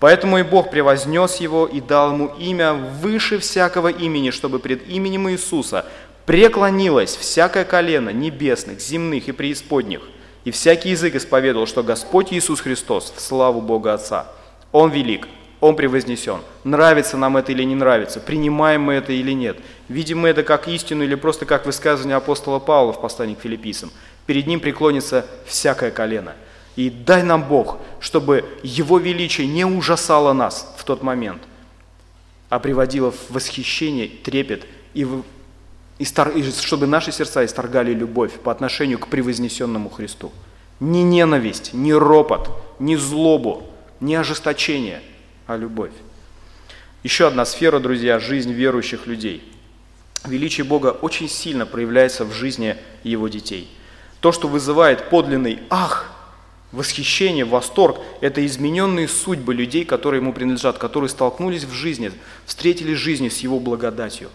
Поэтому 0.00 0.38
и 0.38 0.42
Бог 0.42 0.70
превознес 0.70 1.36
его 1.36 1.66
и 1.66 1.80
дал 1.80 2.12
ему 2.12 2.26
имя 2.38 2.74
выше 2.74 3.38
всякого 3.38 3.88
имени, 3.88 4.30
чтобы 4.30 4.58
пред 4.58 4.86
именем 4.86 5.30
Иисуса 5.30 5.86
преклонилось 6.26 7.16
всякое 7.16 7.64
колено 7.64 8.10
небесных, 8.10 8.80
земных 8.80 9.28
и 9.28 9.32
преисподних, 9.32 10.02
и 10.44 10.50
всякий 10.50 10.90
язык 10.90 11.14
исповедовал, 11.14 11.66
что 11.66 11.82
Господь 11.82 12.32
Иисус 12.32 12.60
Христос 12.60 13.14
в 13.16 13.20
славу 13.20 13.62
Бога 13.62 13.94
Отца. 13.94 14.26
Он 14.72 14.90
велик, 14.90 15.26
он 15.60 15.76
превознесен. 15.76 16.40
Нравится 16.64 17.16
нам 17.16 17.36
это 17.38 17.52
или 17.52 17.62
не 17.62 17.74
нравится, 17.74 18.20
принимаем 18.20 18.82
мы 18.82 18.94
это 18.94 19.12
или 19.12 19.32
нет, 19.32 19.56
видим 19.88 20.20
мы 20.20 20.28
это 20.28 20.42
как 20.42 20.68
истину 20.68 21.04
или 21.04 21.14
просто 21.14 21.46
как 21.46 21.66
высказывание 21.66 22.16
апостола 22.16 22.58
Павла 22.58 22.92
в 22.92 23.00
послании 23.00 23.34
к 23.34 23.40
филиппийцам. 23.40 23.90
Перед 24.26 24.46
ним 24.46 24.60
преклонится 24.60 25.26
всякое 25.46 25.90
колено. 25.90 26.34
И 26.76 26.90
дай 26.90 27.22
нам 27.22 27.44
Бог, 27.44 27.78
чтобы 28.00 28.44
Его 28.62 28.98
величие 28.98 29.46
не 29.46 29.64
ужасало 29.64 30.32
нас 30.32 30.74
в 30.76 30.84
тот 30.84 31.02
момент, 31.02 31.42
а 32.48 32.58
приводило 32.58 33.12
в 33.12 33.30
восхищение, 33.30 34.08
трепет, 34.08 34.66
и, 34.92 35.04
в, 35.04 35.22
и, 35.98 36.04
стар, 36.04 36.30
и 36.30 36.42
чтобы 36.50 36.86
наши 36.86 37.12
сердца 37.12 37.44
исторгали 37.44 37.92
любовь 37.92 38.32
по 38.40 38.50
отношению 38.50 38.98
к 38.98 39.08
превознесенному 39.08 39.88
Христу. 39.88 40.32
Не 40.80 41.04
ненависть, 41.04 41.72
не 41.72 41.94
ропот, 41.94 42.50
не 42.78 42.96
злобу, 42.96 43.64
не 44.00 44.16
ожесточение– 44.16 45.02
а 45.46 45.56
любовь. 45.56 45.92
Еще 47.02 47.26
одна 47.26 47.44
сфера, 47.44 47.78
друзья, 47.78 48.18
жизнь 48.18 48.52
верующих 48.52 49.06
людей. 49.06 49.42
Величие 50.26 50.64
Бога 50.64 50.88
очень 50.88 51.28
сильно 51.28 51.66
проявляется 51.66 52.24
в 52.24 52.32
жизни 52.32 52.76
Его 53.02 53.28
детей. 53.28 53.68
То, 54.20 54.32
что 54.32 54.48
вызывает 54.48 55.10
подлинный 55.10 55.58
«ах», 55.68 56.10
восхищение, 56.72 57.44
восторг– 57.44 57.98
это 58.22 58.44
измененные 58.46 59.06
судьбы 59.06 59.52
людей, 59.52 59.84
которые 59.84 60.22
Ему 60.22 60.32
принадлежат, 60.32 60.78
которые 60.78 61.10
столкнулись 61.10 61.64
в 61.64 61.72
жизни, 61.72 62.10
встретили 62.46 62.94
жизнь 62.94 63.28
с 63.28 63.38
Его 63.40 63.60
благодатью. 63.60 64.30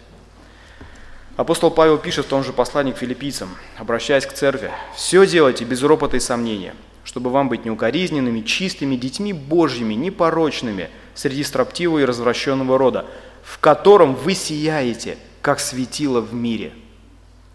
Апостол 1.37 1.71
Павел 1.71 1.97
пишет 1.97 2.25
в 2.25 2.29
том 2.29 2.43
же 2.43 2.53
послании 2.53 2.91
к 2.91 2.97
филиппийцам, 2.97 3.49
обращаясь 3.77 4.27
к 4.27 4.33
церкви, 4.33 4.71
«Все 4.95 5.25
делайте 5.25 5.63
без 5.63 5.81
ропота 5.81 6.17
и 6.17 6.19
сомнения, 6.19 6.75
чтобы 7.03 7.31
вам 7.31 7.49
быть 7.49 7.65
неукоризненными, 7.65 8.41
чистыми, 8.41 8.95
детьми 8.95 9.33
Божьими, 9.33 9.95
непорочными 9.95 10.89
среди 11.15 11.43
строптивого 11.43 11.99
и 11.99 12.05
развращенного 12.05 12.77
рода, 12.77 13.07
в 13.41 13.57
котором 13.57 14.13
вы 14.13 14.35
сияете, 14.35 15.17
как 15.41 15.59
светило 15.59 16.21
в 16.21 16.33
мире, 16.33 16.73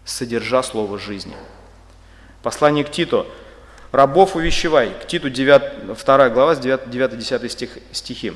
содержа 0.03 0.63
слово 0.63 0.97
жизни». 0.99 1.35
Послание 2.43 2.83
к 2.83 2.91
Титу. 2.91 3.25
«Рабов 3.91 4.35
увещевай». 4.35 4.91
К 5.01 5.07
Титу 5.07 5.29
9, 5.29 5.95
2 5.95 6.29
глава, 6.29 6.53
9-10 6.53 7.49
стих, 7.49 7.77
стихи. 7.91 8.33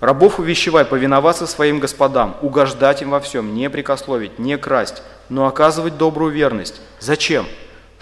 «Рабов 0.00 0.38
увещевай 0.38 0.84
повиноваться 0.84 1.46
своим 1.46 1.78
господам, 1.78 2.36
угождать 2.42 3.02
им 3.02 3.10
во 3.10 3.20
всем, 3.20 3.54
не 3.54 3.70
прикословить, 3.70 4.38
не 4.38 4.58
красть, 4.58 5.02
но 5.28 5.46
оказывать 5.46 5.96
добрую 5.96 6.32
верность». 6.32 6.80
Зачем? 6.98 7.46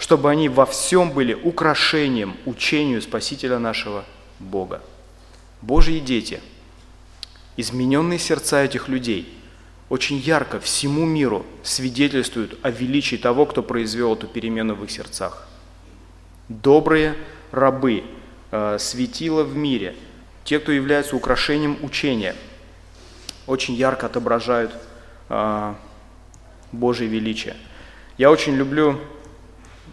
чтобы 0.01 0.31
они 0.31 0.49
во 0.49 0.65
всем 0.65 1.11
были 1.11 1.35
украшением 1.35 2.35
учению 2.45 3.03
Спасителя 3.03 3.59
нашего 3.59 4.03
Бога. 4.39 4.81
Божьи 5.61 5.99
дети, 5.99 6.39
измененные 7.55 8.17
сердца 8.17 8.63
этих 8.63 8.87
людей, 8.87 9.31
очень 9.91 10.19
ярко 10.19 10.61
всему 10.61 11.05
миру 11.05 11.45
свидетельствуют 11.63 12.57
о 12.61 12.69
величии 12.69 13.17
того, 13.17 13.45
кто 13.45 13.61
произвел 13.61 14.13
эту 14.13 14.25
перемену 14.25 14.73
в 14.73 14.85
их 14.85 14.89
сердцах. 14.89 15.45
Добрые 16.47 17.13
рабы, 17.51 18.05
э, 18.51 18.77
светила 18.79 19.43
в 19.43 19.57
мире, 19.57 19.97
те, 20.45 20.59
кто 20.59 20.71
являются 20.71 21.17
украшением 21.17 21.77
учения, 21.81 22.35
очень 23.47 23.73
ярко 23.73 24.05
отображают 24.05 24.71
э, 25.27 25.73
Божье 26.71 27.07
величие. 27.07 27.57
Я 28.17 28.31
очень 28.31 28.55
люблю, 28.55 28.97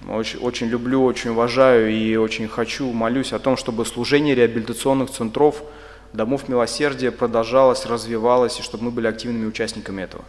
очень, 0.09 0.39
очень 0.39 0.69
люблю, 0.69 1.03
очень 1.03 1.31
уважаю 1.31 1.91
и 1.91 2.15
очень 2.15 2.47
хочу, 2.47 2.93
молюсь 2.93 3.33
о 3.33 3.41
том, 3.41 3.57
чтобы 3.57 3.85
служение 3.85 4.37
реабилитационных 4.37 5.11
центров– 5.11 5.61
домов 6.13 6.49
милосердия 6.49 7.11
продолжалось, 7.11 7.87
развивалось, 7.87 8.59
и 8.61 8.63
чтобы 8.63 8.85
мы 8.85 8.91
были 8.91 9.07
активными 9.07 9.47
участниками 9.47 10.03
этого. 10.03 10.25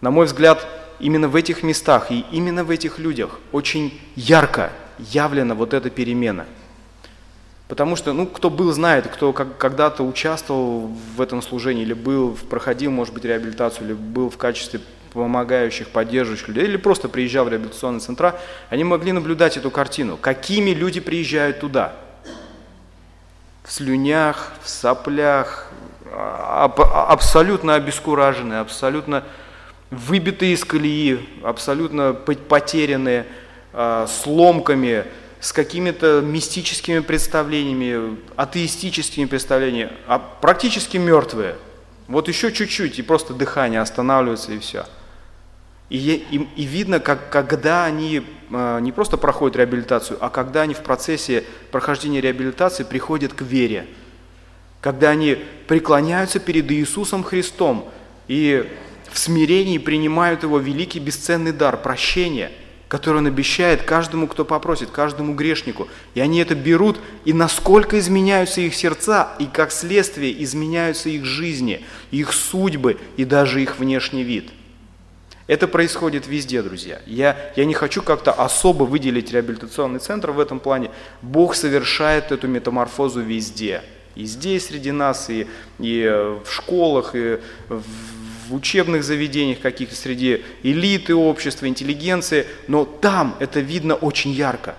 На 0.00 0.10
мой 0.10 0.26
взгляд, 0.26 0.66
именно 0.98 1.28
в 1.28 1.36
этих 1.36 1.62
местах 1.62 2.10
и 2.10 2.24
именно 2.32 2.64
в 2.64 2.70
этих 2.70 2.98
людях 2.98 3.38
очень 3.52 4.00
ярко 4.14 4.70
явлена 4.98 5.54
вот 5.54 5.74
эта 5.74 5.90
перемена. 5.90 6.46
Потому 7.68 7.96
что, 7.96 8.12
ну, 8.12 8.26
кто 8.26 8.48
был, 8.48 8.72
знает, 8.72 9.08
кто 9.08 9.32
когда-то 9.32 10.04
участвовал 10.04 10.92
в 11.16 11.20
этом 11.20 11.42
служении, 11.42 11.82
или 11.82 11.94
был, 11.94 12.38
проходил, 12.48 12.92
может 12.92 13.12
быть, 13.12 13.24
реабилитацию, 13.24 13.86
или 13.86 13.92
был 13.92 14.30
в 14.30 14.36
качестве 14.36 14.80
помогающих, 15.12 15.88
поддерживающих 15.88 16.48
людей, 16.48 16.64
или 16.64 16.76
просто 16.76 17.08
приезжал 17.08 17.46
в 17.46 17.48
реабилитационные 17.48 18.00
центра, 18.00 18.38
они 18.70 18.84
могли 18.84 19.10
наблюдать 19.10 19.56
эту 19.56 19.70
картину. 19.72 20.16
Какими 20.16 20.70
люди 20.70 21.00
приезжают 21.00 21.60
туда– 21.60 21.96
в 23.66 23.72
слюнях, 23.72 24.52
в 24.62 24.68
соплях, 24.68 25.66
аб 26.14 26.80
абсолютно 26.80 27.74
обескураженные, 27.74 28.60
абсолютно 28.60 29.24
выбитые 29.90 30.54
из 30.54 30.64
колеи, 30.64 31.28
абсолютно 31.42 32.12
потерянные, 32.12 33.26
а, 33.72 34.06
с 34.06 34.24
ломками, 34.26 35.04
с 35.40 35.52
какими-то 35.52 36.20
мистическими 36.20 37.00
представлениями, 37.00 38.16
атеистическими 38.36 39.24
представлениями, 39.24 39.92
а 40.06 40.18
практически 40.18 40.96
мертвые. 40.96 41.56
Вот 42.06 42.28
еще 42.28 42.52
чуть-чуть, 42.52 43.00
и 43.00 43.02
просто 43.02 43.34
дыхание 43.34 43.80
останавливается, 43.80 44.52
и 44.52 44.60
все. 44.60 44.86
И, 45.88 46.26
и, 46.30 46.48
и 46.60 46.64
видно, 46.64 46.98
как, 46.98 47.30
когда 47.30 47.84
они 47.84 48.22
э, 48.50 48.78
не 48.80 48.90
просто 48.90 49.16
проходят 49.16 49.56
реабилитацию, 49.56 50.18
а 50.20 50.30
когда 50.30 50.62
они 50.62 50.74
в 50.74 50.80
процессе 50.80 51.44
прохождения 51.70 52.20
реабилитации 52.20 52.82
приходят 52.82 53.32
к 53.32 53.42
вере. 53.42 53.86
Когда 54.80 55.10
они 55.10 55.38
преклоняются 55.68 56.40
перед 56.40 56.70
Иисусом 56.70 57.22
Христом 57.22 57.88
и 58.26 58.68
в 59.10 59.18
смирении 59.18 59.78
принимают 59.78 60.42
Его 60.42 60.58
великий 60.58 60.98
бесценный 60.98 61.52
дар 61.52 61.76
прощения, 61.76 62.50
который 62.88 63.18
Он 63.18 63.26
обещает 63.26 63.82
каждому, 63.82 64.26
кто 64.26 64.44
попросит, 64.44 64.90
каждому 64.90 65.34
грешнику. 65.34 65.86
И 66.14 66.20
они 66.20 66.40
это 66.40 66.56
берут, 66.56 66.98
и 67.24 67.32
насколько 67.32 67.98
изменяются 67.98 68.60
их 68.60 68.74
сердца, 68.74 69.34
и 69.38 69.46
как 69.46 69.70
следствие 69.70 70.42
изменяются 70.42 71.08
их 71.08 71.24
жизни, 71.24 71.84
их 72.10 72.32
судьбы 72.32 72.98
и 73.16 73.24
даже 73.24 73.62
их 73.62 73.78
внешний 73.78 74.24
вид– 74.24 74.50
это 75.46 75.68
происходит 75.68 76.26
везде, 76.26 76.60
друзья. 76.62 77.00
Я, 77.06 77.36
я 77.54 77.64
не 77.64 77.74
хочу 77.74 78.02
как-то 78.02 78.32
особо 78.32 78.82
выделить 78.82 79.30
реабилитационный 79.30 80.00
центр 80.00 80.32
в 80.32 80.40
этом 80.40 80.58
плане. 80.58 80.90
Бог 81.22 81.54
совершает 81.54 82.32
эту 82.32 82.48
метаморфозу 82.48 83.20
везде. 83.20 83.82
И 84.16 84.24
здесь 84.24 84.66
среди 84.66 84.90
нас, 84.90 85.30
и, 85.30 85.46
и 85.78 86.02
э, 86.02 86.40
в 86.44 86.50
школах, 86.50 87.14
и 87.14 87.38
в 87.68 88.54
учебных 88.54 89.04
заведениях 89.04 89.60
каких-то, 89.60 89.94
среди 89.94 90.42
элиты 90.64 91.14
общества, 91.14 91.68
интеллигенции. 91.68 92.46
Но 92.66 92.84
там 92.84 93.36
это 93.38 93.60
видно 93.60 93.94
очень 93.94 94.32
ярко. 94.32 94.74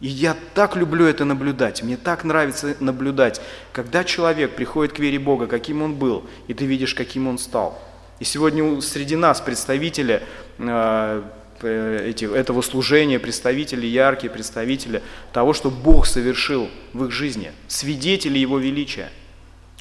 И 0.00 0.06
я 0.06 0.36
так 0.54 0.76
люблю 0.76 1.04
это 1.04 1.24
наблюдать, 1.24 1.82
мне 1.82 1.96
так 1.96 2.22
нравится 2.22 2.76
наблюдать, 2.78 3.40
когда 3.72 4.04
человек 4.04 4.52
приходит 4.52 4.94
к 4.94 5.00
вере 5.00 5.18
Бога, 5.18 5.48
каким 5.48 5.82
он 5.82 5.96
был, 5.96 6.24
и 6.46 6.54
ты 6.54 6.66
видишь, 6.66 6.94
каким 6.94 7.26
он 7.26 7.36
стал– 7.36 7.82
и 8.20 8.24
сегодня 8.24 8.80
среди 8.80 9.16
нас 9.16 9.40
представители 9.40 10.22
э, 10.58 11.22
эти, 11.62 12.24
этого 12.24 12.62
служения, 12.62 13.18
представители, 13.18 13.86
яркие 13.86 14.30
представители 14.30 15.02
того, 15.32 15.52
что 15.52 15.70
Бог 15.70 16.06
совершил 16.06 16.68
в 16.92 17.04
их 17.04 17.12
жизни, 17.12 17.52
свидетели 17.68 18.38
Его 18.38 18.58
величия, 18.58 19.10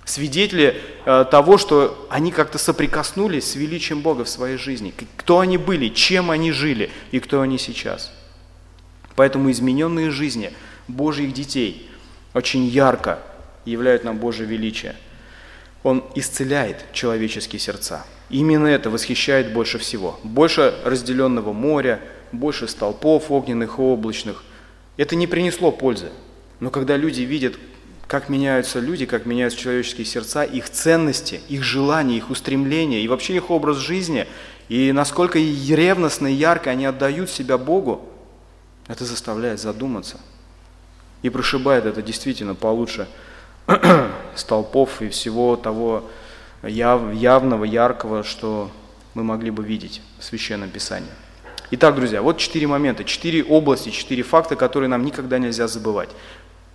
свидетели 0.05 0.81
э, 1.05 1.25
того, 1.29 1.57
что 1.57 2.07
они 2.09 2.31
как-то 2.31 2.57
соприкоснулись 2.57 3.51
с 3.51 3.55
величием 3.55 4.01
Бога 4.01 4.23
в 4.23 4.29
своей 4.29 4.57
жизни, 4.57 4.93
кто 5.17 5.39
они 5.39 5.57
были, 5.57 5.89
чем 5.89 6.29
они 6.31 6.51
жили 6.51 6.91
и 7.11 7.19
кто 7.19 7.41
они 7.41 7.57
сейчас. 7.57 8.11
Поэтому 9.15 9.49
измененные 9.49 10.11
жизни 10.11 10.53
Божьих 10.87 11.33
детей 11.33 11.89
очень 12.35 12.65
ярко 12.65 13.19
являют 13.65 14.03
нам 14.03 14.19
Божье 14.19 14.45
величие. 14.45 14.95
Он 15.81 16.03
исцеляет 16.15 16.85
человеческие 16.93 17.59
сердца. 17.59 18.05
Именно 18.29 18.67
это 18.67 18.89
восхищает 18.89 19.53
больше 19.53 19.77
всего. 19.77 20.19
Больше 20.23 20.75
разделенного 20.83 21.53
моря, 21.53 22.01
больше 22.31 22.67
столпов 22.67 23.31
огненных 23.31 23.79
и 23.79 23.81
облачных. 23.81 24.43
Это 24.97 25.15
не 25.15 25.27
принесло 25.27 25.71
пользы. 25.71 26.09
Но 26.59 26.69
когда 26.69 26.97
люди 26.97 27.21
видят, 27.21 27.55
как 28.07 28.29
меняются 28.29 28.79
люди, 28.79 29.05
как 29.05 29.25
меняются 29.25 29.59
человеческие 29.59 30.05
сердца, 30.05 30.43
их 30.43 30.69
ценности, 30.69 31.41
их 31.49 31.63
желания, 31.63 32.17
их 32.17 32.29
устремления 32.29 33.01
и 33.01 33.07
вообще 33.07 33.35
их 33.35 33.49
образ 33.51 33.77
жизни, 33.77 34.27
и 34.69 34.91
насколько 34.91 35.39
ревностно 35.39 36.27
и 36.27 36.33
ярко 36.33 36.71
они 36.71 36.85
отдают 36.85 37.29
себя 37.29 37.57
Богу, 37.57 38.01
это 38.87 39.05
заставляет 39.05 39.59
задуматься. 39.59 40.19
И 41.21 41.29
прошибает 41.29 41.85
это 41.85 42.01
действительно 42.01 42.55
получше 42.55 43.07
столпов 44.35 45.01
и 45.01 45.09
всего 45.09 45.55
того, 45.55 46.09
яв, 46.63 47.13
явного, 47.13 47.63
яркого, 47.63 48.23
что 48.23 48.71
мы 49.13 49.23
могли 49.23 49.51
бы 49.51 49.63
видеть 49.63 50.01
в 50.19 50.23
Священном 50.23 50.69
Писании. 50.69 51.09
Итак, 51.71 51.95
друзья, 51.95 52.21
вот 52.21 52.37
четыре 52.37 52.67
момента, 52.67 53.03
четыре 53.03 53.43
области, 53.43 53.89
четыре 53.89 54.23
факта, 54.23 54.55
которые 54.55 54.89
нам 54.89 55.03
никогда 55.03 55.37
нельзя 55.37 55.67
забывать. 55.67 56.09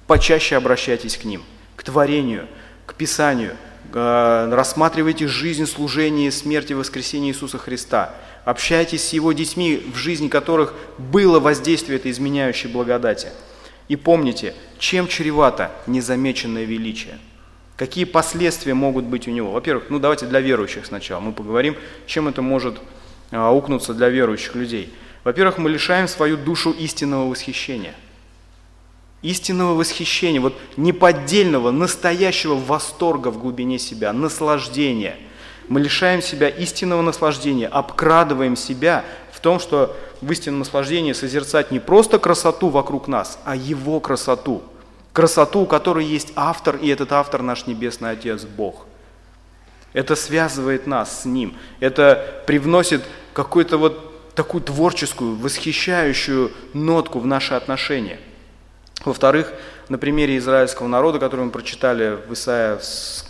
Почаще 0.06 0.56
обращайтесь 0.56 1.16
к 1.16 1.24
ним, 1.24 1.42
к 1.76 1.82
творению, 1.82 2.46
к 2.84 2.94
Писанию, 2.94 3.56
э, 3.94 4.50
рассматривайте 4.52 5.26
жизнь, 5.28 5.66
служение, 5.66 6.30
смерть 6.30 6.70
и 6.70 6.74
воскресение 6.74 7.32
Иисуса 7.32 7.56
Христа. 7.58 8.14
Общайтесь 8.44 9.08
с 9.08 9.12
Его 9.12 9.32
детьми, 9.32 9.82
в 9.94 9.96
жизни 9.96 10.28
которых 10.28 10.74
было 10.98 11.40
воздействие 11.40 11.96
этой 11.98 12.10
изменяющей 12.10 12.68
благодати. 12.68 13.28
И 13.88 13.96
помните, 13.96 14.54
чем 14.78 15.08
чревато 15.08 15.70
незамеченное 15.86 16.64
величие– 16.64 17.18
Какие 17.76 18.04
последствия 18.04 18.74
могут 18.74 19.04
быть 19.04 19.26
у 19.26 19.30
него? 19.30 19.52
Во-первых, 19.52 19.84
ну 19.88 19.98
давайте 19.98 20.26
для 20.26 20.40
верующих 20.40 20.86
сначала. 20.86 21.20
Мы 21.20 21.32
поговорим, 21.32 21.76
чем 22.06 22.28
это 22.28 22.42
может 22.42 22.78
а, 23.30 23.48
аукнуться 23.48 23.94
для 23.94 24.08
верующих 24.08 24.54
людей. 24.54 24.92
Во-первых, 25.24 25.58
мы 25.58 25.70
лишаем 25.70 26.06
свою 26.06 26.36
душу 26.36 26.70
истинного 26.70 27.28
восхищения. 27.30 27.94
Истинного 29.22 29.74
восхищения, 29.74 30.40
вот 30.40 30.58
неподдельного, 30.76 31.70
настоящего 31.70 32.56
восторга 32.56 33.28
в 33.28 33.38
глубине 33.38 33.78
себя, 33.78 34.12
наслаждения. 34.12 35.16
Мы 35.68 35.80
лишаем 35.80 36.20
себя 36.20 36.48
истинного 36.48 37.02
наслаждения, 37.02 37.68
обкрадываем 37.68 38.56
себя 38.56 39.04
в 39.30 39.40
том, 39.40 39.60
что 39.60 39.96
в 40.20 40.30
истинном 40.30 40.58
наслаждении 40.58 41.12
созерцать 41.12 41.70
не 41.70 41.78
просто 41.78 42.18
красоту 42.18 42.68
вокруг 42.68 43.08
нас, 43.08 43.38
а 43.44 43.56
Его 43.56 43.98
красоту– 44.00 44.62
красоту, 45.12 45.60
у 45.60 45.66
которой 45.66 46.04
есть 46.04 46.32
автор, 46.36 46.76
и 46.76 46.88
этот 46.88 47.12
автор 47.12 47.42
наш 47.42 47.66
Небесный 47.66 48.10
Отец 48.10 48.44
Бог. 48.44 48.86
Это 49.92 50.16
связывает 50.16 50.86
нас 50.86 51.22
с 51.22 51.24
Ним, 51.24 51.54
это 51.80 52.42
привносит 52.46 53.02
какую-то 53.34 53.76
вот 53.76 54.34
такую 54.34 54.62
творческую, 54.62 55.36
восхищающую 55.36 56.50
нотку 56.72 57.18
в 57.18 57.26
наши 57.26 57.54
отношения. 57.54 58.18
Во-вторых, 59.04 59.52
на 59.88 59.98
примере 59.98 60.38
израильского 60.38 60.86
народа, 60.86 61.18
который 61.18 61.44
мы 61.44 61.50
прочитали 61.50 62.18
в 62.26 62.32
Исаия 62.32 62.80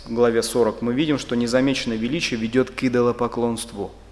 главе 0.05 0.41
40, 0.41 0.81
мы 0.81 0.93
видим, 0.93 1.19
что 1.19 1.35
незамеченное 1.35 1.97
величие 1.97 2.39
ведет 2.39 2.71
к 2.71 2.83
идолопоклонству– 2.83 3.91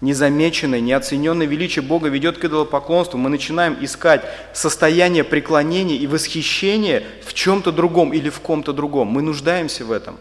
незамеченное, 0.00 0.80
неоцененное 0.80 1.46
величие 1.46 1.82
Бога 1.82 2.08
ведет 2.08 2.38
к 2.38 2.44
идолопоклонству, 2.44 3.18
мы 3.18 3.30
начинаем 3.30 3.76
искать 3.80 4.24
состояние 4.52 5.24
преклонения 5.24 5.96
и 5.96 6.06
восхищения 6.06 7.02
в 7.24 7.32
чем-то 7.34 7.72
другом 7.72 8.12
или 8.12 8.28
в 8.28 8.40
ком-то 8.40 8.72
другом. 8.72 9.08
Мы 9.08 9.22
нуждаемся 9.22 9.84
в 9.84 9.92
этом. 9.92 10.16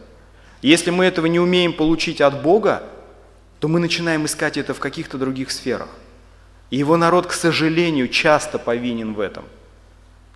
Если 0.62 0.92
мы 0.92 1.06
этого 1.06 1.26
не 1.26 1.40
умеем 1.40 1.74
получить 1.74 2.22
от 2.22 2.42
Бога, 2.42 2.84
то 3.60 3.68
мы 3.68 3.80
начинаем 3.80 4.26
искать 4.26 4.58
это 4.58 4.74
в 4.74 4.80
каких-то 4.80 5.18
других 5.18 5.52
сферах. 5.52 5.90
И 6.70 6.78
его 6.78 6.98
народ, 6.98 7.28
к 7.28 7.34
сожалению, 7.34 8.08
часто 8.08 8.58
повинен 8.58 9.14
в 9.14 9.20
этом. 9.20 9.46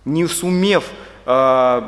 Не 0.04 0.26
сумев 0.26 0.84
э, 1.26 1.82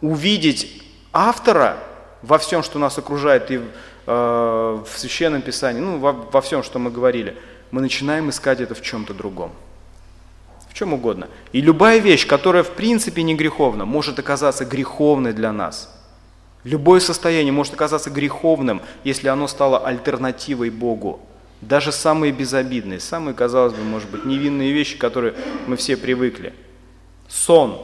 увидеть 0.00 0.82
автора 1.12 1.78
во 2.22 2.38
всем, 2.38 2.62
что 2.62 2.78
нас 2.78 2.98
окружает, 2.98 3.50
и 3.50 3.60
в 4.06 4.88
Священном 4.96 5.42
Писании, 5.42 5.80
ну, 5.80 5.98
во, 5.98 6.12
во 6.12 6.40
всем, 6.40 6.62
что 6.62 6.78
мы 6.78 6.90
говорили, 6.90 7.36
мы 7.70 7.80
начинаем 7.80 8.30
искать 8.30 8.60
это 8.60 8.74
в 8.74 8.82
чем-то 8.82 9.14
другом. 9.14 9.52
В 10.68 10.74
чем 10.74 10.92
угодно. 10.92 11.28
И 11.52 11.60
любая 11.60 11.98
вещь, 11.98 12.26
которая 12.26 12.62
в 12.62 12.70
принципе 12.70 13.22
не 13.22 13.34
греховна, 13.34 13.84
может 13.84 14.18
оказаться 14.18 14.64
греховной 14.64 15.32
для 15.32 15.52
нас. 15.52 15.94
Любое 16.64 17.00
состояние 17.00 17.52
может 17.52 17.74
оказаться 17.74 18.10
греховным, 18.10 18.82
если 19.04 19.28
оно 19.28 19.48
стало 19.48 19.84
альтернативой 19.84 20.70
Богу. 20.70 21.20
Даже 21.60 21.92
самые 21.92 22.32
безобидные, 22.32 23.00
самые, 23.00 23.34
казалось 23.34 23.74
бы, 23.74 23.82
может 23.84 24.10
быть, 24.10 24.24
невинные 24.24 24.72
вещи, 24.72 24.96
которые 24.96 25.34
мы 25.66 25.76
все 25.76 25.96
привыкли. 25.96 26.54
Сон, 27.28 27.80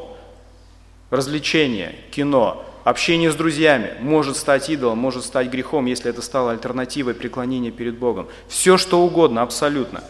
развлечение, 1.11 1.95
кино, 2.11 2.65
общение 2.89 3.31
с 3.31 3.35
друзьями 3.35 3.93
может 4.01 4.37
стать 4.37 4.71
идолом, 4.71 4.99
может 4.99 5.25
стать 5.25 5.49
грехом, 5.49 5.87
если 5.87 6.11
это 6.11 6.23
стало 6.23 6.53
альтернативой 6.53 7.15
преклонения 7.15 7.71
перед 7.71 7.99
Богом. 7.99 8.29
Все, 8.49 8.77
что 8.77 9.01
угодно, 9.01 9.43
абсолютно. 9.43 10.03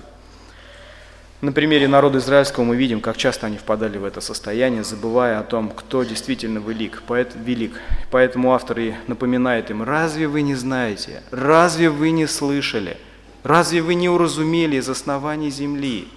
На 1.41 1.53
примере 1.53 1.87
народа 1.87 2.19
израильского 2.19 2.65
мы 2.65 2.77
видим, 2.77 3.01
как 3.01 3.17
часто 3.17 3.47
они 3.47 3.59
впадали 3.59 3.97
в 3.97 4.05
это 4.05 4.21
состояние, 4.21 4.83
забывая 4.83 5.39
о 5.39 5.45
том, 5.45 5.71
кто 5.71 6.03
действительно 6.03 6.59
велик. 6.59 7.03
велик. 7.37 7.81
Поэтому 8.11 8.53
автор 8.53 8.81
и 8.81 8.95
напоминает 9.07 9.71
им, 9.71 9.85
разве 9.85 10.27
вы 10.27 10.43
не 10.43 10.57
знаете, 10.57 11.23
разве 11.31 11.91
вы 11.91 12.11
не 12.11 12.27
слышали, 12.27 12.97
разве 13.45 13.83
вы 13.83 13.95
не 13.95 14.09
уразумели 14.09 14.77
из 14.77 14.89
оснований 14.89 15.51
земли, 15.51 16.09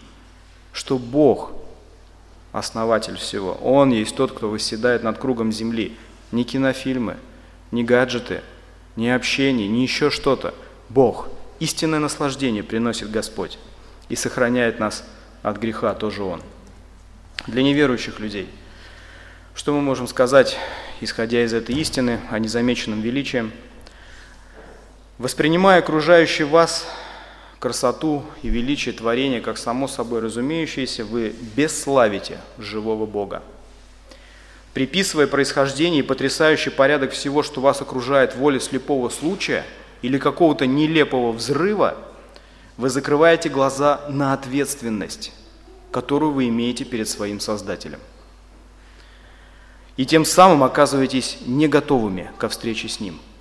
что 0.73 0.97
Бог– 0.97 1.51
основатель 2.51 3.15
всего. 3.15 3.53
Он 3.61 3.91
есть 3.91 4.15
тот, 4.15 4.31
кто 4.31 4.49
восседает 4.49 5.03
над 5.03 5.17
кругом 5.17 5.51
земли. 5.51 5.95
Не 6.31 6.43
кинофильмы, 6.43 7.17
не 7.71 7.83
гаджеты, 7.83 8.41
не 8.95 9.09
общение, 9.09 9.67
не 9.67 9.83
еще 9.83 10.09
что-то. 10.09 10.53
Бог. 10.89 11.29
Истинное 11.59 11.99
наслаждение 11.99 12.63
приносит 12.63 13.11
Господь 13.11 13.59
и 14.09 14.15
сохраняет 14.15 14.79
нас 14.79 15.03
от 15.43 15.57
греха 15.57 15.93
тоже 15.93 16.23
Он. 16.23 16.41
Для 17.47 17.63
неверующих 17.63 18.19
людей, 18.19 18.49
что 19.53 19.73
мы 19.73 19.81
можем 19.81 20.07
сказать, 20.07 20.57
исходя 21.01 21.43
из 21.43 21.53
этой 21.53 21.75
истины 21.75 22.19
о 22.29 22.39
незамеченном 22.39 23.01
величии? 23.01 23.51
Воспринимая 25.17 25.79
окружающий 25.79 26.45
вас 26.45 26.87
красоту 27.59 28.23
и 28.41 28.49
величие 28.49 28.93
творения, 28.93 29.39
как 29.39 29.57
само 29.57 29.87
собой 29.87 30.21
разумеющееся, 30.21 31.05
вы 31.05 31.35
бесславите 31.55 32.39
живого 32.57 33.05
Бога. 33.05 33.43
Приписывая 34.73 35.27
происхождение 35.27 35.99
и 35.99 36.03
потрясающий 36.03 36.69
порядок 36.69 37.11
всего, 37.11 37.43
что 37.43 37.61
вас 37.61 37.81
окружает 37.81 38.35
воле 38.35 38.59
слепого 38.59 39.09
случая 39.09 39.65
или 40.01 40.17
какого-то 40.17 40.65
нелепого 40.65 41.31
взрыва, 41.31 41.97
вы 42.77 42.89
закрываете 42.89 43.49
глаза 43.49 44.01
на 44.09 44.33
ответственность, 44.33 45.33
которую 45.91 46.31
вы 46.31 46.47
имеете 46.47 46.85
перед 46.85 47.09
своим 47.09 47.39
Создателем. 47.39 47.99
И 49.97 50.05
тем 50.05 50.23
самым 50.23 50.63
оказываетесь 50.63 51.39
не 51.45 51.67
готовыми 51.67 52.31
ко 52.37 52.47
встрече 52.47 52.87
с 52.87 52.99
Ним– 52.99 53.19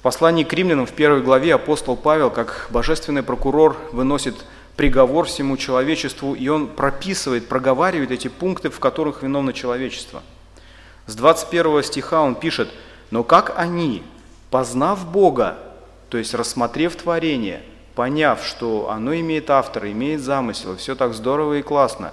в 0.00 0.02
послании 0.02 0.44
к 0.44 0.52
римлянам 0.54 0.86
в 0.86 0.92
первой 0.92 1.20
главе 1.20 1.54
апостол 1.54 1.96
Павел, 1.96 2.30
как 2.30 2.68
божественный 2.70 3.22
прокурор, 3.22 3.76
выносит 3.92 4.34
приговор 4.76 5.26
всему 5.26 5.56
человечеству, 5.56 6.34
и 6.34 6.48
он 6.48 6.68
прописывает, 6.68 7.48
проговаривает 7.48 8.10
эти 8.10 8.28
пункты, 8.28 8.70
в 8.70 8.80
которых 8.80 9.22
виновно 9.22 9.52
человечество. 9.52 10.22
С 11.06 11.14
21 11.14 11.82
стиха 11.82 12.22
он 12.22 12.34
пишет, 12.34 12.68
«Но 13.10 13.24
как 13.24 13.58
они, 13.58 14.02
познав 14.50 15.10
Бога, 15.10 15.58
то 16.08 16.18
есть 16.18 16.34
рассмотрев 16.34 16.96
творение, 16.96 17.62
поняв, 17.94 18.44
что 18.44 18.90
оно 18.90 19.14
имеет 19.14 19.50
автора, 19.50 19.90
имеет 19.90 20.20
замысел, 20.20 20.76
все 20.76 20.94
так 20.94 21.14
здорово 21.14 21.58
и 21.58 21.62
классно, 21.62 22.12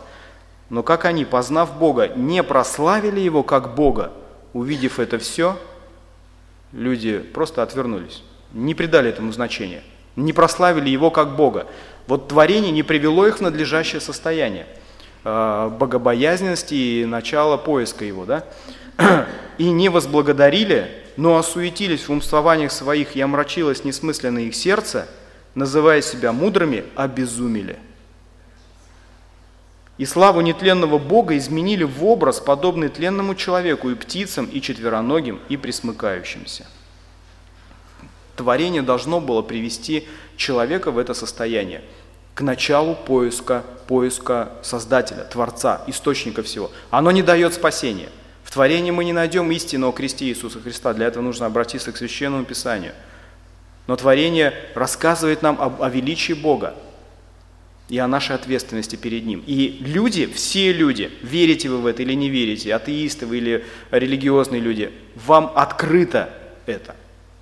но 0.70 0.84
как 0.84 1.06
они, 1.06 1.26
познав 1.26 1.78
Бога, 1.78 2.10
не 2.10 2.44
прославили 2.44 3.20
Его 3.20 3.44
как 3.44 3.76
Бога, 3.76 4.12
увидев 4.54 5.00
это 5.00 5.18
все, 5.18 5.58
люди 6.72 7.20
просто 7.20 7.64
отвернулись, 7.64 8.24
не 8.54 8.76
придали 8.76 9.10
этому 9.10 9.32
значения, 9.32 9.84
не 10.16 10.34
прославили 10.34 10.90
его 10.90 11.12
как 11.12 11.36
Бога. 11.36 11.68
Вот 12.08 12.30
творение 12.30 12.72
не 12.72 12.84
привело 12.84 13.28
их 13.28 13.38
в 13.38 13.42
надлежащее 13.42 14.02
состояние 14.02 14.66
э, 15.24 15.72
богобоязненности 15.78 16.74
и 16.74 17.06
начала 17.06 17.58
поиска 17.58 18.06
его, 18.06 18.26
да? 18.26 18.46
И 19.58 19.70
не 19.70 19.90
возблагодарили, 19.90 21.04
но 21.18 21.38
осуетились 21.38 22.08
в 22.08 22.12
умствованиях 22.12 22.72
своих 22.72 23.16
и 23.16 23.22
омрачилось 23.22 23.84
несмысленно 23.84 24.40
их 24.40 24.56
сердце, 24.56 25.08
называя 25.56 26.02
себя 26.02 26.32
мудрыми, 26.32 26.84
обезумели 26.96 27.78
и 29.98 30.06
славу 30.06 30.42
нетленного 30.42 31.00
Бога 31.00 31.38
изменили 31.38 31.84
в 31.84 32.06
образ, 32.06 32.40
подобный 32.40 32.90
тленному 32.90 33.36
человеку 33.36 33.90
и 33.90 33.96
птицам, 33.96 34.46
и 34.46 34.62
четвероногим, 34.62 35.40
и 35.50 35.58
присмыкающимся. 35.58 36.68
Творение 38.36 38.84
должно 38.84 39.20
было 39.20 39.42
привести 39.42 40.08
человека 40.38 40.92
в 40.92 40.98
это 40.98 41.14
состояние, 41.14 41.82
к 42.34 42.42
началу 42.42 42.96
поиска, 42.96 43.64
поиска 43.88 44.54
Создателя, 44.62 45.24
Творца, 45.24 45.82
Источника 45.88 46.44
всего. 46.44 46.72
Оно 46.92 47.12
не 47.12 47.24
дает 47.24 47.54
спасения. 47.54 48.10
В 48.44 48.52
творении 48.52 48.92
мы 48.92 49.04
не 49.04 49.14
найдем 49.14 49.52
истину 49.52 49.90
о 49.90 49.92
кресте 49.92 50.26
Иисуса 50.26 50.62
Христа, 50.62 50.94
для 50.94 51.08
этого 51.08 51.24
нужно 51.24 51.48
обратиться 51.48 51.92
к 51.92 51.98
Священному 51.98 52.46
Писанию. 52.46 52.94
Но 53.88 53.96
творение 53.96 54.54
рассказывает 54.76 55.42
нам 55.42 55.60
об, 55.60 55.82
о 55.82 55.90
величии 55.90 56.34
Бога, 56.34 56.76
и 57.90 57.98
о 58.00 58.08
нашей 58.08 58.36
ответственности 58.36 58.96
перед 58.96 59.26
Ним. 59.26 59.44
И 59.46 59.78
люди, 59.80 60.26
все 60.26 60.74
люди, 60.74 61.10
верите 61.22 61.70
вы 61.70 61.78
в 61.78 61.86
это 61.86 62.04
или 62.04 62.14
не 62.14 62.30
верите, 62.30 62.76
атеисты 62.76 63.26
вы 63.26 63.38
или 63.38 63.66
религиозные 63.92 64.62
люди, 64.62 64.92
вам 65.16 65.52
открыто 65.56 66.30
это. 66.66 66.96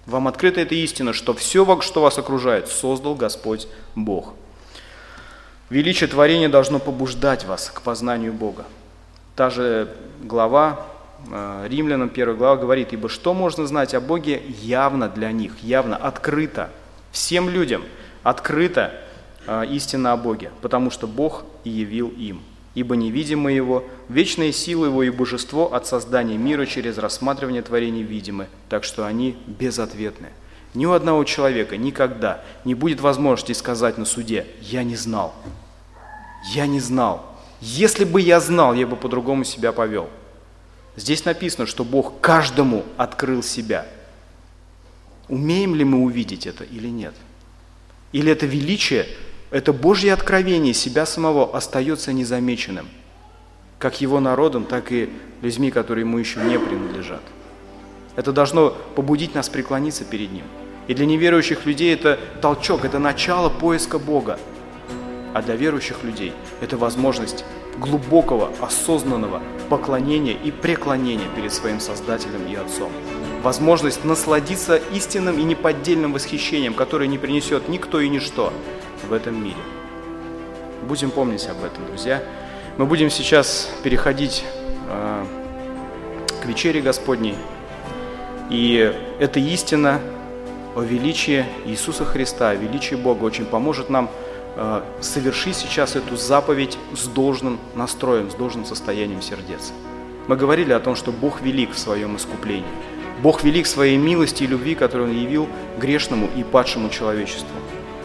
Вам 0.05 0.27
открыта 0.27 0.61
эта 0.61 0.75
истина, 0.75 1.13
что 1.13 1.33
все, 1.33 1.81
что 1.81 2.01
вас 2.01 2.17
окружает, 2.17 2.67
создал 2.67 3.15
Господь 3.15 3.67
Бог. 3.95 4.33
Величие 5.69 6.07
творения 6.07 6.47
должно 6.47 6.79
побуждать 6.79 7.45
вас 7.45 7.71
к 7.73 7.81
познанию 7.81 8.31
Бога. 8.31 8.65
Та 9.35 9.49
же 9.49 9.91
глава, 10.21 10.85
э, 11.31 11.67
Римлянам, 11.69 12.09
первая 12.09 12.37
глава 12.37 12.55
говорит, 12.55 12.93
«Ибо 12.93 13.09
что 13.09 13.33
можно 13.33 13.65
знать 13.65 13.93
о 13.95 13.99
Боге 13.99 14.41
явно 14.61 15.09
для 15.09 15.31
них, 15.31 15.57
явно, 15.63 15.97
открыто, 15.97 16.69
всем 17.11 17.49
людям, 17.49 17.83
открыто, 18.21 18.93
а, 19.47 19.61
истина 19.63 20.13
о 20.13 20.17
Боге, 20.17 20.51
потому 20.61 20.89
что 20.89 21.07
Бог 21.07 21.43
и 21.63 21.69
явил 21.69 22.09
им. 22.09 22.41
Ибо 22.75 22.97
невидимо 22.97 23.51
Его, 23.51 23.85
вечная 24.09 24.51
сила 24.51 24.85
Его 24.85 25.03
и 25.03 25.09
божество 25.09 25.73
от 25.73 25.87
создания 25.87 26.37
мира 26.37 26.65
через 26.65 26.97
рассматривание 26.97 27.61
творений 27.61 28.03
видимы, 28.03 28.47
так 28.69 28.83
что 28.83 29.05
они 29.05 29.37
безответны. 29.47 30.27
Ни 30.73 30.85
у 30.85 30.91
одного 30.91 31.23
человека 31.23 31.77
никогда 31.77 32.43
не 32.65 32.75
будет 32.75 32.99
возможности 32.99 33.53
сказать 33.53 33.97
на 33.97 34.03
суде 34.03 34.45
«Я 34.61 34.83
не 34.83 34.97
знал». 34.97 35.33
Я 36.53 36.67
не 36.67 36.79
знал. 36.79 37.25
Если 37.61 38.03
бы 38.03 38.21
я 38.21 38.39
знал, 38.39 38.73
я 38.73 38.85
бы 38.85 38.95
по-другому 38.95 39.45
себя 39.45 39.71
повел. 39.71 40.09
Здесь 40.95 41.25
написано, 41.25 41.65
что 41.65 41.83
Бог 41.83 42.19
каждому 42.19 42.83
открыл 42.97 43.41
себя. 43.41 43.87
Умеем 45.27 45.73
ли 45.73 45.83
мы 45.83 45.99
увидеть 46.03 46.45
это 46.45 46.63
или 46.63 46.87
нет? 46.87 47.15
Или 48.11 48.31
это 48.31 48.45
величие 48.45 49.07
это 49.55 49.71
Божье 49.71 50.11
откровение 50.11 50.73
себя 50.73 51.05
самого 51.05 51.55
остается 51.55 52.11
незамеченным, 52.11 52.89
как 53.79 54.01
его 54.01 54.19
народом, 54.19 54.65
так 54.65 54.91
и 54.91 55.09
людьми, 55.41 55.71
которые 55.71 56.01
ему 56.01 56.17
еще 56.17 56.41
не 56.41 56.59
принадлежат. 56.59 57.21
Это 58.17 58.33
должно 58.33 58.71
побудить 58.97 59.33
нас 59.33 59.47
преклониться 59.47 60.03
перед 60.03 60.33
Ним. 60.33 60.43
И 60.89 60.93
для 60.93 61.05
неверующих 61.05 61.65
людей 61.65 61.93
это 61.93 62.19
толчок, 62.41 62.83
это 62.83 62.99
начало 62.99 63.47
поиска 63.47 63.97
Бога. 63.97 64.37
А 65.33 65.41
для 65.41 65.55
верующих 65.55 66.03
людей 66.03 66.33
это 66.59 66.75
возможность 66.75 67.45
глубокого, 67.77 68.51
осознанного 68.59 69.41
поклонения 69.69 70.33
и 70.33 70.51
преклонения 70.51 71.29
перед 71.33 71.53
своим 71.53 71.79
Создателем 71.79 72.45
и 72.45 72.55
Отцом. 72.55 72.91
Возможность 73.41 74.03
насладиться 74.03 74.75
истинным 74.93 75.39
и 75.39 75.43
неподдельным 75.43 76.11
восхищением, 76.11 76.73
которое 76.73 77.07
не 77.07 77.17
принесет 77.17 77.69
никто 77.69 78.01
и 78.01 78.09
ничто, 78.09 78.51
в 79.05 79.13
этом 79.13 79.43
мире. 79.43 79.57
Будем 80.83 81.11
помнить 81.11 81.47
об 81.47 81.63
этом, 81.63 81.85
друзья. 81.85 82.21
Мы 82.77 82.85
будем 82.85 83.09
сейчас 83.09 83.69
переходить 83.83 84.43
э, 84.89 85.25
к 86.41 86.45
вечере 86.45 86.81
Господней. 86.81 87.35
И 88.49 88.93
эта 89.19 89.39
истина 89.39 90.01
о 90.75 90.81
величии 90.81 91.45
Иисуса 91.65 92.05
Христа, 92.05 92.49
о 92.49 92.55
величии 92.55 92.95
Бога 92.95 93.23
очень 93.23 93.45
поможет 93.45 93.89
нам 93.89 94.09
э, 94.55 94.81
совершить 94.99 95.55
сейчас 95.55 95.95
эту 95.95 96.17
заповедь 96.17 96.77
с 96.93 97.07
должным 97.07 97.59
настроем, 97.75 98.29
с 98.29 98.35
должным 98.35 98.65
состоянием 98.65 99.21
сердец. 99.21 99.71
Мы 100.27 100.35
говорили 100.35 100.73
о 100.73 100.79
том, 100.79 100.95
что 100.95 101.11
Бог 101.11 101.41
велик 101.41 101.71
в 101.73 101.79
своем 101.79 102.17
искуплении. 102.17 102.65
Бог 103.21 103.43
велик 103.43 103.67
своей 103.67 103.97
милости 103.97 104.43
и 104.43 104.47
любви, 104.47 104.75
которую 104.75 105.09
Он 105.09 105.15
явил 105.15 105.47
грешному 105.79 106.29
и 106.35 106.43
падшему 106.43 106.89
человечеству. 106.89 107.55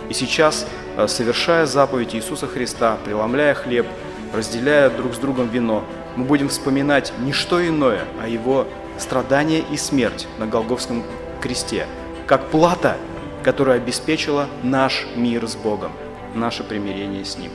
И 0.09 0.15
сейчас, 0.15 0.67
совершая 1.09 1.67
заповедь 1.67 2.15
Иисуса 2.15 2.47
Христа, 2.47 2.99
преломляя 3.05 3.55
хлеб, 3.55 3.87
разделяя 4.35 4.91
друг 4.91 5.15
с 5.15 5.19
другом 5.19 5.49
вино, 5.49 5.85
мы 6.17 6.25
будем 6.25 6.49
вспоминать 6.49 7.13
не 7.21 7.33
что 7.33 7.67
иное, 7.67 8.05
а 8.23 8.29
Его 8.29 8.67
страдания 8.99 9.63
и 9.71 9.77
смерть 9.77 10.27
на 10.39 10.47
Голговском 10.47 11.05
кресте, 11.41 11.87
как 12.27 12.49
плата, 12.49 12.97
которая 13.43 13.77
обеспечила 13.77 14.47
наш 14.63 15.07
мир 15.17 15.47
с 15.47 15.57
Богом, 15.57 15.93
наше 16.35 16.63
примирение 16.65 17.25
с 17.25 17.39
Ним. 17.39 17.51